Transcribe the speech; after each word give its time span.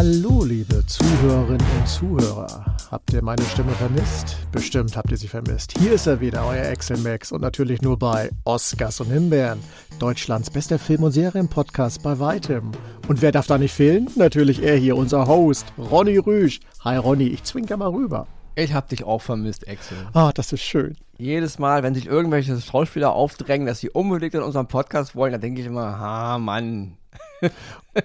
Hallo, 0.00 0.44
liebe 0.44 0.86
Zuhörerinnen 0.86 1.66
und 1.76 1.88
Zuhörer. 1.88 2.64
Habt 2.88 3.12
ihr 3.12 3.20
meine 3.20 3.42
Stimme 3.42 3.72
vermisst? 3.72 4.36
Bestimmt 4.52 4.96
habt 4.96 5.10
ihr 5.10 5.16
sie 5.16 5.26
vermisst. 5.26 5.76
Hier 5.76 5.90
ist 5.90 6.06
er 6.06 6.20
wieder, 6.20 6.46
euer 6.46 6.66
Excel 6.66 6.98
Max 6.98 7.32
und 7.32 7.40
natürlich 7.40 7.82
nur 7.82 7.98
bei 7.98 8.30
Oscars 8.44 9.00
und 9.00 9.10
Himbeeren, 9.10 9.58
Deutschlands 9.98 10.50
bester 10.50 10.78
Film- 10.78 11.02
und 11.02 11.10
Serienpodcast 11.10 12.00
bei 12.04 12.20
weitem. 12.20 12.70
Und 13.08 13.22
wer 13.22 13.32
darf 13.32 13.48
da 13.48 13.58
nicht 13.58 13.74
fehlen? 13.74 14.08
Natürlich 14.14 14.62
er 14.62 14.76
hier, 14.76 14.96
unser 14.96 15.26
Host, 15.26 15.66
Ronny 15.76 16.18
Rüsch. 16.18 16.60
Hi 16.84 16.96
Ronny, 16.96 17.26
ich 17.26 17.42
zwinker 17.42 17.76
mal 17.76 17.90
rüber. 17.90 18.28
Ich 18.54 18.74
hab 18.74 18.88
dich 18.88 19.02
auch 19.02 19.22
vermisst, 19.22 19.66
Excel. 19.66 19.98
Ah, 20.12 20.30
das 20.32 20.52
ist 20.52 20.62
schön. 20.62 20.96
Jedes 21.16 21.58
Mal, 21.58 21.82
wenn 21.82 21.96
sich 21.96 22.06
irgendwelche 22.06 22.60
Schauspieler 22.60 23.14
aufdrängen, 23.14 23.66
dass 23.66 23.80
sie 23.80 23.90
unbedingt 23.90 24.34
in 24.34 24.42
unserem 24.42 24.68
Podcast 24.68 25.16
wollen, 25.16 25.32
dann 25.32 25.40
denke 25.40 25.60
ich 25.60 25.66
immer, 25.66 25.98
ha, 25.98 26.38
Mann, 26.38 26.98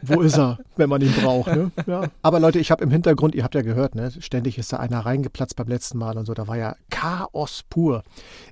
wo 0.02 0.22
ist 0.22 0.38
er, 0.38 0.59
wenn 0.77 0.90
man 0.90 1.02
ihn 1.02 1.13
braucht? 1.13 1.55
Ne? 1.55 1.72
Ja. 1.85 2.05
Aber 2.22 2.40
Leute, 2.40 2.59
ich 2.59 2.72
habe 2.72 2.84
im 2.84 2.91
Hintergrund, 2.91 3.36
ihr 3.36 3.44
habt 3.44 3.55
ja 3.55 3.62
gehört, 3.62 3.95
ne? 3.95 4.09
ständig 4.20 4.58
ist 4.58 4.72
da 4.72 4.77
einer 4.77 4.99
reingeplatzt 4.99 5.55
beim 5.55 5.67
letzten 5.67 5.98
Mal 5.98 6.17
und 6.17 6.26
so. 6.26 6.34
Da 6.34 6.48
war 6.48 6.55
ja 6.55 6.76
Chaos 6.89 7.63
pur. 7.70 8.03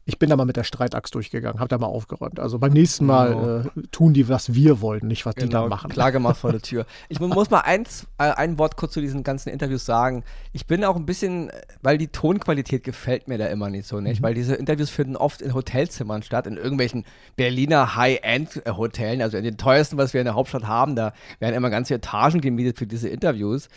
Ich 0.06 0.20
bin 0.20 0.30
da 0.30 0.36
mal 0.36 0.46
mit 0.46 0.58
der 0.58 0.64
Streitaxt 0.64 1.16
durchgegangen, 1.16 1.60
habe 1.60 1.70
da 1.70 1.78
mal 1.78 1.88
aufgeräumt. 1.88 2.40
Also 2.40 2.60
beim 2.60 2.74
nächsten 2.74 3.06
Mal 3.06 3.30
genau. 3.30 3.58
äh, 3.60 3.88
tun 3.92 4.14
die, 4.14 4.28
was 4.28 4.54
wir 4.54 4.82
wollten, 4.82 5.08
nicht 5.08 5.26
was 5.26 5.36
genau, 5.36 5.46
die 5.46 5.54
da 5.54 5.68
machen. 5.68 5.90
Klar 5.90 6.12
gemacht 6.12 6.38
vor 6.38 6.52
der 6.52 6.62
Tür. 6.62 6.86
Ich 7.08 7.20
muss 7.20 7.50
mal 7.50 7.62
eins, 7.62 8.06
äh, 8.18 8.24
ein 8.24 8.58
Wort 8.58 8.76
kurz 8.76 8.94
zu 8.94 9.02
diesen 9.02 9.24
ganzen 9.24 9.50
Interviews 9.50 9.86
sagen. 9.86 10.24
Ich 10.52 10.66
bin 10.66 10.84
auch 10.84 10.98
ein 10.98 11.06
bisschen, 11.06 11.52
weil 11.82 11.98
die 11.98 12.10
Tonqualität 12.10 12.84
gefällt 12.84 13.30
mir 13.30 13.38
da 13.38 13.46
immer 13.48 13.70
nicht 13.70 13.88
so, 13.88 14.02
nicht? 14.02 14.20
Mhm. 14.20 14.26
Weil 14.26 14.34
diese 14.34 14.56
Interviews 14.56 14.90
finden 14.90 15.16
oft 15.16 15.42
in 15.42 15.54
Hotelzimmern 15.54 16.24
statt, 16.24 16.48
in 16.48 16.58
irgendwelchen 16.58 17.06
Berliner 17.38 17.96
High-End-Hotellen, 17.96 19.22
also 19.22 19.38
in 19.38 19.46
den 19.46 19.58
teuersten, 19.58 19.98
was 19.98 20.14
wir 20.14 20.20
in 20.22 20.26
der 20.26 20.36
Hauptstadt 20.36 20.51
haben. 20.60 20.96
Da 20.96 21.14
werden 21.40 21.56
immer 21.56 21.70
ganze 21.70 21.96
Etagen 21.96 22.42
gemietet 22.42 22.78
für 22.78 22.88
diese 22.88 23.10
Interviews. 23.10 23.70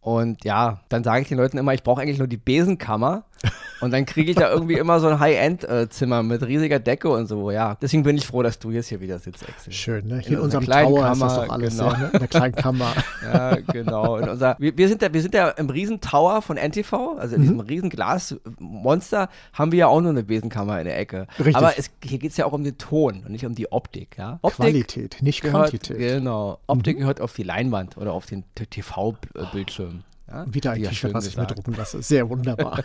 Und 0.00 0.44
ja, 0.44 0.80
dann 0.88 1.04
sage 1.04 1.22
ich 1.22 1.28
den 1.28 1.38
Leuten 1.38 1.58
immer, 1.58 1.74
ich 1.74 1.82
brauche 1.82 2.00
eigentlich 2.00 2.18
nur 2.18 2.28
die 2.28 2.36
Besenkammer 2.36 3.24
und 3.80 3.92
dann 3.92 4.06
kriege 4.06 4.30
ich 4.30 4.36
da 4.36 4.50
irgendwie 4.50 4.74
immer 4.74 5.00
so 5.00 5.08
ein 5.08 5.20
High-End-Zimmer 5.20 6.22
mit 6.22 6.42
riesiger 6.42 6.78
Decke 6.78 7.08
und 7.08 7.26
so. 7.26 7.50
Ja, 7.50 7.76
deswegen 7.80 8.02
bin 8.02 8.16
ich 8.16 8.26
froh, 8.26 8.42
dass 8.42 8.58
du 8.58 8.70
jetzt 8.70 8.88
hier 8.88 9.00
wieder 9.00 9.18
sitzt, 9.18 9.48
Axel. 9.48 9.72
Schön, 9.72 10.06
ne? 10.06 10.18
Hier 10.18 10.32
in, 10.32 10.34
in 10.34 10.40
unserem 10.40 10.66
Tower 10.66 11.02
Kammer, 11.02 11.12
ist 11.12 11.20
das 11.22 11.34
doch 11.34 11.48
alles 11.48 11.76
genau. 11.76 11.90
sehr, 11.90 11.98
ne? 11.98 12.10
in 12.12 12.18
der 12.18 12.28
kleinen 12.28 12.54
Kammer. 12.54 12.92
ja, 13.22 13.54
genau. 13.56 14.16
In 14.16 14.28
unser, 14.28 14.56
wir, 14.58 14.76
wir, 14.76 14.88
sind 14.88 15.02
da, 15.02 15.12
wir 15.12 15.22
sind 15.22 15.34
ja 15.34 15.48
im 15.50 15.70
Riesentower 15.70 16.42
von 16.42 16.56
NTV, 16.56 17.18
also 17.18 17.36
in 17.36 17.42
mhm. 17.42 17.44
diesem 17.44 17.60
riesen 17.60 17.90
Glasmonster 17.90 19.28
haben 19.52 19.72
wir 19.72 19.78
ja 19.78 19.86
auch 19.86 20.00
nur 20.00 20.10
eine 20.10 20.24
Besenkammer 20.24 20.78
in 20.78 20.86
der 20.86 20.98
Ecke. 20.98 21.26
Richtig. 21.38 21.56
Aber 21.56 21.78
es, 21.78 21.90
hier 22.02 22.18
geht 22.18 22.32
es 22.32 22.36
ja 22.36 22.46
auch 22.46 22.52
um 22.52 22.64
den 22.64 22.78
Ton 22.78 23.22
und 23.24 23.30
nicht 23.30 23.46
um 23.46 23.54
die 23.54 23.70
Optik. 23.70 24.16
Ja? 24.18 24.38
Optik 24.42 24.66
Qualität, 24.66 25.18
nicht 25.20 25.42
gehört, 25.42 25.70
Quantität. 25.70 25.98
Genau. 25.98 26.58
Optik 26.66 26.96
mhm. 26.96 27.00
gehört 27.00 27.20
auf 27.20 27.34
die 27.34 27.44
Leinwand 27.44 27.96
oder 27.96 28.12
auf 28.12 28.26
den 28.26 28.44
TV-Bildschirm. 28.54 30.02
Ja, 30.30 30.44
Wieder 30.52 30.72
ein 30.72 30.82
T-Shirt, 30.82 31.14
was 31.14 31.26
ich 31.26 31.36
mir 31.36 31.46
drucken 31.46 31.74
lasse. 31.74 32.02
Sehr 32.02 32.28
wunderbar. 32.28 32.84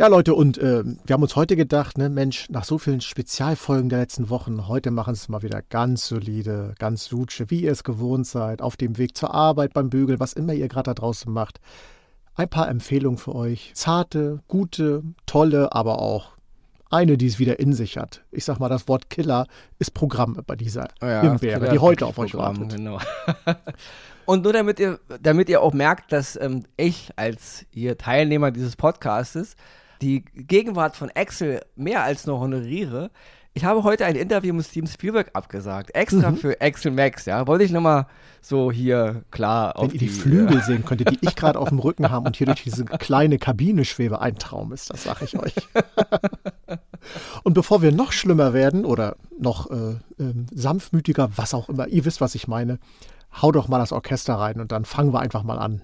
ja, 0.00 0.06
Leute, 0.06 0.34
und 0.34 0.58
äh, 0.58 0.84
wir 0.84 1.14
haben 1.14 1.22
uns 1.22 1.34
heute 1.34 1.56
gedacht, 1.56 1.96
ne, 1.96 2.10
Mensch, 2.10 2.48
nach 2.50 2.64
so 2.64 2.76
vielen 2.76 3.00
Spezialfolgen 3.00 3.88
der 3.88 4.00
letzten 4.00 4.28
Wochen, 4.28 4.68
heute 4.68 4.90
machen 4.90 5.14
es 5.14 5.28
mal 5.28 5.42
wieder 5.42 5.62
ganz 5.62 6.06
solide, 6.06 6.74
ganz 6.78 7.06
suche, 7.06 7.50
wie 7.50 7.62
ihr 7.62 7.72
es 7.72 7.84
gewohnt 7.84 8.26
seid, 8.26 8.60
auf 8.60 8.76
dem 8.76 8.98
Weg 8.98 9.16
zur 9.16 9.32
Arbeit, 9.32 9.72
beim 9.72 9.88
Bügeln, 9.88 10.20
was 10.20 10.34
immer 10.34 10.52
ihr 10.52 10.68
gerade 10.68 10.90
da 10.90 10.94
draußen 10.94 11.32
macht. 11.32 11.58
Ein 12.34 12.48
paar 12.48 12.68
Empfehlungen 12.68 13.18
für 13.18 13.34
euch. 13.34 13.72
Zarte, 13.74 14.40
gute, 14.46 15.02
tolle, 15.26 15.72
aber 15.72 16.00
auch 16.00 16.32
eine, 16.90 17.16
die 17.16 17.26
es 17.26 17.38
wieder 17.38 17.58
in 17.60 17.72
sich 17.72 17.96
hat. 17.96 18.24
Ich 18.30 18.44
sag 18.44 18.58
mal, 18.58 18.68
das 18.68 18.88
Wort 18.88 19.08
Killer 19.10 19.46
ist 19.78 19.94
Programm 19.94 20.42
bei 20.46 20.56
dieser 20.56 20.88
oh 21.00 21.06
ja, 21.06 21.22
Himbeere, 21.22 21.70
die 21.70 21.78
heute 21.78 22.06
auf 22.06 22.18
euch 22.18 22.32
Programm, 22.32 22.60
wartet. 22.60 22.76
Genau. 22.78 22.98
Und 24.26 24.44
nur 24.44 24.52
damit 24.52 24.78
ihr, 24.78 25.00
damit 25.20 25.48
ihr 25.48 25.62
auch 25.62 25.72
merkt, 25.72 26.12
dass 26.12 26.36
ähm, 26.40 26.64
ich 26.76 27.10
als 27.16 27.64
hier 27.72 27.96
Teilnehmer 27.96 28.50
dieses 28.50 28.76
Podcastes 28.76 29.56
die 30.02 30.24
Gegenwart 30.34 30.96
von 30.96 31.10
Axel 31.14 31.62
mehr 31.76 32.04
als 32.04 32.26
nur 32.26 32.40
honoriere. 32.40 33.10
Ich 33.52 33.64
habe 33.64 33.82
heute 33.82 34.04
ein 34.06 34.14
Interview 34.14 34.54
mit 34.54 34.64
Steven 34.64 34.86
Spielberg 34.86 35.30
abgesagt, 35.32 35.94
extra 35.94 36.30
mhm. 36.30 36.36
für 36.36 36.60
Axel 36.60 36.92
Max, 36.92 37.26
ja. 37.26 37.46
Wollte 37.48 37.64
ich 37.64 37.72
nochmal 37.72 38.06
so 38.40 38.70
hier 38.70 39.24
klar 39.32 39.74
Wenn 39.74 39.86
auf 39.86 39.92
ihr 39.92 39.98
die, 39.98 40.06
die 40.06 40.08
Flügel 40.08 40.58
äh, 40.58 40.62
sehen 40.62 40.84
könntet, 40.84 41.10
die 41.10 41.18
ich 41.20 41.34
gerade 41.34 41.58
auf 41.58 41.68
dem 41.68 41.80
Rücken 41.80 42.10
habe 42.10 42.26
und 42.26 42.36
hier 42.36 42.46
durch 42.46 42.62
diese 42.62 42.84
kleine 42.84 43.38
Kabine 43.38 43.84
schwebe, 43.84 44.20
ein 44.20 44.36
Traum 44.36 44.72
ist 44.72 44.90
das, 44.90 45.02
sag 45.02 45.20
ich 45.22 45.36
euch. 45.36 45.54
und 47.42 47.54
bevor 47.54 47.82
wir 47.82 47.90
noch 47.90 48.12
schlimmer 48.12 48.52
werden 48.52 48.84
oder 48.84 49.16
noch 49.38 49.68
äh, 49.70 49.90
äh, 50.22 50.34
sanftmütiger, 50.52 51.30
was 51.34 51.52
auch 51.52 51.68
immer, 51.68 51.88
ihr 51.88 52.04
wisst, 52.04 52.20
was 52.20 52.36
ich 52.36 52.46
meine, 52.46 52.78
hau 53.42 53.50
doch 53.50 53.66
mal 53.66 53.78
das 53.78 53.92
Orchester 53.92 54.34
rein 54.34 54.60
und 54.60 54.70
dann 54.70 54.84
fangen 54.84 55.12
wir 55.12 55.20
einfach 55.20 55.42
mal 55.42 55.58
an. 55.58 55.82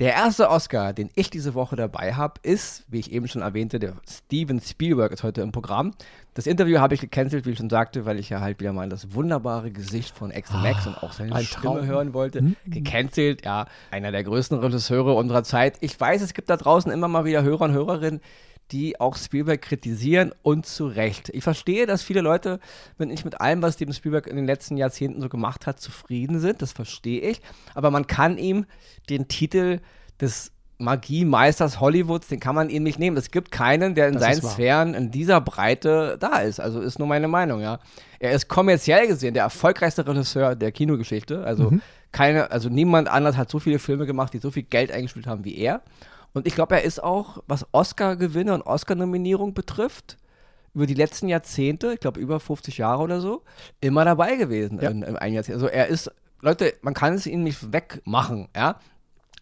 Der 0.00 0.12
erste 0.12 0.50
Oscar, 0.50 0.92
den 0.92 1.08
ich 1.14 1.30
diese 1.30 1.54
Woche 1.54 1.76
dabei 1.76 2.14
habe, 2.14 2.40
ist, 2.42 2.82
wie 2.88 2.98
ich 2.98 3.12
eben 3.12 3.28
schon 3.28 3.42
erwähnte, 3.42 3.78
der 3.78 3.94
Steven 4.10 4.60
Spielberg 4.60 5.12
ist 5.12 5.22
heute 5.22 5.40
im 5.40 5.52
Programm. 5.52 5.94
Das 6.34 6.48
Interview 6.48 6.80
habe 6.80 6.94
ich 6.94 7.00
gecancelt, 7.00 7.46
wie 7.46 7.50
ich 7.50 7.58
schon 7.58 7.70
sagte, 7.70 8.04
weil 8.04 8.18
ich 8.18 8.28
ja 8.28 8.40
halt 8.40 8.58
wieder 8.58 8.72
mal 8.72 8.88
das 8.88 9.14
wunderbare 9.14 9.70
Gesicht 9.70 10.16
von 10.16 10.32
Axel 10.32 10.58
Max 10.62 10.84
ah, 10.84 10.88
und 10.88 11.02
auch 11.04 11.12
seine 11.12 11.40
Stimme 11.44 11.86
hören 11.86 12.12
wollte. 12.12 12.40
Hm? 12.40 12.56
Gecancelt, 12.66 13.44
ja, 13.44 13.66
einer 13.92 14.10
der 14.10 14.24
größten 14.24 14.58
Regisseure 14.58 15.14
unserer 15.14 15.44
Zeit. 15.44 15.76
Ich 15.80 16.00
weiß, 16.00 16.22
es 16.22 16.34
gibt 16.34 16.50
da 16.50 16.56
draußen 16.56 16.90
immer 16.90 17.06
mal 17.06 17.24
wieder 17.24 17.44
Hörer 17.44 17.66
und 17.66 17.72
Hörerinnen, 17.72 18.20
die 18.72 18.98
auch 19.00 19.16
Spielberg 19.16 19.62
kritisieren 19.62 20.32
und 20.42 20.66
zu 20.66 20.86
Recht. 20.86 21.30
Ich 21.30 21.44
verstehe, 21.44 21.86
dass 21.86 22.02
viele 22.02 22.20
Leute 22.20 22.60
wenn 22.98 23.08
nicht 23.08 23.24
mit 23.24 23.40
allem, 23.40 23.62
was 23.62 23.74
Steven 23.74 23.94
Spielberg 23.94 24.26
in 24.26 24.36
den 24.36 24.46
letzten 24.46 24.76
Jahrzehnten 24.76 25.20
so 25.20 25.28
gemacht 25.28 25.66
hat, 25.66 25.80
zufrieden 25.80 26.40
sind. 26.40 26.62
Das 26.62 26.72
verstehe 26.72 27.20
ich. 27.20 27.40
Aber 27.74 27.90
man 27.90 28.06
kann 28.06 28.38
ihm 28.38 28.66
den 29.08 29.28
Titel 29.28 29.80
des 30.20 30.52
Magiemeisters 30.78 31.80
Hollywoods, 31.80 32.28
den 32.28 32.40
kann 32.40 32.54
man 32.54 32.68
ihm 32.68 32.82
nicht 32.82 32.98
nehmen. 32.98 33.16
Es 33.16 33.30
gibt 33.30 33.52
keinen, 33.52 33.94
der 33.94 34.08
in 34.08 34.14
das 34.14 34.22
seinen 34.22 34.42
Sphären 34.42 34.94
in 34.94 35.10
dieser 35.10 35.40
Breite 35.40 36.16
da 36.18 36.38
ist. 36.38 36.58
Also 36.60 36.80
ist 36.80 36.98
nur 36.98 37.06
meine 37.06 37.28
Meinung, 37.28 37.60
ja. 37.60 37.78
Er 38.18 38.32
ist 38.32 38.48
kommerziell 38.48 39.06
gesehen 39.06 39.34
der 39.34 39.44
erfolgreichste 39.44 40.06
Regisseur 40.06 40.56
der 40.56 40.72
Kinogeschichte. 40.72 41.44
Also 41.44 41.70
mhm. 41.70 41.82
keine, 42.10 42.50
also 42.50 42.68
niemand 42.68 43.08
anders 43.08 43.36
hat 43.36 43.50
so 43.50 43.60
viele 43.60 43.78
Filme 43.78 44.06
gemacht, 44.06 44.32
die 44.32 44.38
so 44.38 44.50
viel 44.50 44.64
Geld 44.64 44.90
eingespielt 44.90 45.26
haben 45.26 45.44
wie 45.44 45.56
er. 45.56 45.82
Und 46.34 46.46
ich 46.46 46.54
glaube, 46.54 46.74
er 46.74 46.82
ist 46.82 47.02
auch, 47.02 47.42
was 47.46 47.66
Oscar-Gewinne 47.72 48.52
und 48.52 48.62
Oscar-Nominierung 48.62 49.54
betrifft, 49.54 50.18
über 50.74 50.86
die 50.86 50.94
letzten 50.94 51.28
Jahrzehnte, 51.28 51.94
ich 51.94 52.00
glaube 52.00 52.20
über 52.20 52.40
50 52.40 52.78
Jahre 52.78 53.02
oder 53.02 53.20
so, 53.20 53.42
immer 53.80 54.04
dabei 54.04 54.34
gewesen 54.34 54.80
ja. 54.82 54.90
in, 54.90 55.02
in 55.02 55.16
einem 55.16 55.34
Jahrzehnt. 55.34 55.54
Also 55.54 55.68
er 55.68 55.86
ist, 55.86 56.10
Leute, 56.40 56.74
man 56.82 56.92
kann 56.92 57.14
es 57.14 57.26
ihm 57.26 57.44
nicht 57.44 57.72
wegmachen, 57.72 58.48
ja. 58.54 58.78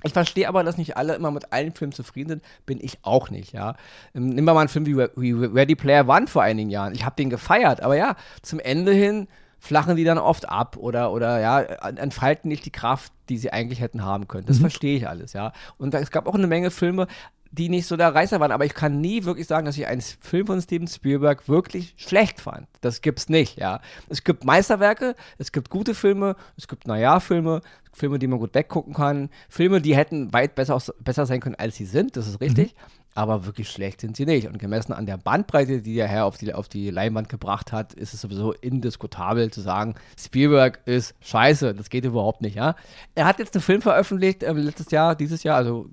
Ich 0.04 0.12
verstehe 0.12 0.48
aber, 0.48 0.64
dass 0.64 0.78
nicht 0.78 0.96
alle 0.96 1.14
immer 1.14 1.30
mit 1.30 1.52
allen 1.52 1.72
Filmen 1.72 1.92
zufrieden 1.92 2.28
sind. 2.28 2.44
Bin 2.66 2.78
ich 2.80 2.98
auch 3.02 3.30
nicht, 3.30 3.52
ja. 3.52 3.76
Ähm, 4.14 4.30
nimm 4.30 4.44
mal 4.44 4.58
einen 4.58 4.68
Film 4.68 4.84
wie, 4.84 4.96
wie 4.96 5.32
Ready 5.32 5.76
Player 5.76 6.08
One 6.08 6.26
vor 6.26 6.42
einigen 6.42 6.70
Jahren. 6.70 6.92
Ich 6.94 7.04
habe 7.04 7.16
den 7.16 7.30
gefeiert, 7.30 7.80
aber 7.80 7.96
ja, 7.96 8.16
zum 8.42 8.58
Ende 8.58 8.92
hin 8.92 9.28
flachen 9.62 9.94
die 9.94 10.02
dann 10.02 10.18
oft 10.18 10.48
ab 10.48 10.76
oder, 10.76 11.12
oder 11.12 11.38
ja, 11.38 11.60
entfalten 11.60 12.48
nicht 12.48 12.64
die 12.64 12.72
Kraft, 12.72 13.12
die 13.28 13.38
sie 13.38 13.52
eigentlich 13.52 13.80
hätten 13.80 14.04
haben 14.04 14.26
können. 14.26 14.44
Das 14.44 14.56
mhm. 14.56 14.62
verstehe 14.62 14.96
ich 14.96 15.08
alles, 15.08 15.34
ja. 15.34 15.52
Und 15.78 15.94
es 15.94 16.10
gab 16.10 16.26
auch 16.26 16.34
eine 16.34 16.48
Menge 16.48 16.72
Filme, 16.72 17.06
die 17.52 17.68
nicht 17.68 17.86
so 17.86 17.96
der 17.96 18.12
Reißer 18.12 18.40
waren, 18.40 18.50
aber 18.50 18.64
ich 18.64 18.74
kann 18.74 19.00
nie 19.00 19.24
wirklich 19.24 19.46
sagen, 19.46 19.64
dass 19.64 19.78
ich 19.78 19.86
einen 19.86 20.00
Film 20.00 20.48
von 20.48 20.60
Steven 20.60 20.88
Spielberg 20.88 21.48
wirklich 21.48 21.94
schlecht 21.96 22.40
fand. 22.40 22.66
Das 22.80 23.02
gibt's 23.02 23.28
nicht, 23.28 23.56
ja. 23.56 23.80
Es 24.08 24.24
gibt 24.24 24.44
Meisterwerke, 24.44 25.14
es 25.38 25.52
gibt 25.52 25.70
gute 25.70 25.94
Filme, 25.94 26.34
es 26.56 26.66
gibt 26.66 26.88
naja 26.88 27.20
Filme, 27.20 27.60
Filme, 27.92 28.18
die 28.18 28.26
man 28.26 28.40
gut 28.40 28.56
weggucken 28.56 28.94
kann, 28.94 29.30
Filme, 29.48 29.80
die 29.80 29.94
hätten 29.94 30.32
weit 30.32 30.56
besser, 30.56 30.82
besser 30.98 31.24
sein 31.24 31.38
können, 31.38 31.54
als 31.54 31.76
sie 31.76 31.84
sind, 31.84 32.16
das 32.16 32.26
ist 32.26 32.40
richtig. 32.40 32.74
Mhm 32.74 33.01
aber 33.14 33.44
wirklich 33.44 33.68
schlecht 33.68 34.00
sind 34.00 34.16
sie 34.16 34.24
nicht. 34.24 34.48
Und 34.48 34.58
gemessen 34.58 34.92
an 34.92 35.06
der 35.06 35.18
Bandbreite, 35.18 35.82
die 35.82 35.94
der 35.94 36.08
Herr 36.08 36.24
auf 36.24 36.38
die, 36.38 36.54
auf 36.54 36.68
die 36.68 36.90
Leinwand 36.90 37.28
gebracht 37.28 37.72
hat, 37.72 37.92
ist 37.92 38.14
es 38.14 38.22
sowieso 38.22 38.52
indiskutabel 38.52 39.50
zu 39.50 39.60
sagen, 39.60 39.94
Spielberg 40.18 40.80
ist 40.86 41.14
scheiße. 41.20 41.74
Das 41.74 41.90
geht 41.90 42.04
überhaupt 42.04 42.40
nicht, 42.40 42.56
ja. 42.56 42.74
Er 43.14 43.26
hat 43.26 43.38
jetzt 43.38 43.54
einen 43.54 43.62
Film 43.62 43.82
veröffentlicht, 43.82 44.42
äh, 44.42 44.52
letztes 44.52 44.90
Jahr, 44.90 45.14
dieses 45.14 45.42
Jahr, 45.42 45.56
also 45.56 45.90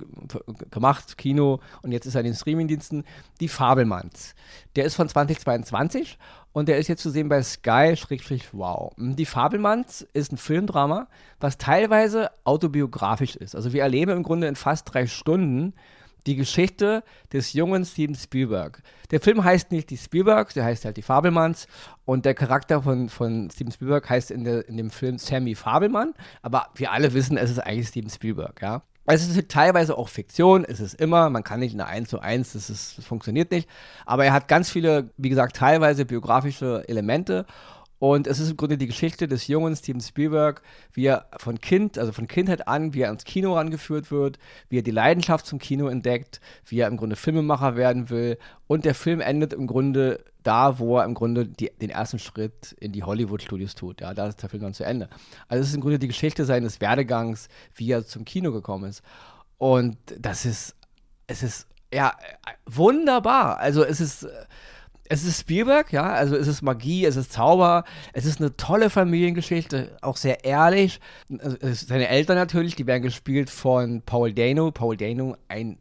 gemacht, 0.71 1.17
Kino, 1.17 1.59
und 1.81 1.91
jetzt 1.91 2.05
ist 2.05 2.15
er 2.15 2.21
in 2.21 2.27
den 2.27 2.35
Streamingdiensten, 2.35 3.03
Die 3.39 3.47
Fabelmanns. 3.47 4.35
Der 4.75 4.85
ist 4.85 4.95
von 4.95 5.09
2022 5.09 6.17
und 6.51 6.67
der 6.67 6.77
ist 6.77 6.87
jetzt 6.87 7.03
zu 7.03 7.09
sehen 7.09 7.29
bei 7.29 7.43
Sky, 7.43 7.95
wow. 8.53 8.93
Die 8.97 9.25
Fabelmanns 9.25 10.07
ist 10.13 10.31
ein 10.31 10.37
Filmdrama, 10.37 11.07
was 11.39 11.57
teilweise 11.57 12.31
autobiografisch 12.43 13.35
ist. 13.35 13.55
Also 13.55 13.73
wir 13.73 13.83
erleben 13.83 14.11
im 14.11 14.23
Grunde 14.23 14.47
in 14.47 14.55
fast 14.55 14.93
drei 14.93 15.05
Stunden 15.05 15.73
die 16.25 16.35
Geschichte 16.35 17.03
des 17.31 17.53
jungen 17.53 17.85
Steven 17.85 18.15
Spielberg. 18.15 18.81
Der 19.11 19.19
Film 19.19 19.43
heißt 19.43 19.71
nicht 19.71 19.89
die 19.89 19.97
Spielbergs, 19.97 20.53
der 20.53 20.65
heißt 20.65 20.85
halt 20.85 20.97
die 20.97 21.01
Fabelmanns 21.01 21.67
und 22.05 22.25
der 22.25 22.33
Charakter 22.33 22.81
von, 22.81 23.09
von 23.09 23.49
Steven 23.51 23.71
Spielberg 23.71 24.09
heißt 24.09 24.31
in, 24.31 24.43
der, 24.43 24.67
in 24.67 24.77
dem 24.77 24.89
Film 24.89 25.17
Sammy 25.17 25.55
Fabelmann, 25.55 26.13
aber 26.41 26.67
wir 26.75 26.91
alle 26.91 27.13
wissen, 27.13 27.37
es 27.37 27.51
ist 27.51 27.59
eigentlich 27.59 27.87
Steven 27.87 28.09
Spielberg, 28.09 28.61
ja. 28.61 28.81
Es 29.11 29.27
ist 29.27 29.49
teilweise 29.49 29.97
auch 29.97 30.07
Fiktion, 30.07 30.63
es 30.65 30.79
ist 30.79 30.93
immer, 31.01 31.31
man 31.31 31.43
kann 31.43 31.61
nicht 31.61 31.73
eine 31.73 31.87
1 31.87 32.09
zu 32.09 32.19
1, 32.19 32.53
das, 32.53 32.69
ist, 32.69 32.99
das 32.99 33.05
funktioniert 33.05 33.49
nicht, 33.49 33.67
aber 34.05 34.25
er 34.25 34.33
hat 34.33 34.47
ganz 34.47 34.69
viele, 34.69 35.09
wie 35.17 35.29
gesagt, 35.29 35.55
teilweise 35.55 36.05
biografische 36.05 36.83
Elemente 36.87 37.47
Und 37.99 38.27
es 38.27 38.39
ist 38.39 38.49
im 38.49 38.57
Grunde 38.57 38.77
die 38.77 38.87
Geschichte 38.87 39.27
des 39.27 39.47
jungen 39.47 39.75
Steven 39.75 39.99
Spielberg, 39.99 40.61
wie 40.93 41.05
er 41.05 41.27
von 41.37 41.59
Kind, 41.59 41.97
also 41.97 42.13
von 42.13 42.27
Kindheit 42.27 42.67
an, 42.67 42.93
wie 42.93 43.01
er 43.01 43.09
ans 43.09 43.25
Kino 43.25 43.55
rangeführt 43.55 44.09
wird, 44.09 44.39
wie 44.69 44.79
er 44.79 44.83
die 44.83 44.91
Leidenschaft 44.91 45.45
zum 45.45 45.59
Kino 45.59 45.87
entdeckt, 45.87 46.39
wie 46.65 46.79
er 46.79 46.87
im 46.87 46.95
Grunde 46.95 47.17
Filmemacher 47.17 47.75
werden 47.75 48.09
will. 48.09 48.37
Und 48.67 48.85
der 48.85 48.95
Film 48.95 49.19
endet 49.19 49.51
im 49.51 49.67
Grunde 49.67 50.23
da, 50.43 50.79
wo 50.79 50.97
er 50.97 51.05
im 51.05 51.13
Grunde 51.13 51.45
die, 51.45 51.69
den 51.81 51.89
ersten 51.89 52.19
Schritt 52.19 52.73
in 52.79 52.93
die 52.93 53.03
Hollywood-Studios 53.03 53.75
tut. 53.75 53.99
Ja, 53.99 54.13
da 54.13 54.27
ist 54.27 54.41
der 54.41 54.49
Film 54.49 54.63
dann 54.63 54.73
zu 54.73 54.85
Ende. 54.85 55.09
Also 55.49 55.61
es 55.61 55.69
ist 55.69 55.75
im 55.75 55.81
Grunde 55.81 55.99
die 55.99 56.07
Geschichte 56.07 56.45
seines 56.45 56.79
Werdegangs, 56.79 57.49
wie 57.75 57.91
er 57.91 58.05
zum 58.05 58.23
Kino 58.23 58.53
gekommen 58.53 58.89
ist. 58.89 59.03
Und 59.57 59.97
das 60.17 60.45
ist, 60.45 60.75
es 61.27 61.43
ist, 61.43 61.67
ja, 61.93 62.13
wunderbar. 62.65 63.57
Also 63.57 63.83
es 63.83 63.99
ist 63.99 64.25
es 65.11 65.23
ist 65.23 65.41
Spielberg, 65.41 65.91
ja, 65.91 66.13
also 66.13 66.35
es 66.35 66.47
ist 66.47 66.61
Magie, 66.61 67.03
es 67.03 67.15
ist 67.15 67.33
Zauber, 67.33 67.83
es 68.13 68.25
ist 68.25 68.39
eine 68.39 68.55
tolle 68.55 68.91
Familiengeschichte, 68.91 69.97
auch 70.01 70.17
sehr 70.17 70.45
ehrlich. 70.45 70.99
Also, 71.39 71.57
seine 71.73 72.07
Eltern 72.07 72.37
natürlich, 72.37 72.75
die 72.75 72.85
werden 72.85 73.01
gespielt 73.01 73.49
von 73.49 74.03
Paul 74.03 74.33
Dano. 74.33 74.71
Paul 74.71 74.95
Dano, 74.95 75.35
ein 75.47 75.79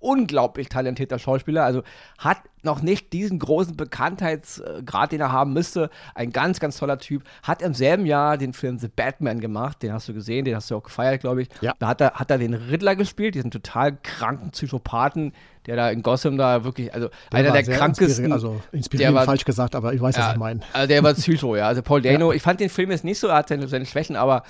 unglaublich 0.00 0.68
talentierter 0.68 1.18
Schauspieler, 1.18 1.64
also 1.64 1.82
hat 2.18 2.38
noch 2.62 2.82
nicht 2.82 3.12
diesen 3.12 3.38
großen 3.38 3.76
Bekanntheitsgrad, 3.76 5.12
den 5.12 5.20
er 5.20 5.32
haben 5.32 5.52
müsste. 5.52 5.88
Ein 6.14 6.30
ganz, 6.30 6.60
ganz 6.60 6.76
toller 6.76 6.98
Typ. 6.98 7.22
Hat 7.42 7.62
im 7.62 7.74
selben 7.74 8.04
Jahr 8.04 8.36
den 8.36 8.52
Film 8.52 8.78
The 8.78 8.88
Batman 8.88 9.40
gemacht, 9.40 9.82
den 9.82 9.92
hast 9.92 10.08
du 10.08 10.14
gesehen, 10.14 10.44
den 10.44 10.56
hast 10.56 10.70
du 10.70 10.76
auch 10.76 10.82
gefeiert, 10.82 11.20
glaube 11.20 11.42
ich. 11.42 11.48
Ja. 11.60 11.74
Da 11.78 11.88
hat 11.88 12.00
er, 12.00 12.12
hat 12.14 12.30
er 12.30 12.38
den 12.38 12.54
Riddler 12.54 12.96
gespielt, 12.96 13.34
diesen 13.34 13.50
total 13.50 13.96
kranken 14.02 14.50
Psychopathen, 14.50 15.32
der 15.66 15.76
da 15.76 15.90
in 15.90 16.02
Gotham 16.02 16.36
da 16.36 16.64
wirklich, 16.64 16.92
also 16.92 17.08
der 17.32 17.38
einer 17.38 17.52
der 17.52 17.62
krankesten. 17.62 18.32
Also 18.32 18.60
inspirierend 18.72 19.16
war, 19.16 19.24
falsch 19.24 19.44
gesagt, 19.44 19.74
aber 19.74 19.94
ich 19.94 20.00
weiß, 20.00 20.16
ja, 20.16 20.26
was 20.26 20.32
ich 20.32 20.38
meine. 20.38 20.60
Also 20.72 20.88
der 20.88 21.02
war 21.02 21.14
Psycho, 21.14 21.56
ja. 21.56 21.68
Also 21.68 21.82
Paul 21.82 22.02
Dano, 22.02 22.30
ja. 22.30 22.36
ich 22.36 22.42
fand 22.42 22.60
den 22.60 22.68
Film 22.68 22.90
jetzt 22.90 23.04
nicht 23.04 23.18
so, 23.18 23.28
er 23.28 23.36
hat 23.36 23.48
seine, 23.48 23.68
seine 23.68 23.86
Schwächen, 23.86 24.16
aber 24.16 24.42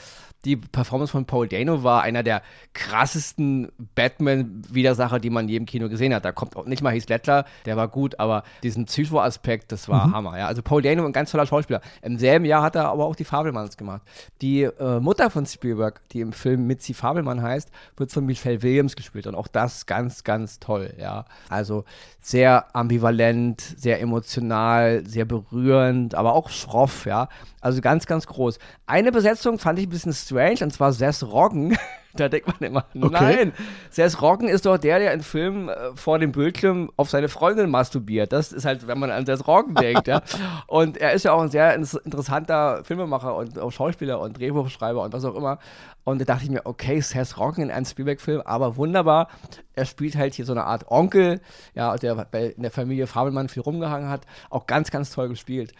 die 0.44 0.56
Performance 0.56 1.12
von 1.12 1.24
Paul 1.24 1.48
Dano 1.48 1.82
war 1.82 2.02
einer 2.02 2.22
der 2.22 2.42
krassesten 2.72 3.70
Batman-Widersacher, 3.94 5.18
die 5.18 5.30
man 5.30 5.44
in 5.44 5.50
jedem 5.50 5.66
Kino 5.66 5.88
gesehen 5.88 6.14
hat. 6.14 6.24
Da 6.24 6.32
kommt 6.32 6.56
auch 6.56 6.66
nicht 6.66 6.82
mal 6.82 6.92
Heath 6.92 7.08
Ledger, 7.08 7.44
der 7.64 7.76
war 7.76 7.88
gut, 7.88 8.18
aber 8.20 8.44
diesen 8.62 8.84
Psycho-Aspekt, 8.84 9.72
das 9.72 9.88
war 9.88 10.08
mhm. 10.08 10.14
Hammer. 10.14 10.38
Ja. 10.38 10.46
Also 10.46 10.62
Paul 10.62 10.82
Dano, 10.82 11.04
ein 11.04 11.12
ganz 11.12 11.30
toller 11.30 11.46
Schauspieler. 11.46 11.80
Im 12.02 12.18
selben 12.18 12.44
Jahr 12.44 12.62
hat 12.62 12.76
er 12.76 12.88
aber 12.88 13.06
auch 13.06 13.16
die 13.16 13.24
Fabelmanns 13.24 13.76
gemacht. 13.76 14.02
Die 14.42 14.62
äh, 14.62 15.00
Mutter 15.00 15.30
von 15.30 15.46
Spielberg, 15.46 16.00
die 16.10 16.20
im 16.20 16.32
Film 16.32 16.66
Mitzi 16.66 16.94
Fabelmann 16.94 17.42
heißt, 17.42 17.70
wird 17.96 18.12
von 18.12 18.26
Michelle 18.26 18.62
Williams 18.62 18.96
gespielt 18.96 19.26
und 19.26 19.34
auch 19.34 19.48
das 19.48 19.86
ganz, 19.86 20.24
ganz 20.24 20.60
toll. 20.60 20.94
Ja. 20.98 21.24
Also 21.48 21.84
sehr 22.20 22.74
ambivalent, 22.74 23.60
sehr 23.60 24.00
emotional, 24.00 25.06
sehr 25.06 25.24
berührend, 25.24 26.14
aber 26.14 26.34
auch 26.34 26.50
schroff. 26.50 27.06
Ja. 27.06 27.28
Also 27.60 27.80
ganz, 27.80 28.06
ganz 28.06 28.26
groß. 28.26 28.58
Eine 28.86 29.12
Besetzung 29.12 29.58
fand 29.58 29.78
ich 29.78 29.86
ein 29.86 29.90
bisschen 29.90 30.12
strange, 30.12 30.33
und 30.62 30.72
zwar 30.72 30.92
Seth 30.92 31.22
Roggen. 31.22 31.76
da 32.14 32.28
denkt 32.28 32.46
man 32.46 32.56
immer, 32.60 32.84
okay. 32.94 33.08
nein, 33.10 33.52
Seth 33.90 34.22
Roggen 34.22 34.48
ist 34.48 34.66
doch 34.66 34.78
der, 34.78 34.98
der 34.98 35.12
in 35.12 35.20
Filmen 35.20 35.68
äh, 35.68 35.96
vor 35.96 36.18
dem 36.18 36.32
Bildschirm 36.32 36.90
auf 36.96 37.10
seine 37.10 37.28
Freundin 37.28 37.70
masturbiert. 37.70 38.32
Das 38.32 38.52
ist 38.52 38.64
halt, 38.64 38.86
wenn 38.86 38.98
man 38.98 39.10
an 39.10 39.26
Seth 39.26 39.46
Roggen 39.46 39.74
denkt, 39.80 40.06
ja. 40.06 40.22
Und 40.66 40.96
er 40.96 41.12
ist 41.12 41.24
ja 41.24 41.32
auch 41.32 41.42
ein 41.42 41.50
sehr 41.50 41.74
interessanter 41.74 42.84
Filmemacher 42.84 43.34
und 43.34 43.58
auch 43.58 43.70
Schauspieler 43.70 44.20
und 44.20 44.38
Drehbuchschreiber 44.38 45.02
und 45.02 45.12
was 45.12 45.24
auch 45.24 45.34
immer. 45.34 45.58
Und 46.04 46.20
da 46.20 46.24
dachte 46.24 46.44
ich 46.44 46.50
mir, 46.50 46.62
okay, 46.64 47.00
Seth 47.00 47.38
Roggen 47.38 47.64
in 47.64 47.70
einem 47.70 47.86
Spielberg-Film, 47.86 48.42
aber 48.44 48.76
wunderbar. 48.76 49.28
Er 49.74 49.86
spielt 49.86 50.16
halt 50.16 50.34
hier 50.34 50.44
so 50.44 50.52
eine 50.52 50.64
Art 50.64 50.90
Onkel, 50.90 51.40
ja, 51.74 51.96
der 51.96 52.26
in 52.32 52.62
der 52.62 52.70
Familie 52.70 53.06
Fabelmann 53.06 53.48
viel 53.48 53.62
rumgehangen 53.62 54.08
hat. 54.08 54.22
Auch 54.50 54.66
ganz, 54.66 54.90
ganz 54.90 55.10
toll 55.10 55.28
gespielt. 55.28 55.72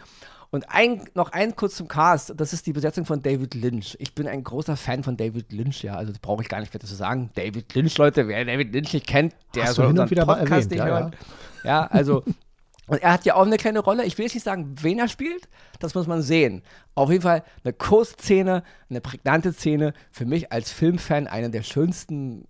Und 0.55 0.65
ein, 0.69 1.03
noch 1.13 1.31
ein 1.31 1.55
kurz 1.55 1.75
zum 1.75 1.87
Cast, 1.87 2.33
das 2.37 2.53
ist 2.53 2.65
die 2.65 2.73
Besetzung 2.73 3.05
von 3.05 3.21
David 3.21 3.53
Lynch. 3.55 3.95
Ich 3.99 4.15
bin 4.15 4.27
ein 4.27 4.43
großer 4.43 4.77
Fan 4.77 5.03
von 5.03 5.17
David 5.17 5.51
Lynch, 5.51 5.83
ja, 5.83 5.95
also 5.95 6.13
brauche 6.21 6.41
ich 6.41 6.49
gar 6.49 6.61
nicht 6.61 6.73
weiter 6.73 6.87
zu 6.87 6.95
sagen. 6.95 7.29
David 7.35 7.73
Lynch, 7.75 7.97
Leute, 7.97 8.27
wer 8.27 8.43
David 8.45 8.73
Lynch 8.73 8.93
nicht 8.93 9.05
kennt, 9.05 9.35
der 9.53 9.65
Hast 9.65 9.75
soll 9.75 9.87
unseren 9.87 10.09
wieder 10.09 10.25
Podcast 10.25 10.49
erwähnt, 10.49 10.71
nicht 10.71 10.79
ja, 10.79 10.85
hören. 10.85 11.15
Ja, 11.63 11.69
ja 11.69 11.87
also 11.87 12.23
Und 12.87 13.01
er 13.01 13.13
hat 13.13 13.25
ja 13.25 13.35
auch 13.35 13.45
eine 13.45 13.57
kleine 13.57 13.79
Rolle. 13.79 14.05
Ich 14.05 14.17
will 14.17 14.25
jetzt 14.25 14.35
nicht 14.35 14.43
sagen, 14.43 14.75
wen 14.81 14.99
er 14.99 15.07
spielt, 15.07 15.49
das 15.79 15.95
muss 15.95 16.05
man 16.05 16.21
sehen. 16.21 16.61
Auf 16.93 17.09
jeden 17.09 17.23
Fall 17.23 17.43
eine 17.63 17.73
Kursszene, 17.73 18.63
eine 18.89 19.01
prägnante 19.01 19.53
Szene. 19.53 19.93
Für 20.11 20.25
mich 20.25 20.51
als 20.51 20.71
Filmfan 20.71 21.27
eine 21.27 21.49
der 21.49 21.63
schönsten 21.63 22.47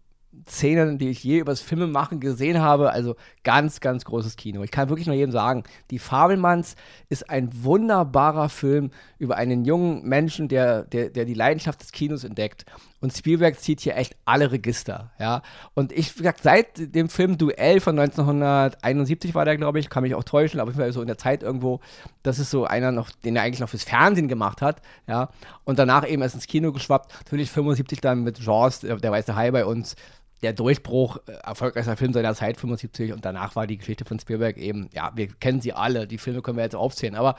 Szenen, 0.47 0.97
die 0.97 1.09
ich 1.09 1.23
je 1.23 1.39
übers 1.39 1.61
Filmemachen 1.61 2.19
gesehen 2.19 2.61
habe. 2.61 2.91
Also 2.91 3.15
ganz, 3.43 3.79
ganz 3.79 4.05
großes 4.05 4.35
Kino. 4.35 4.63
Ich 4.63 4.71
kann 4.71 4.89
wirklich 4.89 5.07
nur 5.07 5.15
jedem 5.15 5.31
sagen, 5.31 5.63
Die 5.91 5.99
Fabelmanns 5.99 6.75
ist 7.09 7.29
ein 7.29 7.49
wunderbarer 7.63 8.49
Film 8.49 8.91
über 9.17 9.37
einen 9.37 9.65
jungen 9.65 10.03
Menschen, 10.03 10.47
der, 10.47 10.83
der, 10.83 11.09
der 11.09 11.25
die 11.25 11.33
Leidenschaft 11.33 11.81
des 11.81 11.91
Kinos 11.91 12.23
entdeckt. 12.23 12.65
Und 13.01 13.13
Spielberg 13.13 13.59
zieht 13.59 13.81
hier 13.81 13.95
echt 13.97 14.15
alle 14.25 14.51
Register, 14.51 15.11
ja. 15.19 15.43
Und 15.75 15.91
ich, 15.91 16.15
wie 16.15 16.23
gesagt, 16.23 16.41
seit 16.41 16.95
dem 16.95 17.07
Film 17.07 17.37
Duell 17.37 17.79
von 17.79 17.99
1971 17.99 19.35
war 19.35 19.45
der, 19.45 19.57
glaube 19.57 19.79
ich, 19.79 19.89
kann 19.89 20.01
mich 20.01 20.15
auch 20.15 20.23
täuschen, 20.23 20.59
aber 20.59 20.91
so 20.91 21.01
in 21.01 21.07
der 21.07 21.17
Zeit 21.17 21.43
irgendwo, 21.43 21.81
das 22.23 22.39
ist 22.39 22.49
so 22.49 22.65
einer 22.65 22.91
noch, 22.91 23.11
den 23.11 23.35
er 23.35 23.43
eigentlich 23.43 23.59
noch 23.59 23.69
fürs 23.69 23.83
Fernsehen 23.83 24.27
gemacht 24.27 24.63
hat, 24.63 24.81
ja. 25.07 25.29
Und 25.65 25.77
danach 25.77 26.07
eben 26.07 26.23
erst 26.23 26.35
ins 26.35 26.47
Kino 26.47 26.71
geschwappt. 26.71 27.13
Natürlich 27.25 27.51
75 27.51 28.01
dann 28.01 28.23
mit 28.23 28.39
Jaws, 28.39 28.79
der 28.79 29.11
weiße 29.11 29.35
Hai 29.35 29.51
bei 29.51 29.65
uns, 29.65 29.95
der 30.41 30.53
Durchbruch, 30.53 31.17
äh, 31.27 31.33
erfolgreichster 31.43 31.97
Film 31.97 32.13
seiner 32.13 32.35
Zeit, 32.35 32.57
75, 32.57 33.13
und 33.13 33.25
danach 33.25 33.55
war 33.55 33.67
die 33.67 33.77
Geschichte 33.77 34.05
von 34.05 34.19
Spielberg 34.19 34.57
eben, 34.57 34.89
ja, 34.93 35.11
wir 35.15 35.27
kennen 35.27 35.61
sie 35.61 35.73
alle, 35.73 36.07
die 36.07 36.17
Filme 36.17 36.41
können 36.41 36.57
wir 36.57 36.63
jetzt 36.63 36.75
aufzählen, 36.75 37.15
aber 37.15 37.35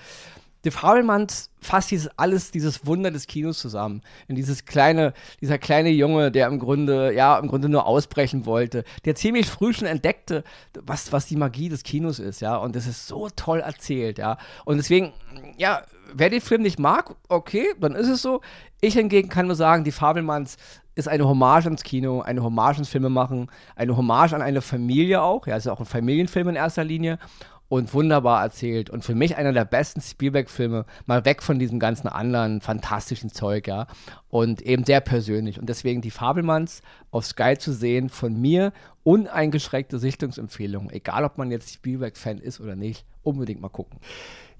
der 0.66 0.72
Fabelmanns 0.72 1.48
fasst 1.60 1.92
dieses 1.92 2.08
alles, 2.18 2.50
dieses 2.50 2.84
Wunder 2.86 3.12
des 3.12 3.28
Kinos 3.28 3.60
zusammen. 3.60 4.02
In 4.26 4.34
dieses 4.34 4.64
kleine, 4.64 5.14
dieser 5.40 5.58
kleine 5.58 5.90
Junge, 5.90 6.32
der 6.32 6.48
im 6.48 6.58
Grunde, 6.58 7.14
ja, 7.14 7.38
im 7.38 7.46
Grunde 7.46 7.68
nur 7.68 7.86
ausbrechen 7.86 8.46
wollte, 8.46 8.82
der 9.04 9.14
ziemlich 9.14 9.46
früh 9.46 9.72
schon 9.72 9.86
entdeckte, 9.86 10.42
was, 10.82 11.12
was 11.12 11.26
die 11.26 11.36
Magie 11.36 11.68
des 11.68 11.84
Kinos 11.84 12.18
ist, 12.18 12.40
ja. 12.40 12.56
Und 12.56 12.74
das 12.74 12.88
ist 12.88 13.06
so 13.06 13.28
toll 13.36 13.60
erzählt, 13.60 14.18
ja. 14.18 14.38
Und 14.64 14.78
deswegen, 14.78 15.12
ja, 15.56 15.82
wer 16.12 16.30
den 16.30 16.40
Film 16.40 16.62
nicht 16.62 16.80
mag, 16.80 17.14
okay, 17.28 17.66
dann 17.80 17.94
ist 17.94 18.08
es 18.08 18.22
so. 18.22 18.40
Ich 18.80 18.94
hingegen 18.94 19.28
kann 19.28 19.46
nur 19.46 19.54
sagen, 19.54 19.84
die 19.84 19.92
Fabelmanns 19.92 20.56
ist 20.96 21.06
eine 21.06 21.28
Hommage 21.28 21.66
ans 21.66 21.84
Kino, 21.84 22.22
eine 22.22 22.42
Hommage 22.42 22.78
ans 22.78 22.88
Filmemachen, 22.88 23.52
eine 23.76 23.96
Hommage 23.96 24.32
an 24.32 24.42
eine 24.42 24.62
Familie 24.62 25.22
auch. 25.22 25.46
Ja, 25.46 25.56
es 25.56 25.66
ist 25.66 25.70
auch 25.70 25.78
ein 25.78 25.86
Familienfilm 25.86 26.48
in 26.48 26.56
erster 26.56 26.82
Linie 26.82 27.20
und 27.68 27.92
wunderbar 27.94 28.42
erzählt. 28.42 28.90
Und 28.90 29.04
für 29.04 29.14
mich 29.14 29.36
einer 29.36 29.52
der 29.52 29.64
besten 29.64 30.00
Spielberg-Filme, 30.00 30.84
mal 31.06 31.24
weg 31.24 31.42
von 31.42 31.58
diesem 31.58 31.78
ganzen 31.78 32.08
anderen 32.08 32.60
fantastischen 32.60 33.30
Zeug, 33.30 33.66
ja. 33.66 33.86
Und 34.28 34.62
eben 34.62 34.84
sehr 34.84 35.00
persönlich. 35.00 35.58
Und 35.58 35.68
deswegen 35.68 36.00
die 36.00 36.10
Fabelmanns 36.10 36.82
auf 37.10 37.26
Sky 37.26 37.56
zu 37.58 37.72
sehen, 37.72 38.08
von 38.08 38.40
mir 38.40 38.72
uneingeschränkte 39.02 39.98
Sichtungsempfehlung. 39.98 40.90
Egal, 40.90 41.24
ob 41.24 41.38
man 41.38 41.50
jetzt 41.50 41.72
Spielberg-Fan 41.72 42.38
ist 42.38 42.60
oder 42.60 42.76
nicht, 42.76 43.04
unbedingt 43.22 43.60
mal 43.60 43.68
gucken. 43.68 43.98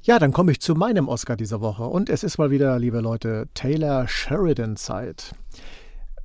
Ja, 0.03 0.19
dann 0.21 0.33
komme 0.33 0.53
ich 0.53 0.61
zu 0.61 0.75
meinem 0.75 1.09
Oscar 1.09 1.37
dieser 1.37 1.61
Woche. 1.61 1.85
Und 1.85 2.11
es 2.11 2.23
ist 2.23 2.39
mal 2.39 2.51
wieder, 2.51 2.79
liebe 2.79 3.01
Leute, 3.01 3.49
Taylor 3.55 4.07
Sheridan-Zeit. 4.07 5.33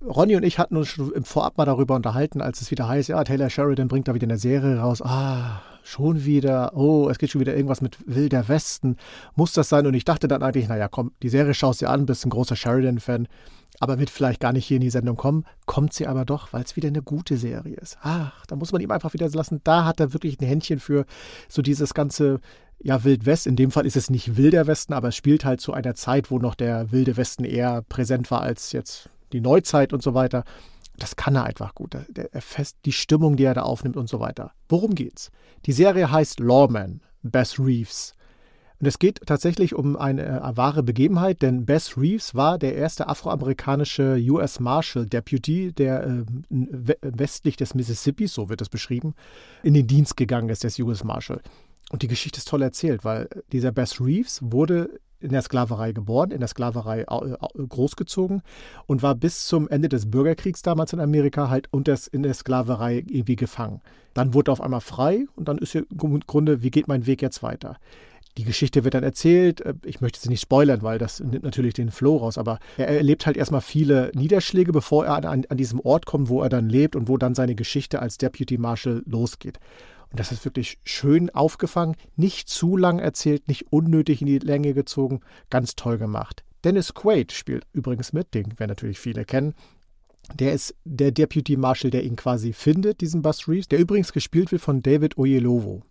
Ronny 0.03 0.35
und 0.35 0.43
ich 0.43 0.57
hatten 0.57 0.77
uns 0.77 0.87
schon 0.87 1.11
im 1.11 1.23
Vorab 1.23 1.57
mal 1.57 1.65
darüber 1.65 1.95
unterhalten, 1.95 2.41
als 2.41 2.61
es 2.61 2.71
wieder 2.71 2.87
heißt, 2.87 3.09
ja, 3.09 3.23
Taylor 3.23 3.49
Sheridan 3.49 3.87
bringt 3.87 4.07
da 4.07 4.15
wieder 4.15 4.25
eine 4.25 4.39
Serie 4.39 4.79
raus. 4.79 5.01
Ah, 5.03 5.61
schon 5.83 6.25
wieder, 6.25 6.75
oh, 6.75 7.07
es 7.09 7.19
geht 7.19 7.29
schon 7.29 7.41
wieder 7.41 7.55
irgendwas 7.55 7.81
mit 7.81 7.97
Wilder 8.07 8.47
Westen. 8.47 8.97
Muss 9.35 9.53
das 9.53 9.69
sein? 9.69 9.85
Und 9.85 9.93
ich 9.93 10.05
dachte 10.05 10.27
dann 10.27 10.41
eigentlich, 10.41 10.67
naja, 10.67 10.87
komm, 10.87 11.11
die 11.21 11.29
Serie 11.29 11.53
schaust 11.53 11.81
du 11.81 11.85
dir 11.85 11.91
an, 11.91 12.07
bist 12.07 12.25
ein 12.25 12.31
großer 12.31 12.55
Sheridan-Fan, 12.55 13.27
aber 13.79 13.99
wird 13.99 14.09
vielleicht 14.09 14.39
gar 14.39 14.53
nicht 14.53 14.65
hier 14.65 14.77
in 14.77 14.81
die 14.81 14.89
Sendung 14.89 15.17
kommen. 15.17 15.45
Kommt 15.67 15.93
sie 15.93 16.07
aber 16.07 16.25
doch, 16.25 16.51
weil 16.51 16.63
es 16.63 16.75
wieder 16.75 16.87
eine 16.87 17.03
gute 17.03 17.37
Serie 17.37 17.75
ist. 17.75 17.99
Ach, 18.01 18.45
da 18.47 18.55
muss 18.55 18.71
man 18.71 18.81
ihm 18.81 18.91
einfach 18.91 19.13
wieder 19.13 19.29
lassen. 19.29 19.61
Da 19.63 19.85
hat 19.85 19.99
er 19.99 20.13
wirklich 20.13 20.41
ein 20.41 20.47
Händchen 20.47 20.79
für 20.79 21.05
so 21.47 21.61
dieses 21.61 21.93
ganze 21.93 22.39
ja, 22.79 23.03
Wildwest. 23.03 23.45
In 23.45 23.55
dem 23.55 23.69
Fall 23.69 23.85
ist 23.85 23.97
es 23.97 24.09
nicht 24.09 24.35
Wilder 24.35 24.65
Westen, 24.65 24.93
aber 24.93 25.09
es 25.09 25.15
spielt 25.15 25.45
halt 25.45 25.61
zu 25.61 25.73
einer 25.73 25.93
Zeit, 25.93 26.31
wo 26.31 26.39
noch 26.39 26.55
der 26.55 26.91
Wilde 26.91 27.17
Westen 27.17 27.43
eher 27.43 27.83
präsent 27.83 28.31
war 28.31 28.41
als 28.41 28.71
jetzt 28.71 29.09
die 29.33 29.41
Neuzeit 29.41 29.93
und 29.93 30.03
so 30.03 30.13
weiter. 30.13 30.43
Das 30.97 31.15
kann 31.15 31.35
er 31.35 31.45
einfach 31.45 31.73
gut. 31.73 31.95
Er, 31.95 32.41
fest 32.41 32.77
die 32.85 32.91
Stimmung, 32.91 33.35
die 33.35 33.43
er 33.43 33.53
da 33.53 33.63
aufnimmt 33.63 33.97
und 33.97 34.09
so 34.09 34.19
weiter. 34.19 34.51
Worum 34.69 34.93
geht's? 34.93 35.31
Die 35.65 35.71
Serie 35.71 36.11
heißt 36.11 36.39
Lawman, 36.39 37.01
Bess 37.23 37.59
Reeves. 37.59 38.13
Und 38.79 38.87
es 38.87 38.97
geht 38.97 39.21
tatsächlich 39.27 39.75
um 39.75 39.95
eine 39.95 40.41
äh, 40.41 40.57
wahre 40.57 40.81
Begebenheit, 40.81 41.43
denn 41.43 41.67
Bess 41.67 41.97
Reeves 41.97 42.33
war 42.33 42.57
der 42.57 42.75
erste 42.75 43.07
afroamerikanische 43.07 44.17
US 44.29 44.59
Marshal 44.59 45.05
Deputy, 45.05 45.71
der 45.71 46.03
äh, 46.03 46.25
westlich 47.01 47.57
des 47.57 47.75
Mississippi, 47.75 48.25
so 48.25 48.49
wird 48.49 48.59
es 48.59 48.69
beschrieben, 48.69 49.13
in 49.61 49.75
den 49.75 49.85
Dienst 49.85 50.17
gegangen 50.17 50.49
ist, 50.49 50.63
des 50.63 50.79
US 50.79 51.03
Marshal. 51.03 51.41
Und 51.91 52.01
die 52.01 52.07
Geschichte 52.07 52.39
ist 52.39 52.47
toll 52.47 52.63
erzählt, 52.63 53.05
weil 53.05 53.29
dieser 53.51 53.71
Bess 53.71 54.01
Reeves 54.01 54.39
wurde 54.41 54.99
in 55.21 55.31
der 55.31 55.41
Sklaverei 55.41 55.91
geboren, 55.91 56.31
in 56.31 56.39
der 56.39 56.47
Sklaverei 56.47 57.05
großgezogen 57.05 58.41
und 58.87 59.03
war 59.03 59.15
bis 59.15 59.45
zum 59.47 59.67
Ende 59.69 59.89
des 59.89 60.09
Bürgerkriegs 60.09 60.61
damals 60.61 60.93
in 60.93 60.99
Amerika 60.99 61.49
halt 61.49 61.67
unter, 61.71 61.97
in 62.11 62.23
der 62.23 62.33
Sklaverei 62.33 63.03
irgendwie 63.07 63.35
gefangen. 63.35 63.81
Dann 64.13 64.33
wurde 64.33 64.51
er 64.51 64.53
auf 64.53 64.61
einmal 64.61 64.81
frei 64.81 65.25
und 65.35 65.47
dann 65.47 65.57
ist 65.57 65.71
hier 65.71 65.85
im 65.89 66.19
Grunde, 66.21 66.63
wie 66.63 66.71
geht 66.71 66.87
mein 66.87 67.05
Weg 67.05 67.21
jetzt 67.21 67.43
weiter? 67.43 67.77
Die 68.37 68.43
Geschichte 68.43 68.83
wird 68.83 68.93
dann 68.93 69.03
erzählt. 69.03 69.61
Äh, 69.61 69.73
ich 69.83 70.01
möchte 70.01 70.19
sie 70.19 70.29
nicht 70.29 70.41
spoilern, 70.41 70.81
weil 70.81 70.97
das 70.97 71.19
nimmt 71.19 71.43
natürlich 71.43 71.73
den 71.73 71.91
Flow 71.91 72.17
raus. 72.17 72.37
Aber 72.37 72.59
er 72.77 72.87
erlebt 72.87 73.25
halt 73.25 73.37
erstmal 73.37 73.61
viele 73.61 74.11
Niederschläge, 74.15 74.71
bevor 74.71 75.05
er 75.05 75.15
an, 75.15 75.45
an 75.47 75.57
diesem 75.57 75.79
Ort 75.81 76.05
kommt, 76.05 76.29
wo 76.29 76.41
er 76.41 76.49
dann 76.49 76.69
lebt 76.69 76.95
und 76.95 77.09
wo 77.09 77.17
dann 77.17 77.35
seine 77.35 77.55
Geschichte 77.55 78.01
als 78.01 78.17
Deputy 78.17 78.57
Marshal 78.57 79.03
losgeht. 79.05 79.59
Und 80.11 80.19
das 80.19 80.31
ist 80.31 80.45
wirklich 80.45 80.77
schön 80.83 81.29
aufgefangen, 81.29 81.95
nicht 82.15 82.49
zu 82.49 82.77
lang 82.77 82.99
erzählt, 82.99 83.47
nicht 83.47 83.71
unnötig 83.71 84.21
in 84.21 84.27
die 84.27 84.39
Länge 84.39 84.73
gezogen, 84.73 85.21
ganz 85.49 85.75
toll 85.75 85.97
gemacht. 85.97 86.43
Dennis 86.63 86.93
Quaid 86.93 87.31
spielt 87.31 87.65
übrigens 87.73 88.13
mit, 88.13 88.33
den 88.33 88.53
wir 88.57 88.67
natürlich 88.67 88.99
viele 88.99 89.25
kennen. 89.25 89.55
Der 90.35 90.53
ist 90.53 90.75
der 90.85 91.11
Deputy 91.11 91.57
Marshal, 91.57 91.91
der 91.91 92.03
ihn 92.03 92.15
quasi 92.15 92.53
findet, 92.53 93.01
diesen 93.01 93.21
Buzz 93.21 93.47
Reeves, 93.47 93.67
der 93.67 93.79
übrigens 93.79 94.13
gespielt 94.13 94.51
wird 94.51 94.61
von 94.61 94.83
David 94.83 95.17
Oyelowo. 95.17 95.81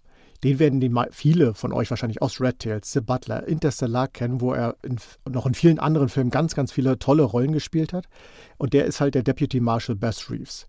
Den 0.45 0.59
werden 0.59 0.81
die 0.81 0.91
viele 1.11 1.55
von 1.55 1.73
euch 1.73 1.91
wahrscheinlich 1.91 2.23
aus 2.23 2.41
Red 2.41 2.61
Tails, 2.61 2.93
The 2.93 3.01
Butler, 3.01 3.47
Interstellar 3.47 4.09
kennen, 4.09 4.41
wo 4.41 4.55
er 4.55 4.77
in, 4.83 4.97
noch 5.29 5.45
in 5.45 5.55
vielen 5.55 5.79
anderen 5.79 6.09
Filmen 6.09 6.31
ganz, 6.31 6.55
ganz 6.55 6.73
viele 6.73 6.99
tolle 6.99 7.25
Rollen 7.25 7.53
gespielt 7.53 7.93
hat. 7.93 8.07
Und 8.57 8.73
der 8.73 8.87
ist 8.87 9.01
halt 9.01 9.15
der 9.15 9.23
Deputy 9.23 9.61
Marshal 9.61 9.97
Bess 9.97 10.31
Reeves. 10.31 10.67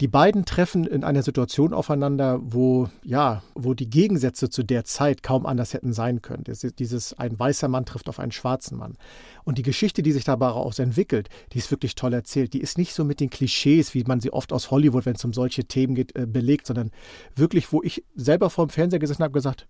Die 0.00 0.08
beiden 0.08 0.44
treffen 0.44 0.86
in 0.86 1.04
einer 1.04 1.22
Situation 1.22 1.72
aufeinander, 1.72 2.40
wo, 2.42 2.88
ja, 3.04 3.42
wo 3.54 3.74
die 3.74 3.88
Gegensätze 3.88 4.50
zu 4.50 4.64
der 4.64 4.84
Zeit 4.84 5.22
kaum 5.22 5.46
anders 5.46 5.72
hätten 5.72 5.92
sein 5.92 6.20
können. 6.20 6.42
Dieses, 6.44 7.12
ein 7.16 7.38
weißer 7.38 7.68
Mann 7.68 7.86
trifft 7.86 8.08
auf 8.08 8.18
einen 8.18 8.32
schwarzen 8.32 8.76
Mann. 8.76 8.96
Und 9.44 9.58
die 9.58 9.62
Geschichte, 9.62 10.02
die 10.02 10.10
sich 10.10 10.24
dabei 10.24 10.48
auch 10.48 10.76
entwickelt, 10.78 11.28
die 11.52 11.58
ist 11.58 11.70
wirklich 11.70 11.94
toll 11.94 12.12
erzählt. 12.12 12.54
Die 12.54 12.60
ist 12.60 12.76
nicht 12.76 12.92
so 12.92 13.04
mit 13.04 13.20
den 13.20 13.30
Klischees, 13.30 13.94
wie 13.94 14.02
man 14.02 14.20
sie 14.20 14.32
oft 14.32 14.52
aus 14.52 14.72
Hollywood, 14.72 15.06
wenn 15.06 15.14
es 15.14 15.24
um 15.24 15.32
solche 15.32 15.64
Themen 15.64 15.94
geht, 15.94 16.16
äh, 16.16 16.26
belegt, 16.26 16.66
sondern 16.66 16.90
wirklich, 17.36 17.72
wo 17.72 17.80
ich 17.82 18.04
selber 18.16 18.50
vor 18.50 18.66
dem 18.66 18.70
Fernseher 18.70 18.98
gesessen 18.98 19.22
habe, 19.22 19.32
gesagt, 19.32 19.68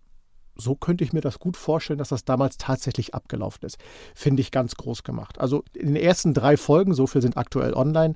so 0.57 0.75
könnte 0.75 1.05
ich 1.05 1.13
mir 1.13 1.21
das 1.21 1.39
gut 1.39 1.57
vorstellen, 1.57 1.99
dass 1.99 2.09
das 2.09 2.25
damals 2.25 2.57
tatsächlich 2.57 3.15
abgelaufen 3.15 3.67
ist. 3.67 3.77
Finde 4.15 4.41
ich 4.41 4.51
ganz 4.51 4.77
groß 4.77 5.03
gemacht. 5.03 5.39
Also 5.39 5.65
in 5.75 5.87
den 5.87 5.97
ersten 5.97 6.33
drei 6.33 6.57
Folgen, 6.57 6.95
so 6.95 7.07
viel 7.07 7.23
sind 7.23 7.37
aktuell 7.37 7.75
online, 7.75 8.15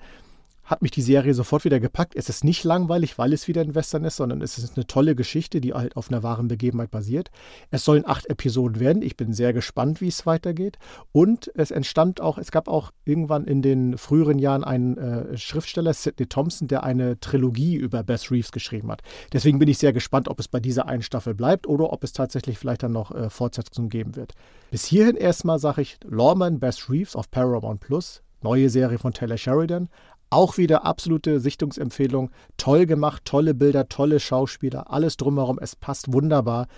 hat 0.69 0.83
mich 0.83 0.91
die 0.91 1.03
Serie 1.03 1.33
sofort 1.33 1.65
wieder 1.65 1.81
gepackt. 1.81 2.15
Es 2.15 2.29
ist 2.29 2.45
nicht 2.45 2.63
langweilig, 2.63 3.19
weil 3.19 3.33
es 3.33 3.49
wieder 3.49 3.63
ein 3.63 3.75
Western 3.75 4.05
ist, 4.05 4.17
sondern 4.17 4.43
es 4.43 4.59
ist 4.59 4.77
eine 4.77 4.87
tolle 4.87 5.17
Geschichte, 5.17 5.61
die 5.63 5.73
halt 5.73 5.97
auf 5.97 6.11
einer 6.11 6.23
wahren 6.23 6.47
Begebenheit 6.47 6.91
basiert. 6.91 7.31
Es 7.71 7.85
sollen 7.85 8.07
acht 8.07 8.27
Episoden 8.27 8.79
werden. 8.79 9.03
Ich 9.03 9.17
bin 9.17 9.33
sehr 9.33 9.55
gespannt, 9.55 10.03
wie 10.03 10.09
es 10.09 10.27
weitergeht. 10.27 10.79
Und 11.11 11.51
es 11.55 11.71
entstammt 11.71 12.21
auch, 12.21 12.37
es 12.37 12.51
gab 12.51 12.69
auch 12.69 12.93
irgendwann 13.07 13.47
in 13.47 13.63
den 13.63 13.97
früheren 13.97 14.39
Jahren 14.39 14.63
einen 14.63 14.99
äh, 14.99 15.39
Schriftsteller, 15.39 15.95
Sidney 15.95 16.27
Thompson, 16.27 16.69
der 16.69 16.83
eine 16.83 17.19
Trilogie 17.19 17.75
über 17.75 18.03
Bess 18.03 18.31
Reeves 18.31 18.53
geschrieben 18.53 18.91
hat. 18.91 19.01
Deswegen 19.33 19.59
bin 19.59 19.69
ich 19.69 19.79
sehr 19.79 19.95
gespannt, 19.95 20.29
ob 20.29 20.39
es 20.39 20.49
bei 20.49 20.61
dieser 20.61 20.87
einen 20.87 21.03
Staffel 21.03 21.35
bleibt 21.35 21.67
oder 21.67 21.93
ob 21.95 22.05
es 22.05 22.13
tatsächlich 22.13 22.59
vielleicht 22.59 22.83
dann 22.83 22.93
noch 22.93 23.11
äh, 23.11 23.31
Fortsetzungen 23.31 23.89
geben 23.89 24.17
wird. 24.17 24.35
Bis 24.71 24.85
hierhin 24.85 25.17
erstmal 25.17 25.59
sage 25.59 25.81
ich 25.81 25.99
Lawman 26.05 26.61
Bess 26.61 26.91
Reeves 26.91 27.17
auf 27.17 27.31
Paramount 27.31 27.81
Plus. 27.81 28.23
Neue 28.41 28.71
Serie 28.71 28.99
von 28.99 29.13
Taylor 29.13 29.37
Sheridan. 29.37 29.89
Auch 30.31 30.59
wieder 30.59 30.85
absolute 30.85 31.41
Sichtungsempfehlung. 31.41 32.31
Toll 32.57 32.87
gemacht, 32.87 33.25
tolle 33.25 33.55
Bilder, 33.55 33.89
tolle 33.89 34.21
Schauspieler, 34.21 34.93
alles 34.93 35.17
drumherum. 35.17 35.59
Es 35.61 35.75
passt 35.75 36.13
wunderbar. 36.13 36.69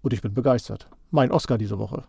Und 0.00 0.12
ich 0.12 0.22
bin 0.22 0.34
begeistert. 0.34 0.88
Mein 1.10 1.30
Oscar 1.30 1.58
diese 1.58 1.78
Woche. 1.78 2.04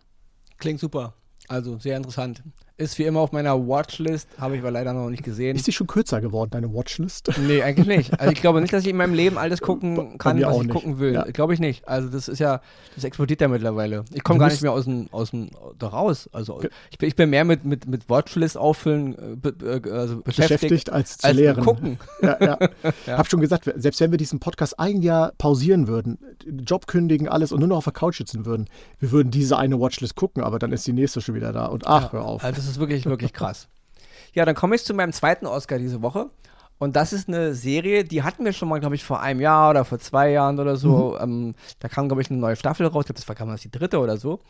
Klingt 0.58 0.80
super. 0.80 1.14
Also 1.48 1.78
sehr 1.78 1.96
interessant. 1.96 2.42
Ist 2.76 2.98
wie 2.98 3.04
immer 3.04 3.20
auf 3.20 3.30
meiner 3.30 3.68
Watchlist, 3.68 4.28
habe 4.36 4.56
ich 4.56 4.60
aber 4.60 4.72
leider 4.72 4.92
noch 4.92 5.08
nicht 5.08 5.22
gesehen. 5.22 5.54
Ist 5.54 5.68
die 5.68 5.72
schon 5.72 5.86
kürzer 5.86 6.20
geworden, 6.20 6.50
deine 6.50 6.72
Watchlist? 6.74 7.30
Nee, 7.46 7.62
eigentlich 7.62 7.86
nicht. 7.86 8.18
Also 8.18 8.32
ich 8.32 8.40
glaube 8.40 8.60
nicht, 8.60 8.72
dass 8.72 8.82
ich 8.84 8.88
in 8.88 8.96
meinem 8.96 9.12
Leben 9.12 9.36
alles 9.38 9.60
gucken 9.60 10.18
kann, 10.18 10.40
was 10.42 10.56
ich 10.56 10.62
nicht. 10.62 10.72
gucken 10.72 10.98
will. 10.98 11.12
Ja. 11.12 11.24
Glaube 11.24 11.52
ich 11.54 11.60
nicht. 11.60 11.86
Also 11.86 12.08
das 12.08 12.26
ist 12.26 12.38
ja, 12.38 12.62
das 12.94 13.04
explodiert 13.04 13.40
ja 13.40 13.48
mittlerweile. 13.48 14.04
Ich 14.12 14.24
komme 14.24 14.40
gar 14.40 14.48
nicht 14.48 14.62
mehr 14.62 14.72
aus 14.72 14.84
dem, 14.84 15.08
aus 15.12 15.30
dem 15.30 15.50
da 15.78 15.88
raus. 15.88 16.28
Also 16.32 16.62
ich 16.90 16.98
bin, 16.98 17.08
ich 17.08 17.16
bin 17.16 17.30
mehr 17.30 17.44
mit, 17.44 17.64
mit, 17.64 17.86
mit 17.86 18.08
Watchlist 18.08 18.56
auffüllen 18.56 19.14
äh, 19.14 19.36
be, 19.36 19.54
äh, 19.62 19.90
also 19.90 20.22
beschäftigt, 20.22 20.60
beschäftigt, 20.60 20.90
als 20.90 21.18
zu 21.18 21.28
als 21.28 21.36
lehren. 21.36 21.62
gucken. 21.62 21.98
Ja, 22.22 22.38
ja. 22.40 22.58
ja. 23.06 23.18
Hab 23.18 23.28
schon 23.28 23.40
gesagt, 23.40 23.70
selbst 23.76 24.00
wenn 24.00 24.10
wir 24.10 24.18
diesen 24.18 24.40
Podcast 24.40 24.80
ein 24.80 25.02
Jahr 25.02 25.32
pausieren 25.38 25.86
würden, 25.86 26.18
Job 26.66 26.86
kündigen, 26.86 27.28
alles 27.28 27.52
und 27.52 27.60
nur 27.60 27.68
noch 27.68 27.76
auf 27.76 27.84
der 27.84 27.92
Couch 27.92 28.18
sitzen 28.18 28.46
würden, 28.46 28.68
wir 28.98 29.12
würden 29.12 29.30
diese 29.30 29.58
eine 29.58 29.78
Watchlist 29.78 30.16
gucken, 30.16 30.42
aber 30.42 30.58
dann 30.58 30.72
ist 30.72 30.86
die 30.86 30.92
nächste 30.92 31.20
schon 31.20 31.34
wieder 31.34 31.52
da. 31.52 31.66
Und 31.66 31.86
ach, 31.86 32.12
hör 32.12 32.24
auf. 32.24 32.42
Also 32.42 32.63
das 32.64 32.72
ist 32.72 32.80
wirklich, 32.80 33.06
wirklich 33.06 33.32
krass. 33.32 33.68
Ja, 34.32 34.44
dann 34.44 34.54
komme 34.54 34.74
ich 34.74 34.84
zu 34.84 34.94
meinem 34.94 35.12
zweiten 35.12 35.46
Oscar 35.46 35.78
diese 35.78 36.02
Woche. 36.02 36.30
Und 36.78 36.96
das 36.96 37.12
ist 37.12 37.28
eine 37.28 37.54
Serie, 37.54 38.04
die 38.04 38.22
hatten 38.22 38.44
wir 38.44 38.52
schon 38.52 38.68
mal, 38.68 38.80
glaube 38.80 38.96
ich, 38.96 39.04
vor 39.04 39.20
einem 39.20 39.40
Jahr 39.40 39.70
oder 39.70 39.84
vor 39.84 39.98
zwei 39.98 40.30
Jahren 40.30 40.58
oder 40.58 40.76
so. 40.76 41.16
Mhm. 41.20 41.22
Ähm, 41.22 41.54
da 41.78 41.88
kam, 41.88 42.08
glaube 42.08 42.22
ich, 42.22 42.30
eine 42.30 42.40
neue 42.40 42.56
Staffel 42.56 42.86
raus. 42.86 43.02
Ich 43.02 43.06
glaube, 43.06 43.20
das 43.20 43.28
war 43.28 43.36
damals 43.36 43.62
die 43.62 43.70
dritte 43.70 44.00
oder 44.00 44.16
so. 44.16 44.40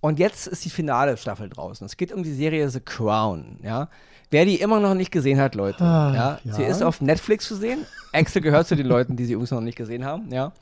Und 0.00 0.18
jetzt 0.18 0.46
ist 0.46 0.64
die 0.64 0.70
finale 0.70 1.16
Staffel 1.16 1.48
draußen. 1.48 1.84
Es 1.84 1.96
geht 1.96 2.12
um 2.12 2.22
die 2.22 2.32
Serie 2.32 2.68
The 2.68 2.80
Crown, 2.80 3.58
ja. 3.62 3.88
Wer 4.30 4.44
die 4.44 4.60
immer 4.60 4.80
noch 4.80 4.94
nicht 4.94 5.10
gesehen 5.10 5.40
hat, 5.40 5.54
Leute, 5.54 5.84
ah, 5.84 6.12
ja, 6.14 6.40
ja, 6.44 6.54
sie 6.54 6.64
ist 6.64 6.82
auf 6.82 7.00
Netflix 7.00 7.46
zu 7.46 7.56
sehen. 7.56 7.86
Axel 8.12 8.42
gehört 8.42 8.66
zu 8.66 8.74
den 8.74 8.86
Leuten, 8.86 9.16
die 9.16 9.24
sie 9.24 9.34
übrigens 9.34 9.52
noch 9.52 9.60
nicht 9.60 9.76
gesehen 9.76 10.04
haben, 10.04 10.32
ja. 10.32 10.52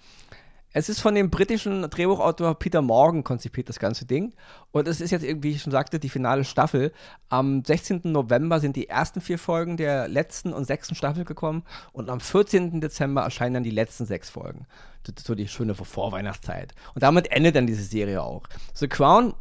Es 0.73 0.89
ist 0.89 1.01
von 1.01 1.15
dem 1.15 1.31
britischen 1.31 1.83
Drehbuchautor 1.83 2.59
Peter 2.59 2.81
Morgan 2.81 3.25
konzipiert, 3.25 3.69
das 3.69 3.79
ganze 3.79 4.07
Ding. 4.07 4.33
Und 4.71 4.89
es 4.89 5.01
ist 5.01 5.11
jetzt 5.11 5.25
wie 5.25 5.51
ich 5.51 5.63
schon 5.63 5.71
sagte, 5.71 5.99
die 5.99 6.09
finale 6.09 6.45
Staffel. 6.45 6.93
Am 7.29 7.65
16. 7.65 8.01
November 8.05 8.59
sind 8.59 8.77
die 8.77 8.89
ersten 8.89 9.21
vier 9.21 9.39
Folgen 9.39 9.77
der 9.77 10.09
letzten 10.09 10.53
und 10.53 10.65
sechsten 10.65 10.95
Staffel 10.95 11.25
gekommen. 11.25 11.63
Und 11.93 12.09
am 12.09 12.21
14. 12.21 12.81
Dezember 12.81 13.23
erscheinen 13.23 13.55
dann 13.55 13.65
die 13.65 13.71
letzten 13.71 14.07
sechs 14.07 14.31
Folgen. 14.31 14.67
Das 15.05 15.15
ist 15.19 15.27
so 15.27 15.35
die 15.35 15.49
schöne 15.49 15.75
Vorweihnachtszeit. 15.75 16.75
Und 16.95 17.03
damit 17.03 17.31
endet 17.31 17.57
dann 17.57 17.67
diese 17.67 17.85
Serie 17.85 18.23
auch. 18.23 18.45
The 18.75 18.89
Crown 18.89 19.35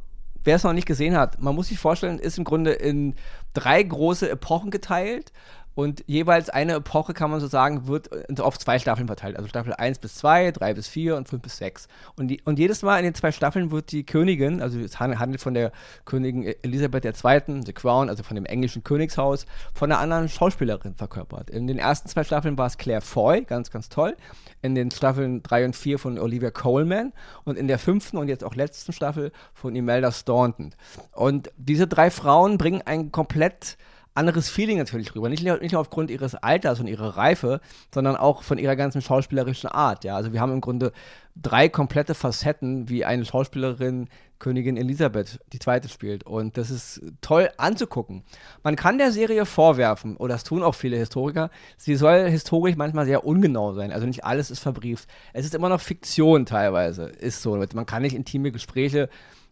wer 0.43 0.55
es 0.55 0.63
noch 0.63 0.73
nicht 0.73 0.87
gesehen 0.87 1.15
hat, 1.15 1.41
man 1.41 1.55
muss 1.55 1.67
sich 1.67 1.79
vorstellen, 1.79 2.19
ist 2.19 2.37
im 2.37 2.43
Grunde 2.43 2.71
in 2.71 3.15
drei 3.53 3.81
große 3.81 4.29
Epochen 4.29 4.71
geteilt. 4.71 5.31
Und 5.73 6.03
jeweils 6.07 6.49
eine 6.49 6.73
Epoche, 6.73 7.13
kann 7.13 7.31
man 7.31 7.39
so 7.39 7.47
sagen, 7.47 7.87
wird 7.87 8.09
auf 8.39 8.59
zwei 8.59 8.77
Staffeln 8.77 9.07
verteilt. 9.07 9.37
Also 9.37 9.47
Staffel 9.47 9.73
1 9.73 9.99
bis 9.99 10.15
2, 10.15 10.51
3 10.51 10.73
bis 10.73 10.87
4 10.87 11.15
und 11.15 11.29
5 11.29 11.41
bis 11.41 11.57
6. 11.57 11.87
Und, 12.17 12.27
die, 12.27 12.41
und 12.43 12.59
jedes 12.59 12.81
Mal 12.81 12.97
in 12.97 13.05
den 13.05 13.13
zwei 13.13 13.31
Staffeln 13.31 13.71
wird 13.71 13.91
die 13.91 14.05
Königin, 14.05 14.61
also 14.61 14.79
es 14.79 14.99
handelt 14.99 15.41
von 15.41 15.53
der 15.53 15.71
Königin 16.05 16.43
Elisabeth 16.61 17.05
II., 17.05 17.61
The 17.65 17.73
Crown, 17.73 18.09
also 18.09 18.23
von 18.23 18.35
dem 18.35 18.45
englischen 18.45 18.83
Königshaus, 18.83 19.45
von 19.73 19.91
einer 19.91 20.01
anderen 20.01 20.27
Schauspielerin 20.27 20.95
verkörpert. 20.95 21.49
In 21.49 21.67
den 21.67 21.77
ersten 21.77 22.09
zwei 22.09 22.23
Staffeln 22.23 22.57
war 22.57 22.67
es 22.67 22.77
Claire 22.77 23.01
Foy, 23.01 23.43
ganz, 23.43 23.71
ganz 23.71 23.87
toll. 23.87 24.17
In 24.61 24.75
den 24.75 24.91
Staffeln 24.91 25.41
3 25.41 25.65
und 25.65 25.75
4 25.75 25.99
von 25.99 26.19
Olivia 26.19 26.51
Coleman 26.51 27.13
und 27.45 27.57
in 27.57 27.67
der 27.67 27.79
fünften 27.79 28.17
und 28.17 28.27
jetzt 28.27 28.43
auch 28.43 28.55
letzten 28.55 28.91
Staffel 28.91 29.31
von 29.53 29.75
Imelda 29.75 30.11
Staunton. 30.11 30.75
Und 31.13 31.51
diese 31.57 31.87
drei 31.87 32.11
Frauen 32.11 32.57
bringen 32.57 32.81
ein 32.85 33.11
komplett 33.11 33.77
anderes 34.13 34.49
Feeling 34.49 34.77
natürlich 34.77 35.15
rüber. 35.15 35.29
Nicht, 35.29 35.43
nicht 35.43 35.71
nur 35.71 35.81
aufgrund 35.81 36.11
ihres 36.11 36.35
Alters 36.35 36.79
und 36.79 36.87
ihrer 36.87 37.17
Reife, 37.17 37.61
sondern 37.93 38.15
auch 38.15 38.43
von 38.43 38.57
ihrer 38.57 38.75
ganzen 38.75 39.01
schauspielerischen 39.01 39.69
Art. 39.69 40.03
Ja? 40.03 40.15
Also 40.15 40.33
wir 40.33 40.41
haben 40.41 40.51
im 40.51 40.61
Grunde 40.61 40.91
drei 41.35 41.69
komplette 41.69 42.13
Facetten, 42.13 42.89
wie 42.89 43.05
eine 43.05 43.25
Schauspielerin 43.25 44.09
Königin 44.39 44.75
Elisabeth 44.75 45.39
die 45.53 45.59
zweite 45.59 45.87
spielt. 45.87 46.25
Und 46.25 46.57
das 46.57 46.71
ist 46.71 47.01
toll 47.21 47.49
anzugucken. 47.57 48.23
Man 48.63 48.75
kann 48.75 48.97
der 48.97 49.11
Serie 49.11 49.45
vorwerfen, 49.45 50.17
oder 50.17 50.33
das 50.33 50.43
tun 50.43 50.63
auch 50.63 50.75
viele 50.75 50.97
Historiker, 50.97 51.49
sie 51.77 51.95
soll 51.95 52.29
historisch 52.29 52.75
manchmal 52.75 53.05
sehr 53.05 53.23
ungenau 53.23 53.73
sein. 53.73 53.91
Also 53.91 54.07
nicht 54.07 54.25
alles 54.25 54.51
ist 54.51 54.59
verbrieft. 54.59 55.07
Es 55.31 55.45
ist 55.45 55.55
immer 55.55 55.69
noch 55.69 55.79
Fiktion 55.79 56.45
teilweise, 56.45 57.05
ist 57.05 57.41
so. 57.41 57.55
Man 57.73 57.85
kann 57.85 58.01
nicht 58.01 58.15
intime 58.15 58.51
Gespräche 58.51 59.09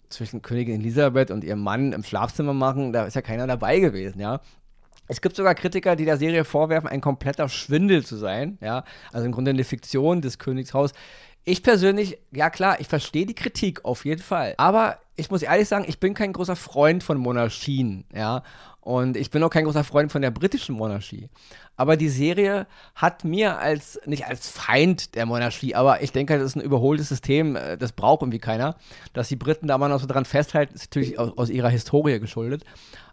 zwischen 0.09 0.41
Königin 0.41 0.81
Elisabeth 0.81 1.31
und 1.31 1.43
ihrem 1.43 1.61
Mann 1.61 1.93
im 1.93 2.03
Schlafzimmer 2.03 2.53
machen, 2.53 2.93
da 2.93 3.05
ist 3.05 3.15
ja 3.15 3.21
keiner 3.21 3.47
dabei 3.47 3.79
gewesen, 3.79 4.19
ja. 4.19 4.41
Es 5.07 5.21
gibt 5.21 5.35
sogar 5.35 5.55
Kritiker, 5.55 5.95
die 5.95 6.05
der 6.05 6.17
Serie 6.17 6.45
vorwerfen, 6.45 6.87
ein 6.87 7.01
kompletter 7.01 7.49
Schwindel 7.49 8.05
zu 8.05 8.15
sein, 8.15 8.59
ja. 8.61 8.83
Also 9.11 9.25
im 9.25 9.31
Grunde 9.31 9.51
eine 9.51 9.63
Fiktion 9.63 10.21
des 10.21 10.37
Königshaus. 10.37 10.91
Ich 11.45 11.63
persönlich, 11.63 12.19
ja 12.31 12.49
klar, 12.49 12.79
ich 12.79 12.87
verstehe 12.87 13.25
die 13.25 13.35
Kritik 13.35 13.85
auf 13.85 14.05
jeden 14.05 14.21
Fall. 14.21 14.53
Aber 14.57 14.99
ich 15.15 15.31
muss 15.31 15.41
ehrlich 15.41 15.67
sagen, 15.67 15.85
ich 15.87 15.99
bin 15.99 16.13
kein 16.13 16.33
großer 16.33 16.55
Freund 16.55 17.03
von 17.03 17.17
Monarchien, 17.17 18.05
ja. 18.13 18.43
Und 18.81 19.17
ich 19.17 19.29
bin 19.29 19.43
auch 19.43 19.49
kein 19.49 19.65
großer 19.65 19.83
Freund 19.83 20.11
von 20.11 20.21
der 20.21 20.31
britischen 20.31 20.75
Monarchie. 20.75 21.29
Aber 21.75 21.97
die 21.97 22.09
Serie 22.09 22.65
hat 22.95 23.23
mir 23.23 23.57
als, 23.59 23.99
nicht 24.05 24.25
als 24.25 24.49
Feind 24.49 25.15
der 25.15 25.25
Monarchie, 25.25 25.75
aber 25.75 26.01
ich 26.01 26.11
denke, 26.11 26.37
das 26.37 26.47
ist 26.47 26.55
ein 26.55 26.61
überholtes 26.61 27.09
System, 27.09 27.55
äh, 27.55 27.77
das 27.77 27.91
braucht 27.91 28.21
irgendwie 28.21 28.39
keiner. 28.39 28.75
Dass 29.13 29.27
die 29.27 29.35
Briten 29.35 29.67
da 29.67 29.77
mal 29.77 29.89
noch 29.89 29.99
so 29.99 30.07
dran 30.07 30.25
festhalten, 30.25 30.75
ist 30.75 30.91
natürlich 30.91 31.19
aus, 31.19 31.37
aus 31.37 31.49
ihrer 31.49 31.69
Historie 31.69 32.19
geschuldet. 32.19 32.63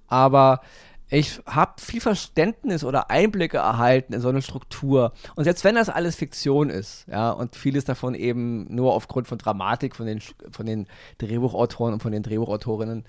Aber 0.09 0.61
ich 1.09 1.41
habe 1.47 1.81
viel 1.81 2.01
Verständnis 2.01 2.83
oder 2.83 3.11
Einblicke 3.11 3.59
erhalten 3.59 4.13
in 4.13 4.21
so 4.21 4.29
eine 4.29 4.43
Struktur. 4.43 5.13
Und 5.37 5.45
selbst 5.45 5.63
wenn 5.63 5.77
das 5.77 5.89
alles 5.89 6.17
Fiktion 6.17 6.69
ist, 6.69 7.07
ja, 7.09 7.31
und 7.31 7.55
vieles 7.55 7.85
davon 7.85 8.15
eben 8.15 8.67
nur 8.75 8.93
aufgrund 8.93 9.29
von 9.29 9.39
Dramatik 9.39 9.95
von 9.95 10.07
den, 10.07 10.21
von 10.51 10.67
den 10.67 10.87
Drehbuchautoren 11.19 11.95
und 11.95 12.03
von 12.03 12.13
den 12.13 12.23
Drehbuchautorinnen, 12.23 13.05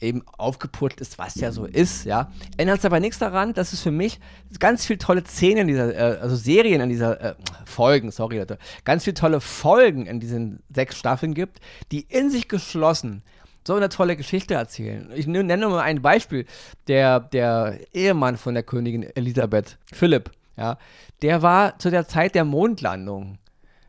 eben 0.00 0.22
aufgeputzt 0.36 1.00
ist, 1.00 1.18
was 1.18 1.36
ja 1.36 1.52
so 1.52 1.64
ist, 1.64 2.04
ja. 2.04 2.30
Ändert 2.56 2.78
es 2.78 2.84
aber 2.84 3.00
nichts 3.00 3.18
daran, 3.18 3.54
dass 3.54 3.72
es 3.72 3.80
für 3.80 3.90
mich 3.90 4.20
ganz 4.58 4.84
viele 4.84 4.98
tolle 4.98 5.24
Szenen 5.24 5.62
in 5.62 5.68
dieser, 5.68 5.94
äh, 5.94 6.18
also 6.20 6.36
Serien 6.36 6.80
in 6.80 6.88
dieser, 6.88 7.20
äh, 7.20 7.34
Folgen, 7.64 8.10
sorry 8.10 8.38
Leute, 8.38 8.58
ganz 8.84 9.04
viele 9.04 9.14
tolle 9.14 9.40
Folgen 9.40 10.06
in 10.06 10.20
diesen 10.20 10.62
sechs 10.68 10.96
Staffeln 10.98 11.34
gibt, 11.34 11.60
die 11.92 12.00
in 12.00 12.30
sich 12.30 12.48
geschlossen 12.48 13.22
so 13.66 13.74
eine 13.74 13.88
tolle 13.88 14.16
Geschichte 14.16 14.54
erzählen. 14.54 15.10
Ich 15.14 15.26
nenne 15.26 15.68
mal 15.68 15.80
ein 15.80 16.02
Beispiel. 16.02 16.46
Der, 16.88 17.20
der 17.20 17.78
Ehemann 17.92 18.36
von 18.36 18.54
der 18.54 18.62
Königin 18.62 19.02
Elisabeth, 19.14 19.78
Philipp, 19.92 20.30
ja, 20.56 20.78
der 21.22 21.42
war 21.42 21.78
zu 21.78 21.90
der 21.90 22.06
Zeit 22.06 22.34
der 22.34 22.44
Mondlandung 22.44 23.38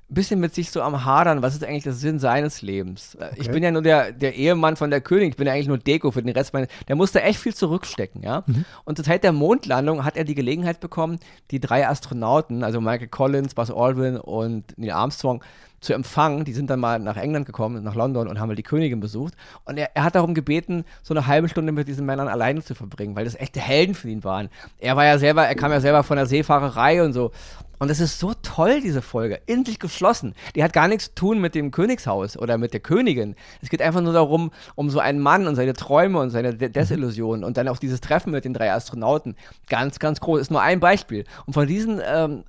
bisschen 0.07 0.39
mit 0.39 0.53
sich 0.53 0.71
so 0.71 0.81
am 0.81 1.03
Hadern, 1.03 1.41
was 1.41 1.55
ist 1.55 1.63
eigentlich 1.63 1.83
der 1.83 1.93
Sinn 1.93 2.19
seines 2.19 2.61
Lebens. 2.61 3.15
Äh, 3.15 3.25
okay. 3.25 3.35
Ich 3.37 3.49
bin 3.49 3.63
ja 3.63 3.71
nur 3.71 3.81
der, 3.81 4.11
der 4.11 4.35
Ehemann 4.35 4.75
von 4.75 4.89
der 4.89 5.01
Königin, 5.01 5.29
ich 5.29 5.35
bin 5.35 5.47
ja 5.47 5.53
eigentlich 5.53 5.67
nur 5.67 5.77
Deko 5.77 6.11
für 6.11 6.21
den 6.21 6.31
Rest 6.31 6.53
meines. 6.53 6.69
Der 6.87 6.95
musste 6.95 7.21
echt 7.21 7.39
viel 7.39 7.55
zurückstecken, 7.55 8.21
ja. 8.21 8.43
Mhm. 8.45 8.65
Und 8.83 8.97
zur 8.97 9.05
Zeit 9.05 9.23
der 9.23 9.31
Mondlandung 9.31 10.05
hat 10.05 10.15
er 10.15 10.23
die 10.23 10.35
Gelegenheit 10.35 10.79
bekommen, 10.79 11.19
die 11.51 11.59
drei 11.59 11.87
Astronauten, 11.87 12.63
also 12.63 12.81
Michael 12.81 13.07
Collins, 13.07 13.55
Buzz 13.55 13.71
Aldrin 13.71 14.17
und 14.17 14.77
Neil 14.77 14.91
Armstrong, 14.91 15.41
zu 15.85 15.93
empfangen. 15.93 16.43
Die 16.43 16.53
sind 16.53 16.69
dann 16.69 16.79
mal 16.79 16.99
nach 16.99 17.15
England 17.15 17.45
gekommen, 17.45 17.83
nach 17.83 17.95
London 17.95 18.27
und 18.27 18.39
haben 18.39 18.47
mal 18.47 18.55
die 18.55 18.63
Königin 18.63 18.99
besucht. 18.99 19.35
Und 19.63 19.77
er, 19.77 19.95
er, 19.95 20.03
hat 20.03 20.15
darum 20.15 20.33
gebeten, 20.33 20.83
so 21.03 21.13
eine 21.13 21.27
halbe 21.27 21.47
Stunde 21.47 21.71
mit 21.71 21.87
diesen 21.87 22.05
Männern 22.05 22.27
alleine 22.27 22.61
zu 22.61 22.75
verbringen, 22.75 23.15
weil 23.15 23.25
das 23.25 23.35
echte 23.35 23.59
Helden 23.59 23.95
für 23.95 24.09
ihn 24.09 24.23
waren. 24.23 24.49
Er 24.79 24.95
war 24.97 25.05
ja 25.05 25.17
selber, 25.17 25.45
er 25.45 25.55
kam 25.55 25.71
ja 25.71 25.79
selber 25.79 26.03
von 26.03 26.17
der 26.17 26.25
Seefahrerei 26.25 27.03
und 27.03 27.13
so. 27.13 27.31
Und 27.79 27.89
es 27.89 27.99
ist 27.99 28.19
so 28.19 28.33
toll, 28.41 28.81
diese 28.81 29.01
Folge. 29.01 29.39
In 29.45 29.65
sich 29.65 29.79
geschlossen. 29.79 30.33
Die 30.55 30.63
hat 30.63 30.73
gar 30.73 30.87
nichts 30.87 31.05
zu 31.05 31.15
tun 31.15 31.41
mit 31.41 31.55
dem 31.55 31.71
Königshaus 31.71 32.37
oder 32.37 32.57
mit 32.57 32.73
der 32.73 32.79
Königin. 32.79 33.35
Es 33.61 33.69
geht 33.69 33.81
einfach 33.81 34.01
nur 34.01 34.13
darum, 34.13 34.51
um 34.75 34.89
so 34.89 34.99
einen 34.99 35.19
Mann 35.19 35.47
und 35.47 35.55
seine 35.55 35.73
Träume 35.73 36.19
und 36.19 36.29
seine 36.29 36.55
De 36.55 36.69
Desillusionen 36.69 37.43
und 37.43 37.57
dann 37.57 37.67
auch 37.67 37.77
dieses 37.77 38.01
Treffen 38.01 38.31
mit 38.31 38.45
den 38.45 38.53
drei 38.53 38.71
Astronauten. 38.71 39.35
Ganz, 39.67 39.99
ganz 39.99 40.19
groß. 40.19 40.41
Ist 40.41 40.51
nur 40.51 40.61
ein 40.61 40.79
Beispiel. 40.79 41.25
Und 41.45 41.53
von 41.53 41.67
diesen 41.67 42.01
ähm, 42.05 42.43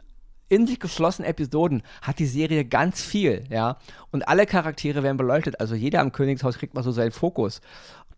in 0.49 0.67
sich 0.67 0.79
geschlossenen 0.79 1.29
Episoden 1.29 1.83
hat 2.03 2.19
die 2.19 2.27
Serie 2.27 2.65
ganz 2.65 3.03
viel, 3.03 3.45
ja. 3.51 3.79
Und 4.13 4.29
alle 4.29 4.47
Charaktere 4.47 5.03
werden 5.03 5.17
beleuchtet. 5.17 5.61
Also 5.61 5.75
jeder 5.75 6.01
am 6.01 6.13
Königshaus 6.13 6.59
kriegt 6.59 6.75
mal 6.75 6.85
so 6.85 6.93
seinen 6.93 7.13
Fokus. 7.13 7.61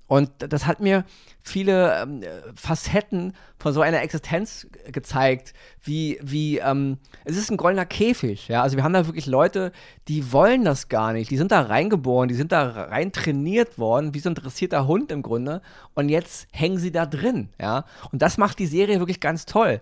Und 0.09 0.31
das 0.39 0.67
hat 0.67 0.81
mir 0.81 1.05
viele 1.43 2.03
ähm, 2.03 2.23
Facetten 2.55 3.35
von 3.59 3.73
so 3.73 3.83
einer 3.83 4.03
Existenz 4.03 4.67
gezeigt, 4.91 5.53
wie, 5.83 6.19
wie 6.23 6.59
ähm, 6.59 6.99
es 7.25 7.37
ist 7.37 7.51
ein 7.51 7.59
goldener 7.59 7.85
Käfig, 7.87 8.49
ja. 8.49 8.63
Also 8.63 8.77
wir 8.77 8.85
haben 8.85 8.95
da 8.95 9.07
wirklich 9.07 9.27
Leute, 9.27 9.71
die 10.09 10.33
wollen 10.33 10.65
das 10.65 10.89
gar 10.89 11.13
nicht. 11.13 11.31
Die 11.31 11.37
sind 11.37 11.53
da 11.53 11.61
reingeboren, 11.61 12.29
die 12.29 12.35
sind 12.35 12.53
da 12.53 12.69
rein 12.69 13.13
trainiert 13.13 13.79
worden, 13.79 14.15
wie 14.15 14.21
so 14.21 14.31
ein 14.31 14.35
dressierter 14.35 14.87
Hund 14.87 15.13
im 15.13 15.23
Grunde. 15.23 15.61
Und 15.95 16.09
jetzt 16.09 16.49
hängen 16.53 16.79
sie 16.79 16.91
da 16.91 17.05
drin, 17.05 17.51
ja. 17.61 17.85
Und 18.11 18.23
das 18.23 18.39
macht 18.39 18.59
die 18.59 18.67
Serie 18.67 18.99
wirklich 18.99 19.21
ganz 19.21 19.45
toll. 19.45 19.81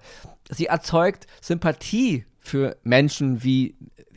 Sie 0.51 0.67
erzeugt 0.67 1.27
Sympathie 1.41 2.27
für 2.41 2.77
Menschen 2.83 3.45
wie 3.45 3.77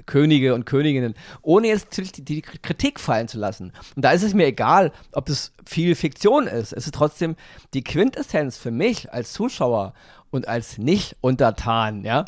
Könige 0.10 0.56
und 0.56 0.66
Königinnen, 0.66 1.14
ohne 1.44 1.68
jetzt 1.68 1.96
die, 1.96 2.26
die 2.26 2.42
Kritik 2.42 3.00
fallen 3.00 3.28
zu 3.28 3.38
lassen. 3.38 3.72
Und 3.96 4.04
da 4.04 4.12
ist 4.12 4.24
es 4.24 4.34
mir 4.34 4.48
egal, 4.48 4.92
ob 5.12 5.28
das 5.28 5.54
viel 5.66 5.94
Fiktion 5.94 6.48
ist. 6.48 6.74
Es 6.74 6.88
ist 6.88 6.96
trotzdem 6.96 7.36
die 7.76 7.84
Quintessenz 7.84 8.58
für 8.58 8.72
mich 8.72 9.14
als 9.14 9.34
Zuschauer 9.34 9.94
und 10.32 10.48
als 10.48 10.80
Nicht-Untertan, 10.80 12.04
ja. 12.04 12.26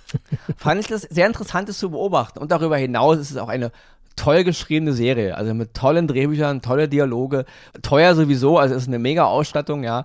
Fand 0.56 0.80
ich 0.80 0.86
das 0.86 1.02
sehr 1.02 1.26
interessant, 1.26 1.68
das 1.68 1.78
zu 1.78 1.90
beobachten. 1.90 2.38
Und 2.38 2.52
darüber 2.52 2.76
hinaus 2.76 3.18
ist 3.18 3.32
es 3.32 3.36
auch 3.36 3.48
eine 3.48 3.72
toll 4.14 4.44
geschriebene 4.44 4.92
Serie. 4.92 5.36
Also 5.36 5.54
mit 5.54 5.74
tollen 5.74 6.06
Drehbüchern, 6.06 6.62
tolle 6.62 6.88
Dialoge, 6.88 7.46
teuer 7.82 8.14
sowieso, 8.14 8.58
also 8.58 8.76
es 8.76 8.82
ist 8.82 8.88
eine 8.88 9.00
mega 9.00 9.24
Ausstattung, 9.24 9.82
ja. 9.82 10.04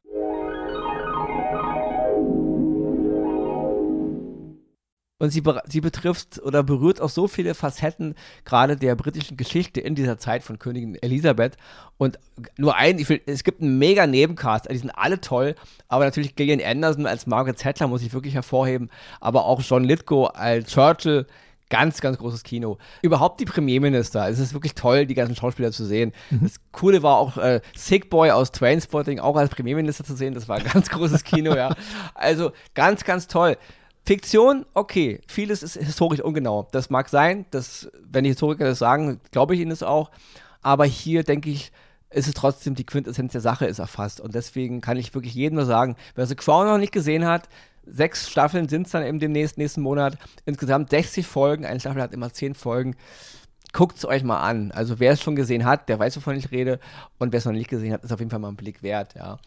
Und 5.19 5.31
sie, 5.31 5.43
sie 5.67 5.81
betrifft 5.81 6.41
oder 6.41 6.63
berührt 6.63 7.01
auch 7.01 7.09
so 7.09 7.27
viele 7.27 7.53
Facetten 7.53 8.15
gerade 8.45 8.77
der 8.77 8.95
britischen 8.95 9.35
Geschichte 9.35 9.81
in 9.81 9.93
dieser 9.93 10.17
Zeit 10.17 10.43
von 10.43 10.59
Königin 10.59 10.95
Elisabeth. 10.95 11.57
Und 11.97 12.17
nur 12.57 12.77
ein, 12.77 12.97
ich 12.99 13.09
will, 13.09 13.21
es 13.25 13.43
gibt 13.43 13.61
einen 13.61 13.77
mega 13.77 14.07
Nebencast, 14.07 14.71
die 14.71 14.77
sind 14.77 14.91
alle 14.91 15.19
toll, 15.19 15.55
aber 15.89 16.05
natürlich 16.05 16.35
Gillian 16.35 16.61
Anderson 16.61 17.05
als 17.05 17.27
Margaret 17.27 17.59
Zettler 17.59 17.89
muss 17.89 18.01
ich 18.01 18.13
wirklich 18.13 18.33
hervorheben, 18.33 18.89
aber 19.19 19.43
auch 19.45 19.61
John 19.61 19.83
Lithgow 19.83 20.29
als 20.33 20.71
Churchill, 20.71 21.27
ganz, 21.69 22.01
ganz 22.01 22.17
großes 22.17 22.43
Kino. 22.43 22.77
Überhaupt 23.01 23.39
die 23.39 23.45
Premierminister. 23.45 24.27
Es 24.27 24.39
ist 24.39 24.53
wirklich 24.53 24.73
toll, 24.73 25.05
die 25.05 25.13
ganzen 25.13 25.35
Schauspieler 25.35 25.71
zu 25.71 25.85
sehen. 25.85 26.13
Mhm. 26.29 26.39
Das 26.43 26.55
Coole 26.71 27.03
war 27.03 27.17
auch 27.17 27.37
äh, 27.37 27.61
Sick 27.75 28.09
Boy 28.09 28.31
aus 28.31 28.51
Trainspotting 28.51 29.19
auch 29.19 29.35
als 29.35 29.49
Premierminister 29.49 30.03
zu 30.03 30.15
sehen. 30.15 30.33
Das 30.33 30.47
war 30.47 30.57
ein 30.57 30.63
ganz 30.63 30.89
großes 30.89 31.23
Kino, 31.23 31.55
ja. 31.55 31.75
Also 32.15 32.51
ganz, 32.73 33.03
ganz 33.03 33.27
toll. 33.27 33.57
Fiktion, 34.09 34.65
okay, 34.73 35.21
vieles 35.27 35.61
ist 35.61 35.75
historisch 35.75 36.21
ungenau. 36.21 36.67
Das 36.71 36.89
mag 36.89 37.09
sein, 37.09 37.45
dass, 37.51 37.91
wenn 38.01 38.23
die 38.23 38.31
Historiker 38.31 38.65
das 38.65 38.79
sagen, 38.79 39.21
glaube 39.29 39.53
ich 39.53 39.61
ihnen 39.61 39.69
das 39.69 39.83
auch. 39.83 40.09
Aber 40.63 40.85
hier 40.85 41.21
denke 41.21 41.51
ich, 41.51 41.71
ist 42.09 42.27
es 42.27 42.33
trotzdem 42.33 42.73
die 42.73 42.87
Quintessenz 42.87 43.33
der 43.33 43.41
Sache 43.41 43.67
ist 43.67 43.77
erfasst. 43.77 44.19
Und 44.19 44.33
deswegen 44.33 44.81
kann 44.81 44.97
ich 44.97 45.13
wirklich 45.13 45.35
jedem 45.35 45.57
nur 45.57 45.67
sagen, 45.67 45.95
wer 46.15 46.25
The 46.25 46.33
Crown 46.33 46.65
noch 46.65 46.79
nicht 46.79 46.91
gesehen 46.91 47.23
hat, 47.23 47.49
sechs 47.85 48.27
Staffeln 48.27 48.67
sind 48.67 48.87
es 48.87 48.93
dann 48.93 49.05
eben 49.05 49.19
demnächst, 49.19 49.59
nächsten 49.59 49.81
Monat. 49.81 50.17
Insgesamt 50.43 50.89
60 50.89 51.27
Folgen, 51.27 51.67
eine 51.67 51.79
Staffel 51.79 52.01
hat 52.01 52.11
immer 52.11 52.33
10 52.33 52.55
Folgen. 52.55 52.95
Guckt 53.73 53.95
es 53.95 54.05
euch 54.05 54.23
mal 54.23 54.41
an. 54.41 54.71
Also 54.71 54.99
wer 54.99 55.11
es 55.11 55.21
schon 55.21 55.35
gesehen 55.35 55.65
hat, 55.65 55.87
der 55.87 55.99
weiß, 55.99 56.17
wovon 56.17 56.35
ich 56.35 56.49
rede. 56.49 56.79
Und 57.19 57.31
wer 57.31 57.37
es 57.37 57.45
noch 57.45 57.51
nicht 57.51 57.69
gesehen 57.69 57.93
hat, 57.93 58.03
ist 58.03 58.11
auf 58.11 58.17
jeden 58.17 58.31
Fall 58.31 58.39
mal 58.39 58.49
ein 58.49 58.55
Blick 58.55 58.81
wert, 58.81 59.13
ja. 59.13 59.37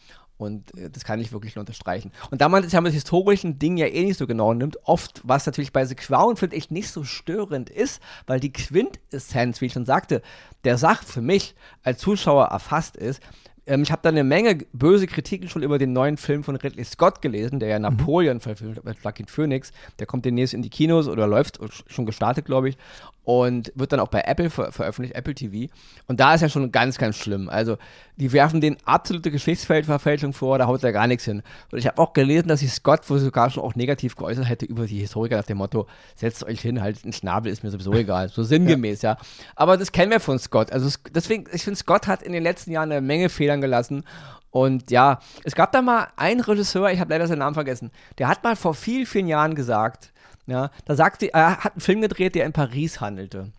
Und 0.43 0.77
äh, 0.77 0.91
das 0.91 1.05
kann 1.05 1.21
ich 1.21 1.33
wirklich 1.33 1.55
nur 1.55 1.61
unterstreichen. 1.61 2.13
Und 2.31 2.41
da 2.41 2.49
man 2.49 2.63
das 2.63 2.73
ja 2.73 2.81
mit 2.81 2.93
historischen 2.93 3.59
Dingen 3.59 3.77
ja 3.77 3.87
eh 3.87 4.05
nicht 4.05 4.19
so 4.19 4.27
genau 4.27 4.55
nimmt, 4.55 4.77
oft, 4.85 5.21
was 5.25 5.47
natürlich 5.47 5.73
bei 5.73 5.85
The 5.85 5.95
Crown, 5.95 6.37
finde 6.37 6.57
ich, 6.57 6.71
nicht 6.71 6.91
so 6.91 7.05
störend 7.05 7.71
ist, 7.71 8.03
weil 8.27 8.41
die 8.41 8.53
Quintessenz, 8.53 9.61
wie 9.61 9.67
ich 9.67 9.73
schon 9.73 9.87
sagte, 9.87 10.23
der 10.65 10.79
Sache 10.79 11.05
für 11.05 11.23
mich 11.23 11.55
als 11.83 11.99
Zuschauer 11.99 12.47
erfasst 12.47 12.97
ist, 12.97 13.23
ähm, 13.67 13.83
ich 13.83 13.93
habe 13.93 14.03
da 14.03 14.09
eine 14.09 14.25
Menge 14.25 14.59
böse 14.73 15.07
Kritiken 15.07 15.49
schon 15.49 15.63
über 15.63 15.79
den 15.79 15.93
neuen 15.93 16.17
Film 16.17 16.43
von 16.43 16.57
Ridley 16.57 16.85
Scott 16.85 17.23
gelesen, 17.23 17.61
der 17.61 17.69
ja 17.69 17.79
mhm. 17.79 17.83
Napoleon 17.97 18.41
verfilmt 18.41 18.79
hat 18.79 18.85
mit 18.85 18.99
Joaquin 19.03 19.27
Phoenix. 19.27 19.73
Der 19.99 20.07
kommt 20.07 20.25
demnächst 20.25 20.55
in 20.55 20.63
die 20.63 20.71
Kinos 20.71 21.09
oder 21.09 21.27
läuft 21.27 21.61
schon 21.87 22.07
gestartet, 22.07 22.45
glaube 22.45 22.71
ich 22.71 22.79
und 23.25 23.73
wird 23.77 23.93
dann 23.93 24.01
auch 24.01 24.09
bei 24.09 24.23
Apple 24.23 24.51
ver 24.51 24.73
veröffentlicht, 24.73 25.15
Apple 25.15 25.35
TV. 25.35 25.73
Und 26.09 26.19
da 26.19 26.35
ist 26.35 26.41
ja 26.41 26.49
schon 26.49 26.73
ganz, 26.73 26.99
ganz 26.99 27.17
schlimm. 27.17 27.49
Also, 27.49 27.79
die 28.17 28.33
werfen 28.33 28.61
den 28.61 28.77
absolute 28.85 29.31
Geschichtsfeldverfälschung 29.31 30.33
vor, 30.33 30.59
da 30.59 30.67
haut 30.67 30.83
er 30.83 30.93
gar 30.93 31.07
nichts 31.07 31.25
hin. 31.25 31.43
Und 31.71 31.79
ich 31.79 31.87
habe 31.87 31.99
auch 31.99 32.13
gelesen, 32.13 32.49
dass 32.49 32.61
sich 32.61 32.73
Scott 32.73 33.09
wohl 33.09 33.21
sogar 33.21 33.51
schon 33.51 33.63
auch 33.63 33.75
negativ 33.75 34.17
geäußert 34.17 34.49
hätte 34.49 34.67
über 34.67 34.87
die 34.87 34.99
Historiker 34.99 35.37
nach 35.37 35.45
dem 35.45 35.59
Motto, 35.59 35.87
setzt 36.17 36.45
euch 36.45 36.61
hin, 36.61 36.83
halt 36.83 37.05
ein 37.05 37.13
Schnabel, 37.13 37.53
ist 37.53 37.63
mir 37.63 37.71
sowieso 37.71 37.93
egal. 37.93 38.29
So 38.29 38.43
sinngemäß, 38.43 39.03
ja. 39.03 39.13
ja. 39.13 39.19
Aber 39.55 39.77
das 39.77 39.93
kennen 39.93 40.11
wir 40.11 40.21
von 40.21 40.39
Scott. 40.39 40.73
Also, 40.73 40.91
deswegen, 41.15 41.45
ich 41.53 41.63
finde, 41.63 41.79
Scott 41.79 42.09
hat 42.09 42.23
in 42.23 42.33
den 42.33 42.43
letzten 42.43 42.73
Jahren 42.73 42.91
eine 42.91 43.01
Menge 43.01 43.29
Fehlern 43.29 43.61
gelassen. 43.61 44.05
Und 44.51 44.91
ja, 44.91 45.21
es 45.45 45.55
gab 45.55 45.73
da 45.73 45.81
mal 45.81 46.09
einen 46.17 46.41
Regisseur, 46.41 46.91
ich 46.91 47.01
habe 47.01 47.11
leider 47.11 47.27
seinen 47.27 47.39
Namen 47.39 47.55
vergessen, 47.55 47.91
der 48.19 48.29
hat 48.29 48.45
mal 48.45 48.55
vor 48.55 48.75
vielen, 48.75 49.07
vielen 49.07 49.27
Jahren 49.27 49.55
gesagt, 49.55 50.12
ja, 50.47 50.71
da 50.85 50.97
sagte 50.97 51.33
er 51.33 51.65
hat 51.65 51.73
einen 51.73 51.81
Film 51.81 52.01
gedreht, 52.01 52.35
der 52.35 52.47
in 52.47 52.53
Paris 52.53 53.01
handelte. 53.01 53.53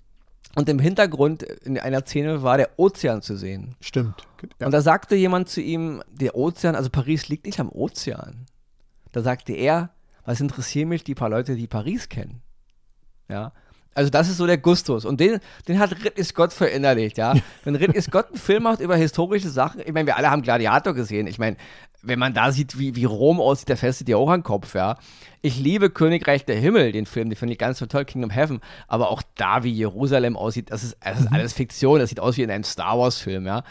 Und 0.55 0.69
im 0.69 0.79
Hintergrund 0.79 1.41
in 1.41 1.79
einer 1.79 2.05
Szene 2.05 2.43
war 2.43 2.57
der 2.57 2.77
Ozean 2.77 3.21
zu 3.21 3.35
sehen. 3.35 3.75
Stimmt. 3.81 4.27
Ja. 4.59 4.67
Und 4.67 4.71
da 4.71 4.81
sagte 4.81 5.15
jemand 5.15 5.49
zu 5.49 5.61
ihm, 5.61 6.03
der 6.11 6.35
Ozean, 6.35 6.75
also 6.75 6.89
Paris 6.89 7.27
liegt 7.27 7.45
nicht 7.45 7.59
am 7.59 7.69
Ozean. 7.69 8.45
Da 9.11 9.21
sagte 9.21 9.53
er, 9.53 9.89
was 10.25 10.41
interessieren 10.41 10.89
mich 10.89 11.03
die 11.03 11.15
paar 11.15 11.29
Leute, 11.29 11.55
die 11.55 11.67
Paris 11.67 12.07
kennen? 12.07 12.41
Ja. 13.29 13.51
Also 13.95 14.09
das 14.09 14.29
ist 14.29 14.37
so 14.37 14.47
der 14.47 14.57
Gustus. 14.57 15.05
Und 15.05 15.19
den, 15.19 15.39
den 15.67 15.79
hat 15.79 15.91
Ridley 16.03 16.23
Scott 16.23 16.53
verinnerlicht, 16.53 17.17
ja. 17.17 17.35
Wenn 17.63 17.75
Ridley 17.75 18.01
Scott 18.01 18.27
einen 18.27 18.37
Film 18.37 18.63
macht 18.63 18.79
über 18.79 18.95
historische 18.95 19.49
Sachen, 19.49 19.81
ich 19.81 19.93
meine, 19.93 20.07
wir 20.07 20.17
alle 20.17 20.29
haben 20.29 20.41
Gladiator 20.41 20.93
gesehen. 20.93 21.27
Ich 21.27 21.39
meine, 21.39 21.57
wenn 22.03 22.19
man 22.19 22.33
da 22.33 22.51
sieht, 22.51 22.77
wie, 22.77 22.95
wie 22.95 23.05
Rom 23.05 23.39
aussieht, 23.39 23.69
der 23.69 23.77
festet 23.77 24.09
dir 24.09 24.17
auch 24.17 24.29
an 24.29 24.41
den 24.41 24.43
Kopf, 24.43 24.75
ja. 24.75 24.97
Ich 25.41 25.57
liebe 25.57 25.89
Königreich 25.89 26.45
der 26.45 26.57
Himmel, 26.57 26.91
den 26.91 27.05
Film, 27.05 27.29
den 27.29 27.37
finde 27.37 27.53
ich 27.53 27.59
ganz 27.59 27.79
so 27.79 27.85
toll, 27.85 28.05
Kingdom 28.05 28.29
Heaven. 28.29 28.59
Aber 28.87 29.09
auch 29.09 29.23
da, 29.35 29.63
wie 29.63 29.71
Jerusalem 29.71 30.35
aussieht, 30.35 30.69
das 30.69 30.83
ist, 30.83 30.97
das 31.01 31.21
ist 31.21 31.29
mhm. 31.29 31.35
alles 31.35 31.53
Fiktion, 31.53 31.99
das 31.99 32.09
sieht 32.09 32.19
aus 32.19 32.37
wie 32.37 32.43
in 32.43 32.51
einem 32.51 32.65
Star 32.65 32.99
Wars-Film, 32.99 33.45
ja. 33.45 33.63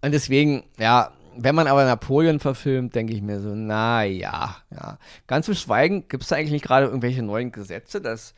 Und 0.00 0.12
deswegen, 0.12 0.62
ja, 0.78 1.12
wenn 1.36 1.54
man 1.54 1.66
aber 1.66 1.84
Napoleon 1.84 2.38
verfilmt, 2.38 2.94
denke 2.94 3.12
ich 3.12 3.20
mir 3.20 3.40
so, 3.40 3.54
naja, 3.54 4.56
ja. 4.70 4.98
Ganz 5.26 5.46
zu 5.46 5.54
schweigen, 5.54 6.08
gibt 6.08 6.22
es 6.22 6.28
da 6.28 6.36
eigentlich 6.36 6.52
nicht 6.52 6.64
gerade 6.64 6.86
irgendwelche 6.86 7.22
neuen 7.22 7.50
Gesetze, 7.50 8.00
dass 8.00 8.34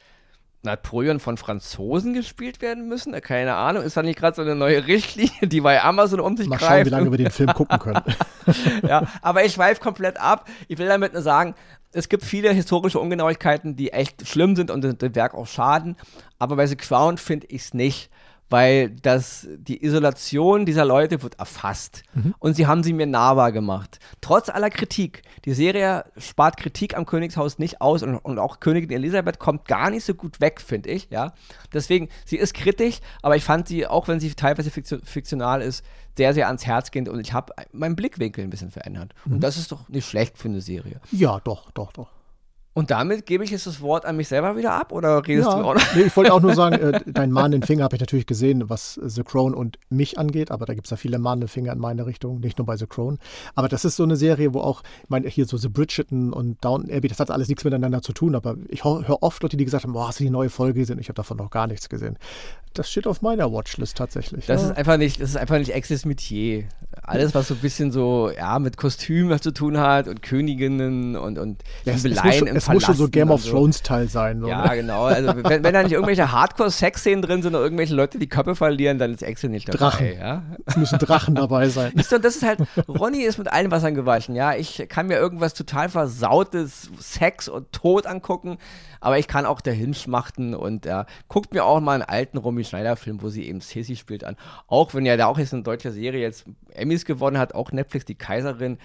Napoleon 0.63 1.21
von 1.21 1.37
Franzosen 1.37 2.15
gespielt 2.15 2.61
werden 2.61 2.89
müssen? 2.89 3.13
Keine 3.21 3.55
Ahnung. 3.55 3.83
Ist 3.83 3.97
da 3.97 4.03
nicht 4.03 4.19
gerade 4.19 4.37
so 4.37 4.43
eine 4.43 4.55
neue 4.55 4.87
Richtlinie, 4.87 5.47
die 5.47 5.61
bei 5.61 5.83
Amazon 5.83 6.21
um 6.21 6.37
sich 6.37 6.49
Mal 6.49 6.57
greift? 6.57 6.71
Mal 6.71 6.77
schauen, 6.77 6.87
wie 6.87 6.91
lange 6.91 7.11
wir 7.11 7.19
den 7.19 7.31
Film 7.31 7.53
gucken 7.55 7.79
können. 7.79 8.03
ja, 8.87 9.07
aber 9.23 9.45
ich 9.45 9.53
schweife 9.53 9.81
komplett 9.81 10.21
ab. 10.21 10.49
Ich 10.67 10.79
will 10.79 10.89
damit 10.89 11.13
nur 11.13 11.23
sagen, 11.23 11.55
es 11.93 12.09
gibt 12.09 12.25
viele 12.25 12.53
historische 12.53 12.99
Ungenauigkeiten, 12.99 13.77
die 13.77 13.93
echt 13.93 14.27
schlimm 14.29 14.57
sind 14.57 14.71
und 14.71 14.83
dem 14.83 15.15
Werk 15.15 15.35
auch 15.35 15.47
schaden. 15.47 15.97
Aber 16.39 16.57
bei 16.57 16.67
The 16.67 16.77
Crown 16.77 17.19
finde 17.19 17.47
ich 17.47 17.63
es 17.63 17.75
nicht, 17.75 18.11
weil 18.51 18.91
das, 18.91 19.47
die 19.59 19.85
Isolation 19.85 20.67
dieser 20.67 20.85
Leute 20.85 21.23
wird 21.23 21.39
erfasst. 21.39 22.03
Mhm. 22.15 22.35
Und 22.39 22.55
sie 22.55 22.67
haben 22.67 22.83
sie 22.83 22.93
mir 22.93 23.07
nahbar 23.07 23.53
gemacht. 23.53 23.99
Trotz 24.21 24.49
aller 24.49 24.71
Kritik. 24.71 25.23
Die 25.45 25.53
Serie 25.53 26.05
spart 26.17 26.57
Kritik 26.57 26.97
am 26.97 27.07
Königshaus 27.07 27.59
nicht 27.59 27.81
aus 27.81 28.03
und, 28.03 28.17
und 28.17 28.39
auch 28.39 28.61
Königin 28.61 28.91
Elisabeth 28.91 29.39
kommt 29.39 29.67
gar 29.67 29.91
nicht 29.91 30.05
so 30.05 30.15
gut 30.15 30.41
weg, 30.41 30.61
finde 30.61 30.91
ich. 30.91 31.09
Ja? 31.11 31.35
Deswegen, 31.73 32.09
sie 32.25 32.37
ist 32.37 32.55
kritisch, 32.55 33.01
aber 33.23 33.37
ich 33.37 33.45
fand 33.45 33.69
sie, 33.69 33.87
auch 33.87 34.09
wenn 34.09 34.21
sie 34.21 34.35
teilweise 34.35 34.71
fiktional 34.71 35.63
ist, 35.63 35.85
sehr, 36.17 36.35
sehr 36.35 36.49
ans 36.49 36.67
Herz 36.67 36.91
gehend 36.91 37.09
und 37.09 37.21
ich 37.21 37.33
habe 37.33 37.53
meinen 37.73 37.95
Blickwinkel 37.95 38.43
ein 38.43 38.51
bisschen 38.51 38.71
verändert. 38.71 39.15
Mhm. 39.25 39.35
Und 39.35 39.41
das 39.41 39.57
ist 39.57 39.71
doch 39.71 39.89
nicht 39.89 40.09
schlecht 40.09 40.37
für 40.37 40.49
eine 40.49 40.61
Serie. 40.61 41.01
Ja, 41.13 41.41
doch, 41.41 41.71
doch, 41.71 41.93
doch. 41.93 42.18
Und 42.75 42.93
damit 42.93 43.27
gebe 43.27 43.43
ich 43.43 43.51
jetzt 43.51 43.67
das 43.67 43.81
Wort 43.81 44.05
an 44.05 44.17
mich 44.17 44.29
selber 44.29 44.57
wieder 44.57 44.73
ab 44.73 44.93
oder 44.93 45.27
redest 45.27 45.49
ja, 45.49 45.59
du 45.59 45.65
auch 45.65 45.75
noch? 45.75 45.95
Nee, 45.97 46.03
ich 46.03 46.17
wollte 46.17 46.33
auch 46.33 46.41
nur 46.41 46.55
sagen, 46.55 46.77
äh, 46.95 47.01
dein 47.07 47.33
mahnenden 47.33 47.63
Finger 47.63 47.83
habe 47.83 47.97
ich 47.97 48.01
natürlich 48.01 48.27
gesehen, 48.27 48.71
was 48.71 49.01
The 49.03 49.25
Crown 49.25 49.53
und 49.53 49.79
mich 49.91 50.17
angeht, 50.19 50.53
aber 50.53 50.65
da 50.65 50.75
gibt 50.75 50.87
es 50.87 50.91
ja 50.93 50.97
viele 50.97 51.19
mahnende 51.19 51.49
Finger 51.49 51.73
in 51.73 51.81
meine 51.81 52.07
Richtung, 52.07 52.39
nicht 52.41 52.59
nur 52.59 52.67
bei 52.67 52.77
The 52.77 52.87
Crown. 52.87 53.19
Aber 53.57 53.69
das 53.69 53.85
ist 53.85 53.97
so 53.97 54.05
eine 54.05 54.15
Serie, 54.15 54.55
wo 54.55 54.61
auch, 54.61 54.83
ich 55.03 55.11
meine, 55.11 55.29
hier 55.29 55.47
so 55.47 55.57
The 55.57 55.69
Bridgerton 55.69 56.33
und 56.33 56.65
Downton 56.65 56.91
Abbey, 56.91 57.09
das 57.09 57.19
hat 57.19 57.31
alles 57.31 57.49
nichts 57.49 57.65
miteinander 57.65 58.01
zu 58.01 58.13
tun, 58.13 58.37
aber 58.37 58.57
ich 58.69 58.85
höre 58.85 59.23
oft 59.23 59.43
Leute, 59.43 59.57
die 59.57 59.65
gesagt 59.65 59.85
haben, 59.85 59.93
boah, 59.93 60.09
hast 60.09 60.21
du 60.21 60.25
die 60.25 60.31
neue 60.31 60.51
Folge 60.51 60.81
gesehen? 60.81 60.99
Ich 61.01 61.09
habe 61.09 61.17
davon 61.17 61.37
noch 61.37 61.51
gar 61.51 61.67
nichts 61.67 61.89
gesehen. 61.89 62.17
Das 62.75 62.91
steht 62.91 63.09
auf 63.09 63.23
meiner 63.23 63.51
Watchlist 63.53 63.97
tatsächlich. 63.97 64.47
Das 64.47 64.63
ja. 64.63 64.69
ist 64.69 64.77
einfach 64.77 64.99
nicht, 64.99 65.21
das 65.21 65.31
ist 65.31 65.37
einfach 65.37 65.59
nicht 65.59 65.75
Access 65.75 66.05
Metier. 66.05 66.69
Alles, 67.09 67.35
was 67.35 67.49
so 67.49 67.55
ein 67.55 67.61
bisschen 67.61 67.91
so, 67.91 68.31
ja, 68.37 68.59
mit 68.59 68.77
Kostümen 68.77 69.41
zu 69.41 69.53
tun 69.53 69.79
hat 69.79 70.09
und 70.09 70.23
Königinnen 70.23 71.17
und, 71.17 71.39
und 71.39 71.63
ja, 71.85 71.95
es, 71.95 72.05
es, 72.05 72.23
muss 72.23 72.35
schon, 72.37 72.49
es 72.49 72.69
muss 72.69 72.83
schon 72.85 72.95
so 72.95 73.09
Game 73.09 73.31
of 73.31 73.45
Thrones 73.45 73.83
Teil 73.83 74.09
sein. 74.09 74.41
So, 74.41 74.49
ja, 74.49 74.69
ne? 74.69 74.77
genau. 74.77 75.05
Also 75.05 75.35
wenn, 75.37 75.65
wenn 75.65 75.75
da 75.75 75.83
nicht 75.83 75.93
irgendwelche 75.93 76.31
Hardcore-Sex-Szenen 76.31 77.23
drin 77.23 77.43
sind 77.43 77.55
oder 77.55 77.65
irgendwelche 77.65 77.95
Leute 77.95 78.19
die 78.19 78.29
Köpfe 78.29 78.55
verlieren, 78.55 78.99
dann 78.99 79.15
ist 79.15 79.25
Access 79.25 79.51
nicht 79.51 79.69
dabei. 79.69 79.79
Drachen. 79.79 80.19
Ja? 80.19 80.43
Es 80.67 80.77
müssen 80.77 80.99
Drachen 80.99 81.35
dabei 81.35 81.69
sein. 81.69 81.93
Und 81.93 82.25
das 82.25 82.37
ist 82.37 82.43
halt, 82.43 82.61
Ronny 82.89 83.23
ist 83.23 83.39
mit 83.39 83.53
allen 83.53 83.71
Wassern 83.71 83.95
gewaschen, 83.95 84.35
ja. 84.35 84.55
Ich 84.55 84.85
kann 84.89 85.07
mir 85.07 85.17
irgendwas 85.17 85.55
total 85.55 85.89
versautes 85.89 86.91
Sex 86.99 87.49
und 87.49 87.73
Tod 87.73 88.07
angucken, 88.07 88.59
aber 89.01 89.19
ich 89.19 89.29
kann 89.29 89.47
auch 89.47 89.61
dahin 89.61 89.95
schmachten 89.95 90.55
und 90.55 90.85
ja, 90.85 91.07
guckt 91.29 91.55
mir 91.55 91.65
auch 91.65 91.81
mal 91.81 91.95
einen 91.95 92.03
alten 92.03 92.39
Romy 92.39 92.65
Schneider-Film, 92.65 93.23
wo 93.23 93.29
sie 93.29 93.47
eben 93.47 93.61
Sissy 93.61 93.97
spielt 93.97 94.25
an. 94.25 94.37
Auch 94.67 94.95
wenn 94.95 95.07
ja 95.07 95.17
da 95.17 95.27
auch 95.27 95.39
jetzt 95.39 95.55
eine 95.55 95.63
deutsche 95.63 95.93
Serie 95.93 96.21
jetzt 96.21 96.45
Emmys 96.99 97.05
gewonnen 97.05 97.39
hat, 97.39 97.55
auch 97.55 97.73
Netflix, 97.73 98.05
die 98.05 98.15
Kaiserin. 98.15 98.79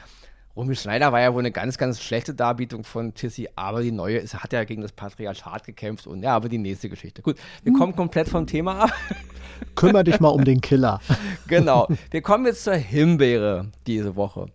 Romy 0.56 0.76
Schneider 0.76 1.12
war 1.12 1.19
ja 1.19 1.34
wohl 1.34 1.41
eine 1.41 1.52
ganz, 1.52 1.80
ganz 1.80 1.99
schlechte 1.99 2.36
Darbietung 2.36 2.84
von 2.84 3.15
Tissy, 3.15 3.49
aber 3.56 3.82
die 3.82 3.91
neue 3.91 4.17
ist, 4.17 4.36
hat 4.36 4.54
ja 4.54 4.63
gegen 4.65 4.84
das 4.84 4.91
Patriarchat 4.91 5.63
gekämpft 5.63 6.06
und 6.06 6.21
ja, 6.21 6.36
aber 6.36 6.47
die 6.47 6.60
nächste 6.60 6.89
Geschichte. 6.89 7.23
Gut, 7.23 7.38
wir 7.63 7.73
hm. 7.73 7.80
kommen 7.80 7.95
komplett 7.95 8.30
vom 8.30 8.45
Thema 8.45 8.84
ab. 8.84 8.93
Kümmer 9.76 10.04
dich 10.04 10.19
mal 10.19 10.30
um 10.30 10.45
den 10.45 10.62
Killer. 10.62 10.99
genau. 11.47 11.88
Wir 12.12 12.21
kommen 12.21 12.45
jetzt 12.45 12.63
zur 12.63 12.76
Himbeere 12.76 13.71
diese 13.88 14.15
Woche. 14.15 14.45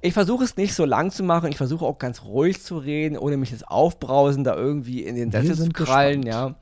Ich 0.00 0.14
versuche 0.14 0.42
es 0.42 0.56
nicht 0.56 0.74
so 0.74 0.84
lang 0.84 1.12
zu 1.12 1.22
machen. 1.22 1.50
Ich 1.50 1.58
versuche 1.58 1.84
auch 1.84 1.98
ganz 1.98 2.24
ruhig 2.24 2.60
zu 2.60 2.78
reden, 2.78 3.16
ohne 3.16 3.36
mich 3.36 3.52
jetzt 3.52 3.68
aufbrausen, 3.68 4.42
da 4.42 4.56
irgendwie 4.56 5.04
in 5.04 5.14
den 5.14 5.30
Sessel 5.30 5.56
zu 5.56 5.68
krallen, 5.68 6.24
ja. 6.24 6.56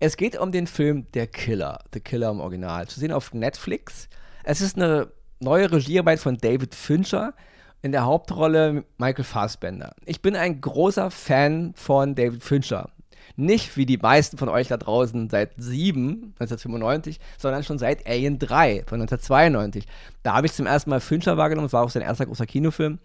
Es 0.00 0.16
geht 0.16 0.38
um 0.38 0.50
den 0.50 0.66
Film 0.66 1.06
Der 1.12 1.26
Killer, 1.26 1.80
The 1.92 2.00
Killer 2.00 2.30
im 2.30 2.40
Original, 2.40 2.88
zu 2.88 2.98
sehen 2.98 3.12
auf 3.12 3.32
Netflix. 3.32 4.08
Es 4.42 4.60
ist 4.60 4.76
eine 4.76 5.08
neue 5.40 5.70
Regiearbeit 5.70 6.20
von 6.20 6.36
David 6.38 6.74
Fincher, 6.74 7.34
in 7.82 7.92
der 7.92 8.04
Hauptrolle 8.04 8.84
Michael 8.98 9.24
Fassbender. 9.24 9.94
Ich 10.04 10.20
bin 10.20 10.36
ein 10.36 10.60
großer 10.60 11.10
Fan 11.10 11.72
von 11.76 12.14
David 12.14 12.42
Fincher. 12.42 12.90
Nicht 13.36 13.76
wie 13.76 13.86
die 13.86 13.98
meisten 13.98 14.36
von 14.36 14.48
euch 14.48 14.66
da 14.66 14.76
draußen 14.76 15.30
seit 15.30 15.52
7, 15.56 16.34
1995, 16.40 17.20
sondern 17.36 17.62
schon 17.62 17.78
seit 17.78 18.06
Alien 18.06 18.38
3 18.40 18.84
von 18.86 19.00
1992. 19.00 19.86
Da 20.24 20.34
habe 20.34 20.46
ich 20.46 20.54
zum 20.54 20.66
ersten 20.66 20.90
Mal 20.90 21.00
Fincher 21.00 21.36
wahrgenommen, 21.36 21.66
das 21.66 21.72
war 21.72 21.84
auch 21.84 21.90
sein 21.90 22.02
erster 22.02 22.26
großer 22.26 22.46
Kinofilm. 22.46 22.98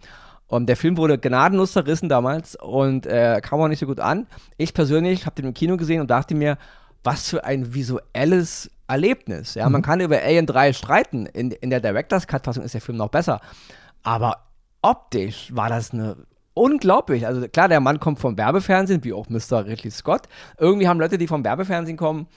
Und 0.47 0.67
der 0.67 0.75
Film 0.75 0.97
wurde 0.97 1.17
gnadenlos 1.17 1.73
zerrissen 1.73 2.09
damals 2.09 2.55
und 2.55 3.05
äh, 3.05 3.41
kam 3.43 3.59
auch 3.59 3.67
nicht 3.67 3.79
so 3.79 3.85
gut 3.85 3.99
an. 3.99 4.27
Ich 4.57 4.73
persönlich 4.73 5.25
habe 5.25 5.35
den 5.35 5.45
im 5.45 5.53
Kino 5.53 5.77
gesehen 5.77 6.01
und 6.01 6.09
dachte 6.09 6.35
mir, 6.35 6.57
was 7.03 7.29
für 7.29 7.43
ein 7.43 7.73
visuelles 7.73 8.71
Erlebnis. 8.87 9.55
Ja, 9.55 9.65
mhm. 9.65 9.73
man 9.73 9.81
kann 9.81 9.99
über 9.99 10.21
Alien 10.21 10.45
3 10.45 10.73
streiten. 10.73 11.25
In, 11.25 11.51
in 11.51 11.69
der 11.69 11.79
Director's 11.79 12.27
Cut-Fassung 12.27 12.63
ist 12.63 12.73
der 12.73 12.81
Film 12.81 12.97
noch 12.97 13.09
besser. 13.09 13.39
Aber 14.03 14.37
optisch 14.81 15.55
war 15.55 15.69
das 15.69 15.91
eine 15.91 16.17
unglaublich. 16.53 17.25
Also 17.25 17.47
klar, 17.47 17.67
der 17.67 17.79
Mann 17.79 17.99
kommt 17.99 18.19
vom 18.19 18.37
Werbefernsehen, 18.37 19.03
wie 19.03 19.13
auch 19.13 19.29
Mr. 19.29 19.65
Ridley 19.65 19.91
Scott. 19.91 20.27
Irgendwie 20.57 20.87
haben 20.87 20.99
Leute, 20.99 21.17
die 21.17 21.27
vom 21.27 21.43
Werbefernsehen 21.43 21.97
kommen, 21.97 22.27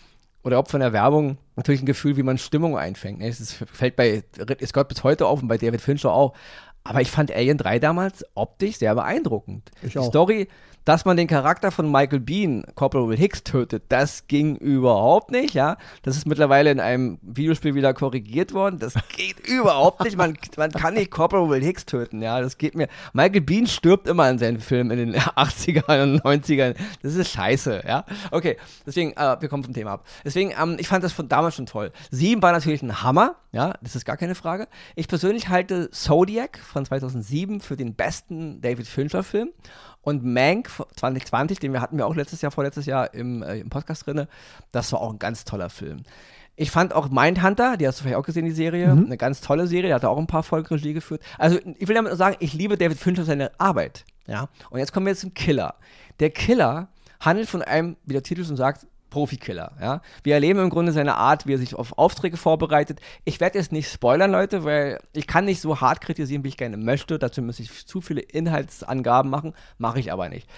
oder 0.43 0.59
ob 0.61 0.71
von 0.71 0.81
der 0.81 0.93
Werbung, 0.93 1.39
natürlich 1.57 1.83
ein 1.83 1.87
Gefühl, 1.87 2.17
wie 2.17 2.23
man 2.23 2.39
Stimmung 2.39 2.79
einfängt. 2.79 3.21
Es 3.21 3.53
fällt 3.53 3.97
bei 3.97 4.23
Ridley 4.39 4.67
Scott 4.67 4.89
bis 4.89 5.03
heute 5.03 5.27
auf 5.27 5.43
und 5.43 5.49
bei 5.49 5.59
David 5.59 5.81
Fincher 5.81 6.13
auch. 6.13 6.35
Aber 6.85 7.01
ich 7.01 7.11
fand 7.11 7.33
Alien 7.33 7.59
3 7.59 7.81
damals 7.81 8.25
optisch 8.35 8.77
sehr 8.77 8.95
beeindruckend. 8.95 9.71
Ich 9.83 9.93
die 9.93 9.99
auch. 9.99 10.09
Story 10.09 10.47
dass 10.87 11.05
man 11.05 11.17
den 11.17 11.27
Charakter 11.27 11.73
von 11.73 11.91
Michael 11.91 12.21
Bean, 12.21 12.65
Corporal 12.77 13.17
Hicks, 13.17 13.43
tötet, 13.43 13.83
das 13.89 14.29
ging 14.29 14.55
überhaupt 14.55 15.33
nicht, 15.33 15.53
ja. 15.53 15.77
Das 16.03 16.17
ist 16.17 16.27
mittlerweile 16.27 16.71
in 16.71 16.79
einem 16.79 17.19
Videospiel 17.23 17.75
wieder 17.75 17.93
korrigiert 17.93 18.55
worden. 18.55 18.79
Das 18.79 18.95
geht 19.15 19.41
überhaupt 19.49 20.05
nicht. 20.05 20.17
Man, 20.17 20.39
man 20.57 20.71
kann 20.71 20.95
nicht 20.95 21.11
Corporal 21.11 21.61
Hicks 21.61 21.87
töten, 21.87 22.23
ja. 22.23 22.41
Das 22.41 22.57
geht 22.57 22.77
mir. 22.77 22.87
Michael 23.13 23.41
Bean 23.41 23.67
stirbt 23.67 24.07
immer 24.07 24.31
in 24.31 24.39
seinen 24.39 24.61
Filmen 24.61 24.97
in 24.97 25.13
den 25.13 25.21
80ern 25.21 26.03
und 26.03 26.23
90ern. 26.23 26.77
Das 27.03 27.17
ist 27.17 27.33
scheiße, 27.33 27.83
ja. 27.87 28.05
Okay, 28.31 28.57
deswegen, 28.87 29.13
äh, 29.15 29.37
wir 29.41 29.49
kommen 29.49 29.65
vom 29.65 29.75
Thema 29.75 29.95
ab. 29.95 30.07
Deswegen, 30.25 30.55
ähm, 30.57 30.77
ich 30.79 30.87
fand 30.87 31.03
das 31.03 31.13
von 31.13 31.29
damals 31.29 31.57
schon 31.57 31.67
toll. 31.67 31.91
Sieben 32.13 32.41
war 32.43 32.53
natürlich 32.53 32.83
ein 32.83 33.03
Hammer, 33.03 33.35
ja, 33.51 33.75
das 33.83 33.97
ist 33.97 34.05
gar 34.05 34.17
keine 34.17 34.37
Frage. 34.37 34.69
Ich 34.95 35.09
persönlich 35.09 35.49
halte 35.49 35.91
Zodiac 35.91 36.61
von 36.61 36.85
2007 36.85 37.61
für 37.61 37.77
den 37.77 37.97
besten 37.97 38.61
David 38.61 38.87
Fincher-Film. 38.87 39.49
Und 40.07 40.25
Mank 40.25 40.71
2020, 40.95 41.59
den 41.59 41.73
wir 41.73 41.81
hatten 41.81 41.99
wir 41.99 42.07
auch 42.07 42.15
letztes 42.15 42.41
Jahr, 42.41 42.53
vorletztes 42.53 42.87
Jahr 42.87 43.13
im, 43.13 43.43
äh, 43.43 43.59
im 43.59 43.71
Podcast 43.71 44.07
drin, 44.07 44.29
das 44.71 44.93
war 44.93 45.01
auch 45.01 45.13
ein 45.13 45.19
ganz 45.19 45.45
toller 45.45 45.69
Film. 45.69 46.05
Ich 46.55 46.71
fand 46.71 46.95
auch 46.95 47.09
Mindhunter, 47.09 47.77
die 47.77 47.89
hast 47.89 47.99
du 47.99 48.03
vielleicht 48.05 48.17
auch 48.17 48.25
gesehen, 48.25 48.45
die 48.45 48.53
Serie, 48.53 48.95
mhm. 48.95 49.07
eine 49.07 49.17
ganz 49.17 49.41
tolle 49.41 49.67
Serie, 49.67 49.89
der 49.89 49.97
hat 49.97 50.05
auch 50.05 50.17
ein 50.17 50.29
paar 50.29 50.45
Folgen 50.45 50.69
Regie 50.69 50.93
geführt. 50.93 51.23
Also 51.39 51.59
ich 51.77 51.89
will 51.89 51.97
damit 51.97 52.11
nur 52.11 52.17
sagen, 52.17 52.37
ich 52.39 52.55
liebe 52.55 52.79
David 52.79 52.99
Fincher 52.99 53.25
seine 53.25 53.51
Arbeit. 53.59 54.05
Ja? 54.29 54.49
Und 54.71 54.79
jetzt 54.79 54.93
kommen 54.93 55.07
wir 55.07 55.17
zum 55.17 55.35
Killer. 55.35 55.75
Der 56.21 56.31
Killer 56.31 56.87
handelt 57.19 57.49
von 57.49 57.63
einem, 57.63 57.97
wie 58.05 58.13
der 58.13 58.23
Titel 58.23 58.45
schon 58.45 58.57
sagt, 58.57 58.87
Profikiller. 59.17 59.73
Ja? 59.81 60.03
Wir 60.25 60.35
erleben 60.35 60.61
im 60.61 60.69
Grunde 60.69 60.93
seine 60.93 61.17
Art, 61.17 61.47
wie 61.47 61.55
er 61.55 61.59
sich 61.59 61.75
auf 61.75 61.97
Aufträge 61.97 62.37
vorbereitet. 62.37 63.01
Ich 63.25 63.41
werde 63.41 63.59
jetzt 63.59 63.73
nicht 63.73 63.91
spoilern, 63.91 64.31
Leute, 64.31 64.63
weil 64.63 65.01
ich 65.15 65.27
kann 65.27 65.47
nicht 65.47 65.63
so 65.63 65.81
hart 65.81 66.03
kritisieren, 66.03 66.45
wie 66.45 66.49
ich 66.49 66.59
gerne 66.59 66.77
möchte. 66.77 67.19
Dazu 67.19 67.41
müsste 67.41 67.63
ich 67.63 67.87
zu 67.87 68.03
viele 68.03 68.21
Inhaltsangaben 68.21 69.31
machen, 69.31 69.55
mache 69.79 70.01
ich 70.01 70.13
aber 70.13 70.29
nicht. 70.29 70.51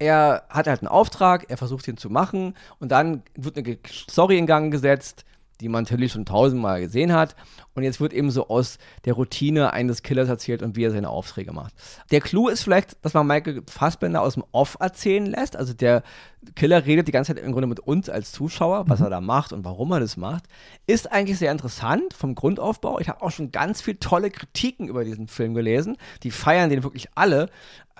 Er 0.00 0.42
hat 0.50 0.66
halt 0.66 0.80
einen 0.80 0.88
Auftrag, 0.88 1.48
er 1.48 1.56
versucht 1.56 1.86
ihn 1.86 1.96
zu 1.96 2.10
machen 2.10 2.56
und 2.80 2.90
dann 2.90 3.22
wird 3.36 3.56
eine 3.56 3.78
Story 4.10 4.36
in 4.36 4.46
Gang 4.46 4.72
gesetzt, 4.72 5.24
die 5.62 5.68
man 5.68 5.84
natürlich 5.84 6.12
schon 6.12 6.26
tausendmal 6.26 6.80
gesehen 6.80 7.12
hat. 7.12 7.36
Und 7.74 7.84
jetzt 7.84 8.00
wird 8.00 8.12
eben 8.12 8.30
so 8.30 8.48
aus 8.48 8.78
der 9.04 9.14
Routine 9.14 9.72
eines 9.72 10.02
Killers 10.02 10.28
erzählt 10.28 10.62
und 10.62 10.76
wie 10.76 10.84
er 10.84 10.90
seine 10.90 11.08
Aufträge 11.08 11.52
macht. 11.52 11.72
Der 12.10 12.20
Clou 12.20 12.48
ist 12.48 12.62
vielleicht, 12.62 13.02
dass 13.04 13.14
man 13.14 13.26
Michael 13.26 13.62
Fassbender 13.66 14.20
aus 14.20 14.34
dem 14.34 14.44
Off 14.52 14.76
erzählen 14.78 15.24
lässt. 15.24 15.56
Also 15.56 15.72
der 15.72 16.02
Killer 16.54 16.84
redet 16.84 17.08
die 17.08 17.12
ganze 17.12 17.34
Zeit 17.34 17.42
im 17.42 17.52
Grunde 17.52 17.68
mit 17.68 17.80
uns 17.80 18.10
als 18.10 18.32
Zuschauer, 18.32 18.88
was 18.88 18.98
mhm. 18.98 19.06
er 19.06 19.10
da 19.10 19.20
macht 19.20 19.52
und 19.52 19.64
warum 19.64 19.92
er 19.92 20.00
das 20.00 20.16
macht. 20.16 20.44
Ist 20.86 21.10
eigentlich 21.10 21.38
sehr 21.38 21.52
interessant 21.52 22.12
vom 22.12 22.34
Grundaufbau. 22.34 22.98
Ich 22.98 23.08
habe 23.08 23.22
auch 23.22 23.30
schon 23.30 23.52
ganz 23.52 23.80
viele 23.80 24.00
tolle 24.00 24.30
Kritiken 24.30 24.88
über 24.88 25.04
diesen 25.04 25.28
Film 25.28 25.54
gelesen. 25.54 25.96
Die 26.24 26.30
feiern 26.30 26.68
den 26.68 26.82
wirklich 26.82 27.08
alle 27.14 27.48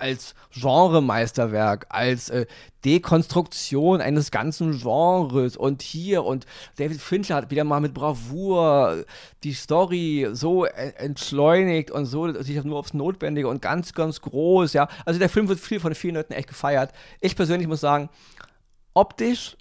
als 0.03 0.35
Genremeisterwerk, 0.51 1.85
als 1.87 2.29
äh, 2.29 2.45
Dekonstruktion 2.83 4.01
eines 4.01 4.31
ganzen 4.31 4.77
Genres 4.77 5.55
und 5.55 5.81
hier 5.81 6.25
und 6.25 6.45
David 6.75 6.99
Fincher 6.99 7.35
hat 7.35 7.51
wieder 7.51 7.63
mal 7.63 7.79
mit 7.79 7.93
Bravour 7.93 9.05
die 9.43 9.53
Story 9.53 10.27
so 10.33 10.65
entschleunigt 10.65 11.89
und 11.89 12.05
so 12.05 12.33
sich 12.41 12.61
nur 12.65 12.77
aufs 12.77 12.93
Notwendige 12.93 13.47
und 13.47 13.61
ganz, 13.61 13.93
ganz 13.93 14.19
groß, 14.19 14.73
ja. 14.73 14.89
Also 15.05 15.19
der 15.19 15.29
Film 15.29 15.47
wird 15.47 15.61
viel 15.61 15.79
von 15.79 15.95
vielen 15.95 16.15
Leuten 16.15 16.33
echt 16.33 16.49
gefeiert. 16.49 16.91
Ich 17.21 17.37
persönlich 17.37 17.69
muss 17.69 17.79
sagen, 17.79 18.09
optisch 18.93 19.55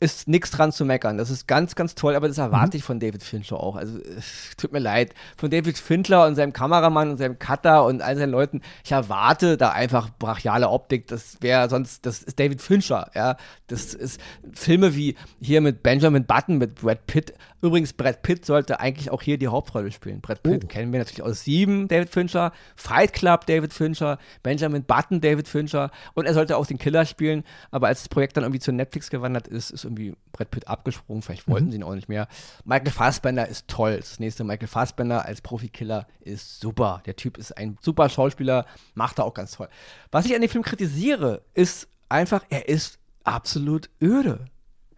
ist 0.00 0.28
nichts 0.28 0.50
dran 0.50 0.72
zu 0.72 0.86
meckern. 0.86 1.18
Das 1.18 1.28
ist 1.28 1.46
ganz, 1.46 1.74
ganz 1.74 1.94
toll, 1.94 2.16
aber 2.16 2.26
das 2.26 2.38
erwarte 2.38 2.76
mhm. 2.76 2.78
ich 2.78 2.84
von 2.84 2.98
David 3.00 3.22
Fincher 3.22 3.60
auch. 3.60 3.76
Also, 3.76 3.98
es 3.98 4.56
tut 4.56 4.72
mir 4.72 4.78
leid. 4.78 5.14
Von 5.36 5.50
David 5.50 5.76
Fincher 5.78 6.26
und 6.26 6.36
seinem 6.36 6.54
Kameramann 6.54 7.10
und 7.10 7.18
seinem 7.18 7.38
Cutter 7.38 7.84
und 7.84 8.00
all 8.00 8.16
seinen 8.16 8.30
Leuten, 8.30 8.62
ich 8.82 8.92
erwarte 8.92 9.58
da 9.58 9.70
einfach 9.70 10.08
brachiale 10.18 10.70
Optik. 10.70 11.06
Das 11.06 11.36
wäre 11.40 11.68
sonst, 11.68 12.06
das 12.06 12.22
ist 12.22 12.40
David 12.40 12.62
Fincher, 12.62 13.10
ja. 13.14 13.36
Das 13.66 13.92
ist 13.92 14.20
Filme 14.52 14.96
wie 14.96 15.16
hier 15.40 15.60
mit 15.60 15.82
Benjamin 15.82 16.24
Button, 16.24 16.56
mit 16.56 16.76
Brad 16.76 17.06
Pitt. 17.06 17.34
Übrigens, 17.62 17.92
Brad 17.92 18.22
Pitt 18.22 18.46
sollte 18.46 18.80
eigentlich 18.80 19.10
auch 19.10 19.22
hier 19.22 19.38
die 19.38 19.48
Hauptrolle 19.48 19.90
spielen. 19.90 20.20
Brad 20.20 20.42
Pitt 20.42 20.64
oh. 20.64 20.66
kennen 20.66 20.92
wir 20.92 20.98
natürlich 20.98 21.22
aus 21.22 21.44
Sieben, 21.44 21.88
David 21.88 22.10
Fincher, 22.10 22.52
Fight 22.74 23.12
Club, 23.12 23.46
David 23.46 23.72
Fincher, 23.72 24.18
Benjamin 24.42 24.84
Button, 24.84 25.20
David 25.20 25.46
Fincher 25.46 25.90
und 26.14 26.26
er 26.26 26.34
sollte 26.34 26.56
auch 26.56 26.66
den 26.66 26.78
Killer 26.78 27.04
spielen, 27.04 27.44
aber 27.70 27.88
als 27.88 28.00
das 28.00 28.08
Projekt 28.08 28.36
dann 28.36 28.44
irgendwie 28.44 28.60
zu 28.60 28.72
Netflix 28.72 29.10
gewandert 29.10 29.48
ist, 29.48 29.70
ist 29.70 29.84
irgendwie 29.84 30.14
Brett 30.32 30.50
Pitt 30.50 30.68
abgesprungen, 30.68 31.22
vielleicht 31.22 31.48
wollten 31.48 31.66
mhm. 31.66 31.70
sie 31.70 31.76
ihn 31.76 31.82
auch 31.82 31.94
nicht 31.94 32.08
mehr. 32.08 32.28
Michael 32.64 32.92
Fassbender 32.92 33.46
ist 33.46 33.68
toll. 33.68 33.96
Das 33.98 34.18
nächste 34.20 34.44
Michael 34.44 34.68
Fassbender 34.68 35.24
als 35.26 35.40
Profikiller 35.40 36.06
ist 36.20 36.60
super. 36.60 37.02
Der 37.06 37.16
Typ 37.16 37.36
ist 37.36 37.56
ein 37.56 37.76
super 37.80 38.08
Schauspieler, 38.08 38.66
macht 38.94 39.18
er 39.18 39.24
auch 39.24 39.34
ganz 39.34 39.52
toll. 39.52 39.68
Was 40.10 40.26
ich 40.26 40.34
an 40.34 40.40
dem 40.40 40.50
Film 40.50 40.64
kritisiere, 40.64 41.42
ist 41.54 41.88
einfach, 42.08 42.44
er 42.48 42.68
ist 42.68 42.98
absolut 43.24 43.90
öde. 44.00 44.46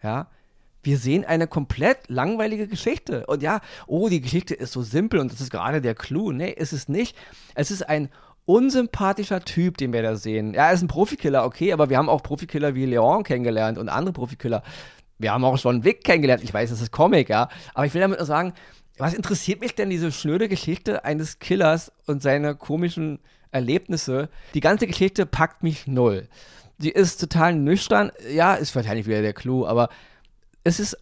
Ja, 0.01 0.27
wir 0.83 0.97
sehen 0.97 1.25
eine 1.25 1.47
komplett 1.47 2.09
langweilige 2.09 2.67
Geschichte. 2.67 3.25
Und 3.25 3.41
ja, 3.41 3.61
oh, 3.87 4.09
die 4.09 4.21
Geschichte 4.21 4.53
ist 4.53 4.73
so 4.73 4.83
simpel 4.83 5.19
und 5.19 5.31
das 5.31 5.41
ist 5.41 5.49
gerade 5.49 5.81
der 5.81 5.95
Clou. 5.95 6.31
Nee, 6.31 6.51
ist 6.51 6.73
es 6.73 6.89
nicht. 6.89 7.15
Es 7.55 7.71
ist 7.71 7.87
ein 7.89 8.09
unsympathischer 8.45 9.41
Typ, 9.41 9.77
den 9.77 9.93
wir 9.93 10.01
da 10.01 10.15
sehen. 10.15 10.53
Ja, 10.53 10.67
er 10.67 10.73
ist 10.73 10.81
ein 10.81 10.87
Profikiller, 10.87 11.45
okay, 11.45 11.71
aber 11.71 11.89
wir 11.89 11.97
haben 11.97 12.09
auch 12.09 12.21
Profikiller 12.21 12.75
wie 12.75 12.85
Leon 12.85 13.23
kennengelernt 13.23 13.77
und 13.77 13.89
andere 13.89 14.13
Profikiller. 14.13 14.63
Wir 15.17 15.31
haben 15.31 15.45
auch 15.45 15.57
schon 15.57 15.85
Vic 15.85 16.03
kennengelernt. 16.03 16.43
Ich 16.43 16.53
weiß, 16.53 16.69
das 16.69 16.81
ist 16.81 16.91
Comic, 16.91 17.29
ja. 17.29 17.47
Aber 17.73 17.85
ich 17.85 17.93
will 17.93 18.01
damit 18.01 18.19
nur 18.19 18.25
sagen, 18.25 18.53
was 18.97 19.13
interessiert 19.13 19.61
mich 19.61 19.75
denn 19.75 19.89
diese 19.89 20.11
schnöde 20.11 20.49
Geschichte 20.49 21.05
eines 21.05 21.39
Killers 21.39 21.91
und 22.05 22.21
seine 22.21 22.55
komischen 22.55 23.19
Erlebnisse? 23.51 24.29
Die 24.53 24.59
ganze 24.59 24.87
Geschichte 24.87 25.25
packt 25.25 25.63
mich 25.63 25.87
null. 25.87 26.27
Die 26.79 26.91
ist 26.91 27.21
total 27.21 27.55
nüchtern. 27.55 28.11
Ja, 28.33 28.55
ist 28.55 28.75
wahrscheinlich 28.75 29.07
wieder 29.07 29.21
der 29.21 29.33
Clou, 29.33 29.65
aber 29.65 29.89
es 30.63 30.79
ist 30.79 30.97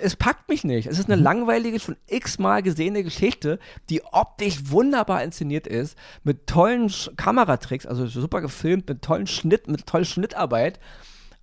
es 0.00 0.16
packt 0.16 0.48
mich 0.48 0.64
nicht. 0.64 0.86
Es 0.86 0.98
ist 0.98 1.06
eine 1.06 1.16
mhm. 1.16 1.24
langweilige, 1.24 1.80
schon 1.80 1.96
x-mal 2.06 2.62
gesehene 2.62 3.02
Geschichte, 3.02 3.58
die 3.90 4.02
optisch 4.04 4.70
wunderbar 4.70 5.22
inszeniert 5.22 5.66
ist, 5.66 5.96
mit 6.22 6.46
tollen 6.46 6.88
Sch 6.88 7.10
Kameratricks, 7.16 7.86
also 7.86 8.06
super 8.06 8.40
gefilmt, 8.40 8.88
mit 8.88 9.02
tollen 9.02 9.26
Schnitt, 9.26 9.68
mit 9.68 9.86
toller 9.86 10.04
Schnittarbeit. 10.04 10.78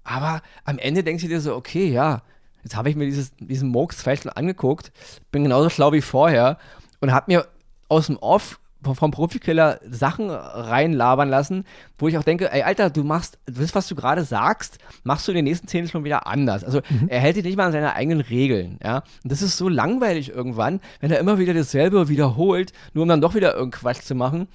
Aber 0.03 0.41
am 0.63 0.79
Ende 0.79 1.03
denkst 1.03 1.23
du 1.23 1.29
dir 1.29 1.41
so, 1.41 1.55
okay, 1.55 1.89
ja, 1.89 2.23
jetzt 2.63 2.75
habe 2.75 2.89
ich 2.89 2.95
mir 2.95 3.05
dieses, 3.05 3.36
diesen 3.39 3.69
Murks 3.69 4.01
vielleicht 4.01 4.23
schon 4.23 4.32
angeguckt, 4.32 4.91
bin 5.32 5.43
genauso 5.43 5.69
schlau 5.69 5.91
wie 5.91 6.01
vorher 6.01 6.58
und 7.01 7.12
habe 7.12 7.32
mir 7.32 7.47
aus 7.88 8.08
dem 8.08 8.17
Off 8.17 8.59
vom 8.82 9.12
Profikiller 9.12 9.80
Sachen 9.89 10.30
reinlabern 10.30 11.30
lassen, 11.30 11.65
wo 11.98 12.08
ich 12.08 12.18
auch 12.18 12.24
denke, 12.24 12.52
ey, 12.52 12.63
Alter, 12.63 12.89
du 12.89 13.04
machst, 13.04 13.38
das, 13.46 13.76
was 13.76 13.88
du 13.88 13.96
gerade 13.96 14.24
sagst, 14.24 14.78
machst 15.04 15.28
du 15.28 15.32
in 15.32 15.36
den 15.36 15.46
nächsten 15.46 15.68
Szenen 15.68 15.89
schon 15.89 16.06
wieder 16.06 16.28
anders. 16.28 16.63
Also 16.63 16.80
mhm. 16.89 17.10
er 17.10 17.20
hält 17.20 17.36
sich 17.36 17.44
nicht 17.44 17.58
mal 17.58 17.65
an 17.65 17.72
seine 17.74 17.96
eigenen 17.96 18.22
Regeln, 18.22 18.80
ja. 18.82 19.04
Und 19.24 19.32
das 19.32 19.42
ist 19.42 19.58
so 19.58 19.68
langweilig 19.68 20.30
irgendwann, 20.30 20.80
wenn 21.02 21.12
er 21.12 21.20
immer 21.20 21.39
wieder 21.39 21.54
dasselbe 21.54 22.08
wiederholt, 22.08 22.72
nur 22.94 23.04
um 23.04 23.10
dann 23.10 23.22
doch 23.22 23.36
wieder 23.36 23.54
irgendeinen 23.54 23.82
Quatsch 23.82 24.02
zu 24.02 24.15
machen. 24.15 24.48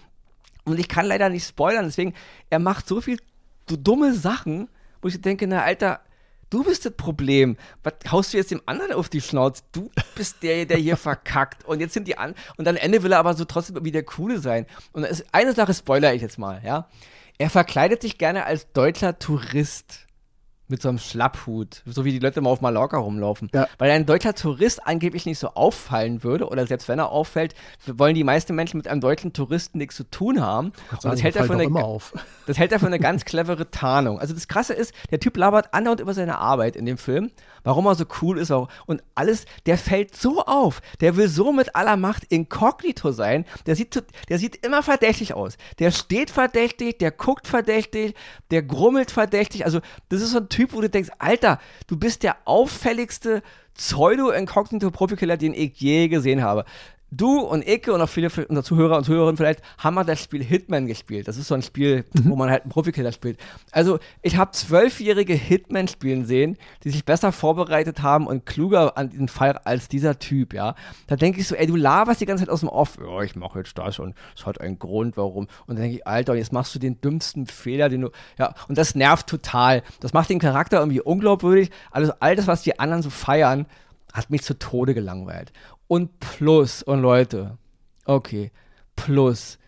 Und 0.64 0.80
ich 0.80 0.88
kann 0.88 1.06
leider 1.06 1.28
nicht 1.28 1.46
spoilern, 1.46 1.84
deswegen, 1.84 2.14
er 2.48 2.58
macht 2.58 2.88
so 2.88 3.00
viel 3.00 3.18
so 3.68 3.76
dumme 3.76 4.14
Sachen, 4.14 4.68
wo 5.02 5.08
ich 5.08 5.20
denke, 5.20 5.46
na, 5.46 5.62
Alter, 5.62 6.00
Du 6.54 6.62
bist 6.62 6.86
das 6.86 6.92
Problem. 6.92 7.56
Was 7.82 7.94
haust 8.12 8.32
du 8.32 8.36
jetzt 8.36 8.52
dem 8.52 8.62
anderen 8.64 8.92
auf 8.92 9.08
die 9.08 9.20
Schnauze? 9.20 9.64
Du 9.72 9.90
bist 10.14 10.40
der, 10.44 10.66
der 10.66 10.76
hier 10.76 10.96
verkackt. 10.96 11.64
Und 11.64 11.80
jetzt 11.80 11.94
sind 11.94 12.06
die 12.06 12.16
an. 12.16 12.36
Und 12.56 12.68
am 12.68 12.76
Ende 12.76 13.02
will 13.02 13.10
er 13.10 13.18
aber 13.18 13.34
so 13.34 13.44
trotzdem 13.44 13.84
wie 13.84 13.90
der 13.90 14.04
Coole 14.04 14.38
sein. 14.38 14.66
Und 14.92 15.02
ist, 15.02 15.24
eine 15.32 15.52
Sache 15.52 15.74
spoiler 15.74 16.14
ich 16.14 16.22
jetzt 16.22 16.38
mal, 16.38 16.62
ja. 16.64 16.88
Er 17.38 17.50
verkleidet 17.50 18.02
sich 18.02 18.18
gerne 18.18 18.44
als 18.44 18.70
deutscher 18.70 19.18
Tourist 19.18 20.03
mit 20.68 20.80
so 20.80 20.88
einem 20.88 20.98
Schlapphut, 20.98 21.82
so 21.84 22.04
wie 22.04 22.12
die 22.12 22.18
Leute 22.18 22.40
mal 22.40 22.50
auf 22.50 22.60
Mallorca 22.60 22.96
rumlaufen. 22.96 23.50
Ja. 23.52 23.68
Weil 23.78 23.90
ein 23.90 24.06
deutscher 24.06 24.34
Tourist 24.34 24.86
angeblich 24.86 25.26
nicht 25.26 25.38
so 25.38 25.48
auffallen 25.48 26.24
würde, 26.24 26.48
oder 26.48 26.66
selbst 26.66 26.88
wenn 26.88 26.98
er 26.98 27.10
auffällt, 27.10 27.54
wollen 27.86 28.14
die 28.14 28.24
meisten 28.24 28.54
Menschen 28.54 28.78
mit 28.78 28.88
einem 28.88 29.00
deutschen 29.00 29.32
Touristen 29.34 29.78
nichts 29.78 29.96
zu 29.96 30.10
tun 30.10 30.40
haben. 30.40 30.72
Und 30.90 31.04
das, 31.04 31.22
hält 31.22 31.36
er 31.36 31.44
für 31.44 31.52
eine, 31.52 31.68
das 32.46 32.58
hält 32.58 32.72
er 32.72 32.80
für 32.80 32.86
eine 32.86 32.98
ganz 32.98 33.24
clevere 33.24 33.70
Tarnung. 33.70 34.18
Also 34.18 34.32
das 34.32 34.48
Krasse 34.48 34.72
ist, 34.72 34.94
der 35.10 35.20
Typ 35.20 35.36
labert 35.36 35.74
andauernd 35.74 36.00
über 36.00 36.14
seine 36.14 36.38
Arbeit 36.38 36.76
in 36.76 36.86
dem 36.86 36.96
Film, 36.96 37.30
warum 37.62 37.86
er 37.86 37.94
so 37.94 38.04
cool 38.22 38.38
ist 38.38 38.50
auch. 38.50 38.68
Und 38.86 39.02
alles, 39.14 39.44
der 39.66 39.76
fällt 39.76 40.16
so 40.16 40.44
auf. 40.44 40.80
Der 41.00 41.16
will 41.16 41.28
so 41.28 41.52
mit 41.52 41.76
aller 41.76 41.96
Macht 41.96 42.24
inkognito 42.24 43.12
sein. 43.12 43.44
Der 43.66 43.76
sieht, 43.76 44.02
der 44.30 44.38
sieht 44.38 44.64
immer 44.64 44.82
verdächtig 44.82 45.34
aus. 45.34 45.58
Der 45.78 45.90
steht 45.90 46.30
verdächtig, 46.30 46.98
der 46.98 47.10
guckt 47.10 47.46
verdächtig, 47.46 48.14
der 48.50 48.62
grummelt 48.62 49.10
verdächtig. 49.10 49.66
Also 49.66 49.80
das 50.08 50.22
ist 50.22 50.30
so 50.30 50.38
ein 50.38 50.48
Typ, 50.54 50.72
wo 50.72 50.80
du 50.80 50.88
denkst, 50.88 51.10
Alter, 51.18 51.58
du 51.88 51.96
bist 51.96 52.22
der 52.22 52.36
auffälligste 52.44 53.42
Pseudo-Inkognito-Profikiller, 53.76 55.36
den 55.36 55.52
ich 55.52 55.80
je 55.80 56.06
gesehen 56.06 56.44
habe. 56.44 56.64
Du 57.16 57.40
und 57.40 57.66
Icke 57.66 57.92
und 57.92 58.00
auch 58.00 58.08
viele 58.08 58.28
unserer 58.28 58.64
Zuhörer 58.64 58.96
und 58.96 59.04
Zuhörerinnen 59.04 59.36
vielleicht 59.36 59.62
haben 59.78 59.94
mal 59.94 60.04
das 60.04 60.22
Spiel 60.22 60.42
Hitman 60.42 60.86
gespielt. 60.86 61.28
Das 61.28 61.36
ist 61.36 61.48
so 61.48 61.54
ein 61.54 61.62
Spiel, 61.62 62.04
mhm. 62.12 62.30
wo 62.30 62.36
man 62.36 62.50
halt 62.50 62.62
einen 62.62 62.70
Profikiller 62.70 63.12
spielt. 63.12 63.38
Also 63.70 63.98
ich 64.22 64.36
habe 64.36 64.50
zwölfjährige 64.52 65.34
Hitman 65.34 65.88
spielen 65.88 66.24
sehen, 66.24 66.56
die 66.82 66.90
sich 66.90 67.04
besser 67.04 67.32
vorbereitet 67.32 68.02
haben 68.02 68.26
und 68.26 68.46
kluger 68.46 68.96
an 68.96 69.10
diesen 69.10 69.28
Fall 69.28 69.58
als 69.64 69.88
dieser 69.88 70.18
Typ, 70.18 70.54
ja. 70.54 70.74
Da 71.06 71.16
denke 71.16 71.40
ich 71.40 71.48
so, 71.48 71.54
ey, 71.54 71.66
du 71.66 71.76
laberst 71.76 72.20
die 72.20 72.26
ganze 72.26 72.44
Zeit 72.44 72.52
aus 72.52 72.60
dem 72.60 72.68
Off. 72.68 72.98
Ja, 73.00 73.22
ich 73.22 73.36
mache 73.36 73.58
jetzt 73.58 73.78
das 73.78 73.98
und 73.98 74.14
es 74.36 74.46
hat 74.46 74.60
einen 74.60 74.78
Grund, 74.78 75.16
warum. 75.16 75.46
Und 75.66 75.76
dann 75.76 75.82
denke 75.82 75.98
ich, 75.98 76.06
Alter, 76.06 76.34
jetzt 76.34 76.52
machst 76.52 76.74
du 76.74 76.78
den 76.78 77.00
dümmsten 77.00 77.46
Fehler, 77.46 77.88
den 77.88 78.02
du, 78.02 78.10
ja. 78.38 78.54
Und 78.68 78.78
das 78.78 78.94
nervt 78.94 79.26
total. 79.26 79.82
Das 80.00 80.12
macht 80.12 80.30
den 80.30 80.38
Charakter 80.38 80.78
irgendwie 80.78 81.00
unglaubwürdig. 81.00 81.70
Also 81.90 82.12
all 82.20 82.36
das, 82.36 82.46
was 82.46 82.62
die 82.62 82.78
anderen 82.78 83.02
so 83.02 83.10
feiern, 83.10 83.66
hat 84.14 84.30
mich 84.30 84.42
zu 84.42 84.56
Tode 84.56 84.94
gelangweilt. 84.94 85.52
Und 85.86 86.18
plus, 86.20 86.82
und 86.82 87.02
Leute, 87.02 87.58
okay, 88.04 88.50
plus. 88.96 89.58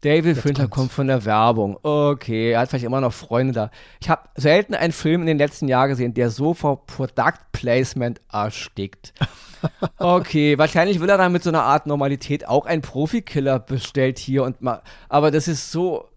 David 0.00 0.36
Jetzt 0.36 0.42
Fincher 0.42 0.68
kommt 0.68 0.92
von 0.92 1.08
der 1.08 1.24
Werbung. 1.24 1.76
Okay, 1.82 2.52
er 2.52 2.60
hat 2.60 2.68
vielleicht 2.68 2.84
immer 2.84 3.00
noch 3.00 3.12
Freunde 3.12 3.52
da. 3.52 3.70
Ich 4.00 4.08
habe 4.08 4.28
selten 4.36 4.74
einen 4.74 4.92
Film 4.92 5.22
in 5.22 5.26
den 5.26 5.38
letzten 5.38 5.66
Jahren 5.66 5.88
gesehen, 5.88 6.14
der 6.14 6.30
so 6.30 6.54
vor 6.54 6.86
Product 6.86 7.38
Placement 7.52 8.20
erstickt. 8.32 9.12
Okay, 9.98 10.56
wahrscheinlich 10.56 11.00
will 11.00 11.08
er 11.08 11.18
dann 11.18 11.32
mit 11.32 11.42
so 11.42 11.50
einer 11.50 11.64
Art 11.64 11.86
Normalität 11.86 12.46
auch 12.46 12.64
einen 12.64 12.80
Profikiller 12.80 13.58
bestellt 13.58 14.20
hier 14.20 14.44
und 14.44 14.62
mal. 14.62 14.82
Aber 15.08 15.32
das 15.32 15.48
ist 15.48 15.72
so 15.72 16.08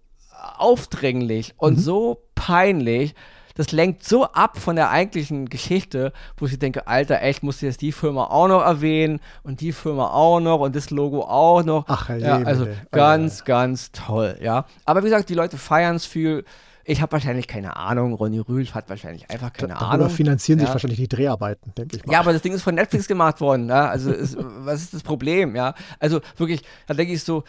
aufdringlich 0.60 1.56
und 1.58 1.78
mhm. 1.78 1.82
so 1.82 2.22
peinlich 2.36 3.16
das 3.56 3.72
lenkt 3.72 4.04
so 4.04 4.26
ab 4.26 4.58
von 4.58 4.76
der 4.76 4.90
eigentlichen 4.90 5.50
Geschichte, 5.50 6.14
wo 6.38 6.46
ich 6.46 6.58
denke, 6.60 6.88
Alter, 6.88 7.22
echt, 7.22 7.44
musst 7.44 7.62
du 7.62 7.66
jetzt 7.66 7.82
die 7.82 7.92
Firma 7.92 8.26
auch 8.26 8.48
noch 8.48 8.62
erwähnen 8.62 9.20
und 9.44 9.62
die 9.62 9.72
Firma 9.72 10.08
auch 10.08 10.40
noch 10.40 10.60
und 10.60 10.76
das 10.76 10.90
Logo 10.90 11.24
auch 11.24 11.64
noch. 11.64 11.86
Ach, 11.88 12.10
ja, 12.10 12.38
also 12.44 12.66
bitte. 12.66 12.88
ganz, 12.92 13.44
ganz 13.46 13.92
toll, 13.92 14.38
ja. 14.42 14.66
Aber 14.86 15.02
wie 15.02 15.06
gesagt, 15.06 15.30
die 15.30 15.36
Leute 15.36 15.58
feiern 15.58 15.96
es 15.96 16.06
viel. 16.06 16.44
Ich 16.84 17.02
habe 17.02 17.12
wahrscheinlich 17.12 17.48
keine 17.48 17.76
Ahnung. 17.76 18.14
Ronny 18.14 18.40
Rühl 18.40 18.68
hat 18.74 18.90
wahrscheinlich 18.90 19.30
einfach 19.30 19.54
keine 19.54 19.74
da, 19.74 19.80
Ahnung. 19.80 20.10
finanzieren 20.10 20.60
ja. 20.60 20.66
sich 20.66 20.74
wahrscheinlich 20.74 21.00
die 21.00 21.08
Dreharbeiten, 21.08 21.74
denke 21.78 21.98
ich 21.98 22.06
mal. 22.06 22.14
Ja, 22.14 22.20
aber 22.20 22.34
das 22.34 22.42
Ding 22.42 22.54
ist 22.54 22.64
von 22.64 22.76
Netflix 22.76 23.08
gemacht 23.08 23.40
worden. 23.40 23.70
Ja? 23.70 23.88
Also, 23.88 24.12
ist, 24.12 24.36
was 24.40 24.82
ist 24.82 24.94
das 24.94 25.04
Problem? 25.04 25.56
Ja, 25.56 25.76
also 26.00 26.22
wirklich, 26.38 26.64
da 26.88 26.94
denke 26.94 27.14
ich 27.14 27.24
so. 27.24 27.44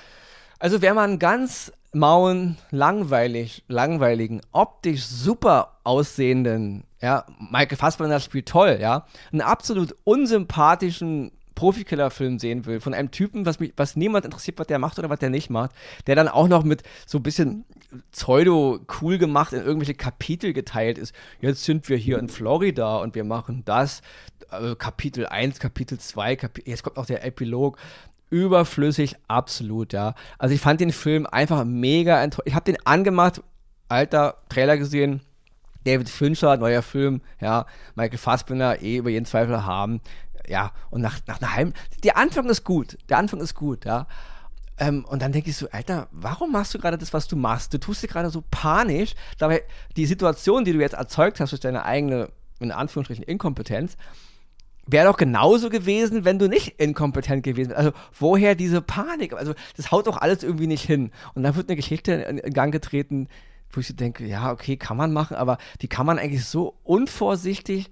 Also, 0.59 0.83
wenn 0.83 0.95
man 0.95 1.19
ganz 1.19 1.73
mauen, 1.93 2.57
langweilig, 2.71 3.65
langweiligen, 3.69 4.41
optisch 4.53 5.05
super 5.05 5.79
aussehenden, 5.85 6.85
ja, 7.01 7.27
Michael 7.39 7.77
Fassbender 7.77 8.21
spielt 8.21 8.49
toll, 8.49 8.79
ja, 8.81 9.07
einen 9.31 9.43
absolut 9.43 9.95
unsympathischen 10.05 11.33
Profikiller-Film 11.55 12.39
sehen 12.39 12.67
will, 12.67 12.81
von 12.81 12.95
einem 12.95 13.11
Typen, 13.11 13.45
was, 13.47 13.61
mich, 13.61 13.73
was 13.77 13.95
niemand 13.95 14.25
interessiert, 14.25 14.59
was 14.59 14.67
der 14.67 14.79
macht 14.79 14.99
oder 14.99 15.11
was 15.11 15.19
der 15.19 15.31
nicht 15.31 15.51
macht, 15.51 15.73
der 16.07 16.17
dann 16.17 16.29
auch 16.29 16.49
noch 16.49 16.65
mit 16.65 16.83
so 17.07 17.19
ein 17.19 17.23
bisschen 17.23 17.65
pseudo-cool 18.11 19.19
gemacht 19.19 19.53
in 19.53 19.61
irgendwelche 19.61 19.95
Kapitel 19.95 20.53
geteilt 20.53 20.99
ist. 20.99 21.15
Jetzt 21.41 21.65
sind 21.65 21.89
wir 21.89 21.97
hier 21.97 22.19
in 22.19 22.29
Florida 22.29 22.97
und 22.97 23.15
wir 23.15 23.25
machen 23.25 23.63
das. 23.65 24.01
Äh, 24.51 24.75
Kapitel 24.77 25.27
1, 25.27 25.61
Kapitel 25.61 25.99
2, 25.99 26.37
Kapitel, 26.37 26.71
jetzt 26.71 26.83
kommt 26.83 26.97
auch 26.97 27.07
der 27.07 27.25
Epilog 27.25 27.77
überflüssig, 28.33 29.17
absolut, 29.29 29.93
ja. 29.93 30.15
Also 30.39 30.55
ich 30.55 30.61
fand 30.61 30.81
den 30.81 30.91
Film 30.91 31.27
einfach 31.27 31.65
mega 31.65 32.21
enttäuscht. 32.23 32.47
Ich 32.47 32.55
habe 32.55 32.65
den 32.65 32.85
angemacht, 32.87 33.43
alter 33.89 34.39
Trailer 34.49 34.79
gesehen, 34.79 35.21
David 35.85 36.09
Fincher, 36.09 36.57
neuer 36.57 36.83
Film, 36.83 37.21
ja, 37.41 37.67
Michael 37.95 38.19
Fassbender, 38.19 38.81
eh 38.81 38.97
über 38.97 39.11
jeden 39.11 39.27
Zweifel 39.27 39.67
haben, 39.67 40.01
ja, 40.49 40.73
und 40.91 41.03
nach, 41.03 41.19
nach 41.27 41.41
einer 41.41 41.55
halben, 41.55 41.75
der 42.03 42.17
Anfang 42.17 42.49
ist 42.49 42.65
gut, 42.65 42.97
der 43.11 43.19
Anfang 43.19 43.41
ist 43.41 43.55
gut, 43.55 43.85
ja. 43.85 44.07
Ähm, 44.79 45.05
und 45.05 45.21
dann 45.21 45.33
denke 45.33 45.51
ich 45.51 45.57
so, 45.57 45.69
Alter, 45.71 46.09
warum 46.11 46.53
machst 46.53 46.73
du 46.73 46.79
gerade 46.79 46.97
das, 46.97 47.13
was 47.13 47.29
du 47.29 47.37
machst? 47.37 47.75
Du 47.75 47.79
tust 47.79 48.03
dir 48.03 48.09
gerade 48.09 48.31
so 48.31 48.43
panisch, 48.51 49.15
dabei 49.37 49.63
die 49.97 50.07
Situation, 50.07 50.65
die 50.65 50.73
du 50.73 50.81
jetzt 50.81 50.95
erzeugt 50.95 51.39
hast 51.39 51.51
durch 51.51 51.61
deine 51.61 51.85
eigene, 51.85 52.31
in 52.61 52.73
Anführungsstrichen, 52.73 53.25
Inkompetenz, 53.25 53.99
wäre 54.87 55.07
doch 55.07 55.17
genauso 55.17 55.71
gewesen, 55.71 56.25
wenn 56.25 56.39
du 56.39 56.49
nicht 56.49 56.81
inkompetent 56.81 57.43
gewesen 57.43 57.71
wärst. 57.71 57.79
Also 57.79 57.93
woher 58.19 58.55
diese 58.55 58.81
Panik? 58.81 59.33
Also 59.35 59.55
das 59.77 59.91
haut 59.91 60.07
doch 60.07 60.19
alles 60.19 60.43
irgendwie 60.43 60.67
nicht 60.67 60.85
hin. 60.85 61.11
Und 61.35 61.43
dann 61.43 61.57
wird 61.57 61.69
eine 61.69 61.77
Geschichte 61.77 62.13
in, 62.13 62.39
in 62.39 62.53
Gang 62.53 62.73
getreten, 62.73 63.29
wo 63.71 63.81
ich 63.81 63.95
denke, 63.95 64.27
ja, 64.27 64.53
okay, 64.53 64.77
kann 64.77 64.97
man 64.97 65.13
machen, 65.13 65.37
aber 65.37 65.59
die 65.81 65.89
kann 65.89 66.07
man 66.07 66.19
eigentlich 66.19 66.45
so 66.45 66.75
unvorsichtig 66.85 67.91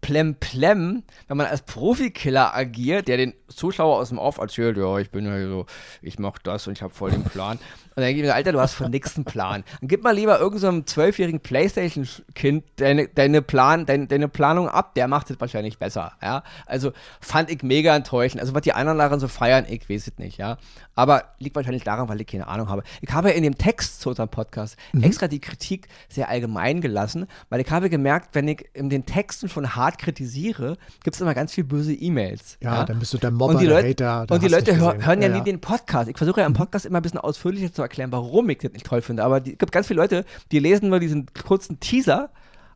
plemplem, 0.00 1.02
wenn 1.28 1.36
man 1.36 1.46
als 1.46 1.62
Profikiller 1.62 2.54
agiert, 2.54 3.08
der 3.08 3.16
den 3.16 3.34
Zuschauer 3.48 3.98
aus 3.98 4.08
dem 4.08 4.18
Off 4.18 4.38
erzählt, 4.38 4.76
ja, 4.76 4.98
ich 4.98 5.10
bin 5.10 5.26
ja 5.26 5.46
so, 5.46 5.66
ich 6.02 6.18
mach 6.18 6.38
das 6.38 6.66
und 6.66 6.72
ich 6.72 6.82
habe 6.82 6.94
voll 6.94 7.10
den 7.10 7.24
Plan. 7.24 7.58
dann 7.94 8.04
denke 8.04 8.20
ich 8.20 8.26
mir, 8.26 8.34
Alter, 8.34 8.52
du 8.52 8.60
hast 8.60 8.74
von 8.74 8.90
nichts 8.90 9.16
einen 9.16 9.24
Plan. 9.24 9.64
Dann 9.80 9.88
gib 9.88 10.02
mal 10.02 10.14
lieber 10.14 10.38
irgendeinem 10.38 10.80
so 10.80 10.84
zwölfjährigen 10.84 11.40
Playstation-Kind 11.40 12.64
deine, 12.76 13.08
deine, 13.08 13.42
Plan, 13.42 13.86
deine, 13.86 14.06
deine 14.06 14.28
Planung 14.28 14.68
ab, 14.68 14.94
der 14.94 15.08
macht 15.08 15.30
es 15.30 15.40
wahrscheinlich 15.40 15.78
besser, 15.78 16.12
ja. 16.22 16.42
Also 16.66 16.92
fand 17.20 17.50
ich 17.50 17.62
mega 17.62 17.94
enttäuschend. 17.94 18.40
Also 18.40 18.54
was 18.54 18.62
die 18.62 18.72
anderen 18.72 18.98
daran 18.98 19.20
so 19.20 19.28
feiern, 19.28 19.66
ich 19.68 19.88
weiß 19.90 20.08
es 20.08 20.18
nicht, 20.18 20.38
ja. 20.38 20.56
Aber 20.94 21.24
liegt 21.38 21.56
wahrscheinlich 21.56 21.84
daran, 21.84 22.08
weil 22.08 22.20
ich 22.20 22.26
keine 22.26 22.46
Ahnung 22.46 22.68
habe. 22.68 22.82
Ich 23.00 23.10
habe 23.10 23.30
in 23.30 23.42
dem 23.42 23.56
Text 23.58 24.00
zu 24.00 24.10
unserem 24.10 24.28
Podcast 24.28 24.76
mhm. 24.92 25.02
extra 25.02 25.28
die 25.28 25.40
Kritik 25.40 25.88
sehr 26.08 26.28
allgemein 26.28 26.80
gelassen, 26.80 27.26
weil 27.48 27.60
ich 27.60 27.70
habe 27.70 27.90
gemerkt, 27.90 28.30
wenn 28.34 28.48
ich 28.48 28.68
in 28.74 28.90
den 28.90 29.06
Texten 29.06 29.48
schon 29.48 29.74
hart 29.90 29.98
kritisiere, 29.98 30.76
gibt 31.02 31.14
es 31.14 31.20
immer 31.20 31.34
ganz 31.34 31.52
viel 31.52 31.64
böse 31.64 31.92
E-Mails. 31.92 32.58
Ja, 32.60 32.76
ja, 32.76 32.84
dann 32.84 32.98
bist 32.98 33.12
du 33.12 33.18
der 33.18 33.30
Mobber, 33.30 33.54
und 33.54 33.60
die 33.60 33.66
Leute, 33.66 34.08
Hater. 34.08 34.34
Und 34.34 34.42
die 34.42 34.48
Leute 34.48 34.76
hör, 34.76 34.94
hören 35.04 35.22
ja, 35.22 35.28
ja, 35.28 35.38
nie 35.38 35.44
den 35.44 35.60
Podcast. 35.60 36.08
Ich 36.08 36.16
versuche 36.16 36.40
ja 36.40 36.46
im 36.46 36.52
mhm. 36.52 36.56
Podcast 36.56 36.86
immer 36.86 37.00
ein 37.00 37.02
bisschen 37.02 37.18
ausführlicher 37.18 37.72
zu 37.72 37.82
erklären, 37.82 38.12
warum 38.12 38.48
ich 38.50 38.58
das 38.58 38.72
nicht 38.72 38.86
toll 38.86 39.02
finde. 39.02 39.24
Aber 39.24 39.38
es 39.38 39.44
gibt 39.44 39.72
ganz 39.72 39.86
viele 39.86 40.00
Leute, 40.00 40.24
die 40.52 40.58
lesen 40.58 40.88
nur 40.88 41.00
diesen 41.00 41.26
kurzen 41.46 41.80
Teaser 41.80 42.30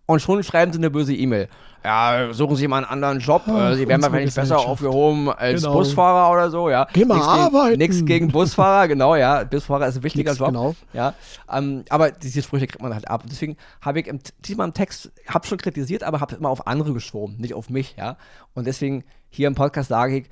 und 0.07 0.21
schon 0.21 0.43
schreiben 0.43 0.73
sie 0.73 0.79
eine 0.79 0.91
böse 0.91 1.15
E-Mail. 1.15 1.49
Ja, 1.85 2.33
suchen 2.33 2.57
Sie 2.57 2.67
mal 2.67 2.79
einen 2.79 2.87
anderen 2.87 3.19
Job. 3.19 3.43
Oh, 3.47 3.75
sie 3.75 3.87
werden 3.87 4.01
wahrscheinlich 4.01 4.35
besser 4.35 4.59
aufgehoben 4.59 5.29
als 5.29 5.61
genau. 5.61 5.75
Busfahrer 5.75 6.33
oder 6.33 6.51
so, 6.51 6.71
ja. 6.71 6.87
Geh 6.95 7.05
mal 7.05 7.17
nix 7.17 7.27
arbeiten. 7.27 7.79
Gegen, 7.79 7.79
nichts 7.79 8.07
gegen 8.07 8.29
Busfahrer, 8.29 8.89
genau, 8.89 9.17
ja. 9.17 9.45
Busfahrer 9.45 9.89
ist 9.89 9.97
ein 9.97 10.03
wichtiger 10.03 10.31
nix, 10.31 10.39
Job. 10.39 10.49
Genau. 10.49 10.75
Ja. 10.95 11.13
Ähm, 11.53 11.85
aber 11.91 12.11
diese 12.11 12.41
Sprüche 12.41 12.67
kriegt 12.67 12.83
man 12.83 12.95
halt 12.95 13.07
ab. 13.09 13.25
Deswegen 13.31 13.59
habe 13.83 14.01
ich 14.01 14.07
im, 14.07 14.19
diesmal 14.41 14.69
im 14.69 14.73
Text, 14.73 15.13
habe 15.29 15.47
schon 15.47 15.59
kritisiert, 15.59 16.05
aber 16.05 16.23
habe 16.23 16.35
immer 16.35 16.49
auf 16.49 16.67
andere 16.67 16.95
geschoben, 16.95 17.37
nicht 17.37 17.53
auf 17.53 17.69
mich, 17.69 17.97
ja. 17.99 18.17
Und 18.55 18.67
deswegen 18.67 19.05
hier 19.29 19.47
im 19.47 19.55
Podcast 19.55 19.91
sage 19.91 20.21
ich, 20.21 20.31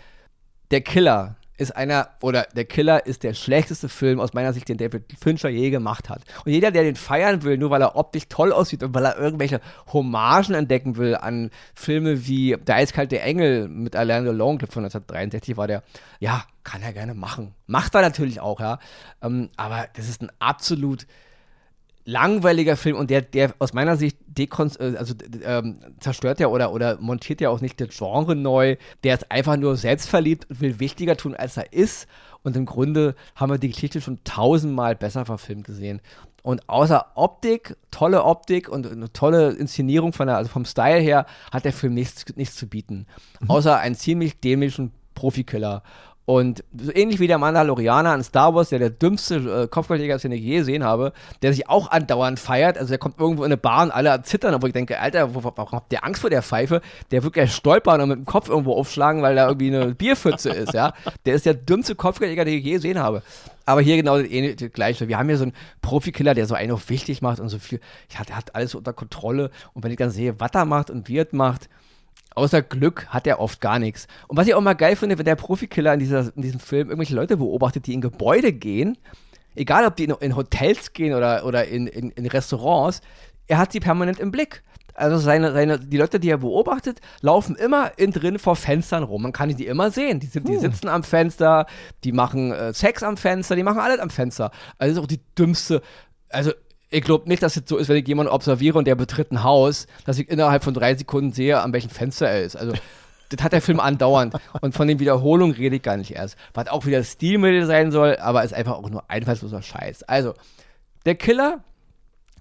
der 0.71 0.81
Killer 0.81 1.37
ist 1.63 1.71
einer, 1.77 2.11
oder 2.21 2.47
der 2.55 2.65
Killer 2.65 3.07
ist 3.07 3.23
der 3.23 3.35
schlechteste 3.35 3.89
Film 3.89 4.21
aus 4.21 4.35
meiner 4.35 4.53
Sicht, 4.53 4.69
den 4.69 4.77
David 4.77 5.05
Fincher 5.19 5.49
je 5.49 5.71
gemacht 5.71 6.09
hat. 6.09 6.23
Und 6.45 6.53
jeder, 6.53 6.71
der 6.71 6.83
den 6.83 6.97
feiern 6.97 7.43
will, 7.43 7.57
nur 7.57 7.71
weil 7.71 7.83
er 7.83 7.97
optisch 7.97 8.25
toll 8.29 8.53
aussieht 8.53 8.83
und 8.83 8.95
weil 8.95 9.05
er 9.05 9.17
irgendwelche 9.17 9.61
Hommagen 9.93 10.55
entdecken 10.55 10.97
will 10.97 11.17
an 11.17 11.51
Filme 11.75 12.27
wie 12.27 12.57
Der 12.67 12.77
eiskalte 12.77 13.21
Engel 13.21 13.69
mit 13.69 13.97
Alain 13.97 14.25
Delon, 14.25 14.59
von 14.59 14.85
1963 14.85 15.57
war 15.57 15.67
der, 15.67 15.83
ja, 16.21 16.45
kann 16.65 16.83
er 16.83 16.93
gerne 16.93 17.15
machen. 17.15 17.55
Macht 17.67 17.95
er 17.95 18.03
natürlich 18.03 18.41
auch, 18.41 18.61
ja. 18.61 18.79
Ähm, 19.23 19.51
aber 19.57 19.87
das 19.95 20.09
ist 20.09 20.23
ein 20.23 20.31
absolut 20.39 21.07
langweiliger 22.05 22.77
Film 22.77 22.97
und 22.97 23.11
der, 23.11 23.23
der 23.23 23.55
aus 23.59 23.73
meiner 23.73 23.97
Sicht 23.97 24.17
dekonst 24.27 24.81
äh, 24.81 24.95
also, 24.99 25.15
ähm, 25.45 25.79
zerstört 26.01 26.41
ja 26.41 26.49
oder, 26.49 26.73
oder 26.73 26.99
montiert 27.01 27.41
ja 27.41 27.51
auch 27.51 27.61
nicht 27.61 27.81
das 27.81 27.97
Genre 27.97 28.35
neu. 28.35 28.77
Der 29.05 29.15
ist 29.15 29.31
einfach 29.31 29.57
nur 29.57 29.77
selbstverliebt 29.77 30.49
und 30.51 30.61
will 30.61 30.81
wichtiger 30.81 31.17
tun, 31.17 31.35
als 31.35 31.57
er 31.57 31.73
ist. 31.73 32.09
Und 32.43 32.57
im 32.57 32.67
Grunde 32.67 33.15
haben 33.37 33.53
wir 33.53 33.59
die 33.59 33.71
Geschichte 33.71 34.01
schon 34.01 34.19
tausendmal 34.25 34.97
besser 34.97 35.25
verfilmt 35.25 35.65
gesehen. 35.65 36.01
Und 36.43 36.69
außer 36.69 37.13
Optik, 37.15 37.77
tolle 37.93 38.25
Optik 38.25 38.69
und 38.69 38.91
eine 38.91 39.13
tolle 39.13 39.51
Inszenierung 39.53 40.13
von 40.13 40.27
der, 40.27 40.37
also 40.37 40.51
vom 40.51 40.65
Style 40.65 41.01
her, 41.01 41.27
hat 41.53 41.65
der 41.65 41.73
Film 41.73 41.95
nichts, 41.95 42.25
nichts 42.35 42.57
zu 42.57 42.67
bieten. 42.67 43.07
Mhm. 43.41 43.51
Außer 43.51 43.79
einen 43.79 43.95
ziemlich 43.95 44.41
dämlichen 44.41 44.91
Profikiller. 45.15 45.85
Und 46.25 46.63
so 46.77 46.93
ähnlich 46.95 47.19
wie 47.19 47.27
der 47.27 47.39
Mandalorianer 47.39 48.11
an 48.11 48.23
Star 48.23 48.55
Wars, 48.55 48.69
der 48.69 48.79
der 48.79 48.91
dümmste 48.91 49.65
äh, 49.65 49.67
Kopfgeldjäger 49.67 50.15
ist, 50.15 50.23
den 50.23 50.31
ich 50.31 50.43
je 50.43 50.59
gesehen 50.59 50.85
habe, 50.85 51.13
der 51.43 51.53
sich 51.53 51.69
auch 51.69 51.91
andauernd 51.91 52.39
feiert. 52.39 52.79
Also 52.79 52.91
der 52.91 52.99
kommt 52.99 53.19
irgendwo 53.19 53.43
in 53.43 53.49
eine 53.49 53.57
Bar 53.57 53.83
und 53.83 53.91
alle 53.91 54.23
zittern, 54.23 54.55
obwohl 54.55 54.69
ich 54.69 54.75
denke, 54.75 55.01
Alter, 55.01 55.35
warum 55.35 55.73
habt 55.73 55.93
ihr 55.93 56.05
Angst 56.05 56.21
vor 56.21 56.31
der 56.31 56.43
Pfeife? 56.43 56.81
Der 57.11 57.25
wird 57.25 57.37
ja 57.37 57.49
stolpern 57.49 58.01
und 58.01 58.09
mit 58.09 58.19
dem 58.19 58.25
Kopf 58.25 58.49
irgendwo 58.49 58.75
aufschlagen, 58.75 59.21
weil 59.23 59.35
da 59.35 59.49
irgendwie 59.49 59.75
eine 59.75 59.95
Bierpfütze 59.95 60.51
ist, 60.51 60.75
ja. 60.75 60.93
Der 61.27 61.35
ist 61.35 61.45
der 61.45 61.55
dümmste 61.55 61.97
Kopfgeldjäger, 61.97 62.45
den 62.45 62.59
ich 62.59 62.65
je 62.65 62.75
gesehen 62.75 63.01
habe. 63.01 63.23
Aber 63.65 63.81
hier 63.81 63.97
genau 63.97 64.19
das, 64.19 64.29
das 64.57 64.73
Gleiche. 64.73 65.09
Wir 65.09 65.19
haben 65.19 65.29
hier 65.29 65.39
so 65.39 65.45
einen 65.45 65.55
Profikiller, 65.81 66.35
der 66.35 66.47
so 66.47 66.55
einen 66.55 66.73
auch 66.73 66.83
wichtig 66.89 67.23
macht 67.23 67.41
und 67.41 67.49
so 67.49 67.59
viel. 67.59 67.81
Ja, 68.17 68.25
der 68.25 68.37
hat 68.37 68.55
alles 68.55 68.75
unter 68.77 68.93
Kontrolle. 68.93 69.51
Und 69.75 69.83
wenn 69.83 69.91
ich 69.91 69.97
dann 69.99 70.11
sehe, 70.11 70.39
was 70.39 70.51
er 70.53 70.65
macht 70.65 70.91
und 70.91 71.09
wie 71.09 71.19
er 71.19 71.27
macht, 71.33 71.69
außer 72.35 72.63
Glück 72.63 73.07
hat 73.09 73.27
er 73.27 73.41
oft 73.41 73.61
gar 73.61 73.79
nichts. 73.79 74.07
Und 74.29 74.37
was 74.37 74.47
ich 74.47 74.55
auch 74.55 74.61
mal 74.61 74.75
geil 74.75 74.97
finde, 74.97 75.19
wenn 75.19 75.25
der 75.25 75.37
Profikiller 75.37 75.95
in, 75.95 76.01
dieser, 76.01 76.35
in 76.35 76.43
diesem 76.43 76.61
Film 76.61 76.89
irgendwelche 76.89 77.15
Leute 77.15 77.37
beobachtet, 77.37 77.87
die 77.87 77.95
in 77.95 78.01
Gebäude 78.01 78.53
gehen, 78.53 78.99
egal 79.55 79.87
ob 79.87 79.97
die 79.97 80.05
in, 80.05 80.15
in 80.21 80.37
Hotels 80.37 80.93
gehen 80.93 81.15
oder, 81.15 81.45
oder 81.45 81.67
in, 81.67 81.87
in, 81.87 82.11
in, 82.11 82.27
Restaurants, 82.27 83.01
er 83.47 83.59
hat 83.59 83.73
sie 83.73 83.81
permanent 83.81 84.21
im 84.21 84.31
Blick. 84.31 84.63
Also 84.95 85.17
seine, 85.17 85.53
seine, 85.53 85.79
die 85.79 85.97
Leute, 85.97 86.21
die 86.21 86.29
er 86.29 86.39
beobachtet, 86.39 87.01
laufen 87.23 87.57
immer 87.57 87.99
in 87.99 88.11
drin 88.13 88.39
vor 88.39 88.57
Fenstern 88.57 89.03
rum. 89.03 89.23
Man 89.23 89.33
kann 89.33 89.49
die 89.49 89.67
immer 89.67 89.91
sehen. 89.91 90.21
Die, 90.21 90.27
sind, 90.27 90.49
die 90.49 90.55
hm. 90.55 90.61
sitzen 90.61 90.89
am 90.89 91.03
Fenster, 91.03 91.67
die 92.05 92.13
machen 92.13 92.53
äh, 92.53 92.75
Sex 92.75 93.03
am 93.03 93.17
Fenster, 93.17 93.57
die 93.57 93.63
machen 93.63 93.81
alles 93.81 94.01
am 94.01 94.11
Fenster. 94.11 94.51
Also 94.79 94.95
das 94.95 94.99
ist 94.99 94.99
auch 94.99 95.07
die 95.07 95.21
dümmste. 95.35 95.81
Also 96.29 96.53
ich 96.93 97.03
glaube 97.03 97.29
nicht, 97.29 97.43
dass 97.43 97.57
es 97.57 97.63
so 97.67 97.79
ist, 97.79 97.89
wenn 97.89 97.97
ich 97.97 98.07
jemanden 98.07 98.33
observiere 98.33 98.79
und 98.79 98.87
der 98.87 98.95
betritt 98.95 99.33
ein 99.33 99.43
Haus, 99.43 99.87
dass 100.05 100.19
ich 100.19 100.29
innerhalb 100.29 100.63
von 100.63 100.75
drei 100.75 100.95
Sekunden 100.95 101.33
sehe, 101.33 101.61
an 101.61 101.73
welchem 101.73 101.91
Fenster 101.91 102.29
er 102.29 102.43
ist. 102.43 102.55
Also, 102.55 102.75
das 103.31 103.43
hat 103.43 103.53
der 103.53 103.63
Film 103.63 103.81
andauernd. 103.81 104.35
Und 104.61 104.75
von 104.75 104.87
den 104.87 104.99
Wiederholungen 104.99 105.57
rede 105.57 105.77
ich 105.77 105.83
gar 105.83 105.97
nicht 105.97 106.13
erst. 106.13 106.37
Was 106.53 106.69
auch 106.69 106.85
wieder 106.85 107.03
Stilmittel 107.03 107.67
sein 107.67 107.91
soll, 107.91 108.17
aber 108.17 108.45
ist 108.45 108.53
einfach 108.53 108.75
auch 108.75 108.91
nur 108.91 109.11
einfallsloser 109.11 109.63
Scheiß. 109.63 110.03
Also, 110.05 110.35
der 111.07 111.15
Killer, 111.15 111.65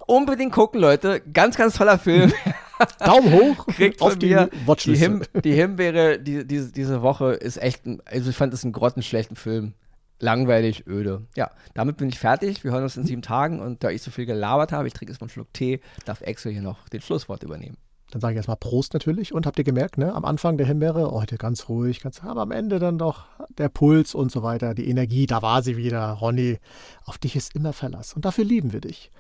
unbedingt 0.06 0.52
gucken, 0.52 0.82
Leute. 0.82 1.22
Ganz, 1.34 1.56
ganz 1.56 1.76
toller 1.76 1.98
Film. 1.98 2.34
Daumen 3.00 3.32
hoch 3.32 3.68
Kriegt 3.76 4.02
auf 4.02 4.18
die 4.18 4.36
Watchlist. 4.66 5.02
Die, 5.02 5.06
Him 5.06 5.24
die 5.44 5.54
Himbeere 5.54 6.20
die, 6.20 6.46
die, 6.46 6.72
diese 6.72 7.02
Woche 7.02 7.34
ist 7.34 7.58
echt, 7.62 7.86
ein, 7.86 8.02
also 8.06 8.30
ich 8.32 8.36
fand 8.36 8.54
es 8.54 8.64
einen 8.64 8.74
grottenschlechten 8.74 9.36
Film 9.36 9.74
langweilig, 10.22 10.88
öde. 10.88 11.28
Ja, 11.36 11.52
damit 11.74 11.98
bin 11.98 12.10
ich 12.10 12.20
fertig. 12.20 12.64
Wir 12.64 12.72
hören 12.72 12.84
uns 12.84 12.98
in 12.98 13.06
sieben 13.06 13.22
Tagen 13.22 13.60
und 13.60 13.84
da 13.84 13.90
ich 13.90 14.02
so 14.02 14.12
viel 14.12 14.26
gelabert 14.26 14.72
habe, 14.72 14.88
ich 14.88 14.94
trinke 14.94 15.12
jetzt 15.12 15.22
mal 15.22 15.26
einen 15.26 15.32
Schluck 15.32 15.54
Tee, 15.54 15.82
darf 16.06 16.22
Exo 16.22 16.50
hier 16.50 16.62
noch 16.62 16.88
den 16.90 17.02
Schlusswort 17.02 17.44
übernehmen. 17.44 17.78
Dann 18.12 18.20
sage 18.20 18.34
ich 18.34 18.38
erstmal 18.38 18.58
Prost 18.58 18.94
natürlich 18.94 19.34
und 19.34 19.46
habt 19.46 19.58
ihr 19.58 19.64
gemerkt, 19.64 19.98
ne, 19.98 20.14
am 20.14 20.26
Anfang 20.26 20.58
der 20.58 20.68
Himbeere, 20.68 21.12
heute 21.12 21.38
ganz 21.38 21.70
ruhig, 21.70 22.02
ganz, 22.02 22.22
aber 22.24 22.42
am 22.42 22.52
Ende 22.52 22.78
dann 22.78 22.98
doch 22.98 23.24
der 23.58 23.70
Puls 23.70 24.14
und 24.14 24.32
so 24.32 24.44
weiter, 24.44 24.74
die 24.74 24.90
Energie, 24.90 25.26
da 25.26 25.42
war 25.42 25.64
sie 25.64 25.78
wieder. 25.78 26.12
Ronny, 26.12 26.60
auf 27.06 27.18
dich 27.18 27.38
ist 27.38 27.56
immer 27.56 27.72
Verlass 27.72 28.14
und 28.14 28.26
dafür 28.26 28.44
lieben 28.44 28.74
wir 28.74 28.82
dich. 28.82 29.12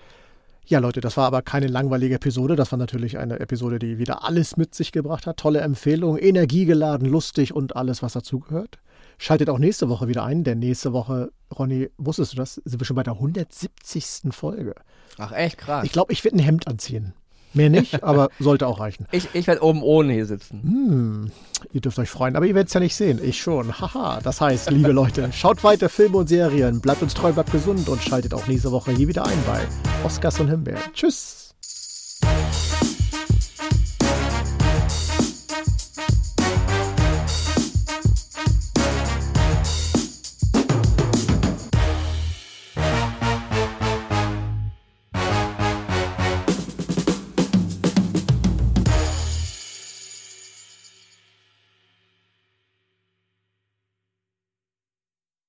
Ja, 0.65 0.79
Leute, 0.79 1.01
das 1.01 1.17
war 1.17 1.25
aber 1.25 1.41
keine 1.41 1.67
langweilige 1.67 2.15
Episode. 2.15 2.55
Das 2.55 2.71
war 2.71 2.79
natürlich 2.79 3.17
eine 3.17 3.39
Episode, 3.39 3.79
die 3.79 3.97
wieder 3.97 4.23
alles 4.23 4.57
mit 4.57 4.75
sich 4.75 4.91
gebracht 4.91 5.25
hat. 5.25 5.37
Tolle 5.37 5.59
Empfehlung, 5.61 6.17
energiegeladen, 6.17 7.07
lustig 7.09 7.53
und 7.53 7.75
alles, 7.75 8.03
was 8.03 8.13
dazugehört. 8.13 8.79
Schaltet 9.21 9.51
auch 9.51 9.60
nächste 9.60 9.88
Woche 9.88 10.07
wieder 10.07 10.23
ein, 10.23 10.43
denn 10.43 10.57
nächste 10.57 10.93
Woche, 10.93 11.31
Ronny, 11.55 11.91
wusstest 11.99 12.34
du 12.34 12.38
das? 12.38 12.55
Sind 12.55 12.81
wir 12.81 12.86
schon 12.88 12.95
bei 12.95 13.03
der 13.03 13.13
170. 13.13 14.31
Folge. 14.31 14.73
Ach, 15.19 15.31
echt 15.31 15.60
krass. 15.60 15.86
Ich 15.86 15.91
glaube, 15.91 16.12
ich 16.12 16.23
werde 16.23 16.38
ein 16.38 16.39
Hemd 16.39 16.65
anziehen. 16.67 17.13
Mehr 17.53 17.69
nicht, 17.69 18.03
aber 18.03 18.29
sollte 18.39 18.65
auch 18.65 18.79
reichen. 18.79 19.05
Ich, 19.12 19.27
ich 19.34 19.45
werde 19.45 19.62
oben 19.62 19.84
ohne 19.84 20.13
hier 20.13 20.25
sitzen. 20.25 20.63
Hm, 20.63 21.31
ihr 21.71 21.81
dürft 21.81 21.99
euch 21.99 22.10
freuen, 22.10 22.36
aber 22.36 22.47
ihr 22.47 22.55
werdet 22.55 22.69
es 22.69 22.73
ja 22.73 22.79
nicht 22.79 22.95
sehen. 22.95 23.19
Ich 23.23 23.39
schon. 23.39 23.79
Haha. 23.79 24.21
Das 24.23 24.41
heißt, 24.41 24.71
liebe 24.71 24.91
Leute, 24.91 25.31
schaut 25.31 25.63
weiter 25.63 25.88
Filme 25.88 26.17
und 26.17 26.27
Serien, 26.27 26.81
bleibt 26.81 27.03
uns 27.03 27.13
treu, 27.13 27.31
bleibt 27.31 27.51
gesund 27.51 27.89
und 27.89 28.01
schaltet 28.01 28.34
auch 28.34 28.47
nächste 28.47 28.71
Woche 28.71 28.91
hier 28.91 29.07
wieder 29.07 29.27
ein 29.27 29.38
bei 29.45 29.60
Oscars 30.03 30.39
und 30.39 30.47
Himbeeren. 30.47 30.81
Tschüss. 30.95 31.40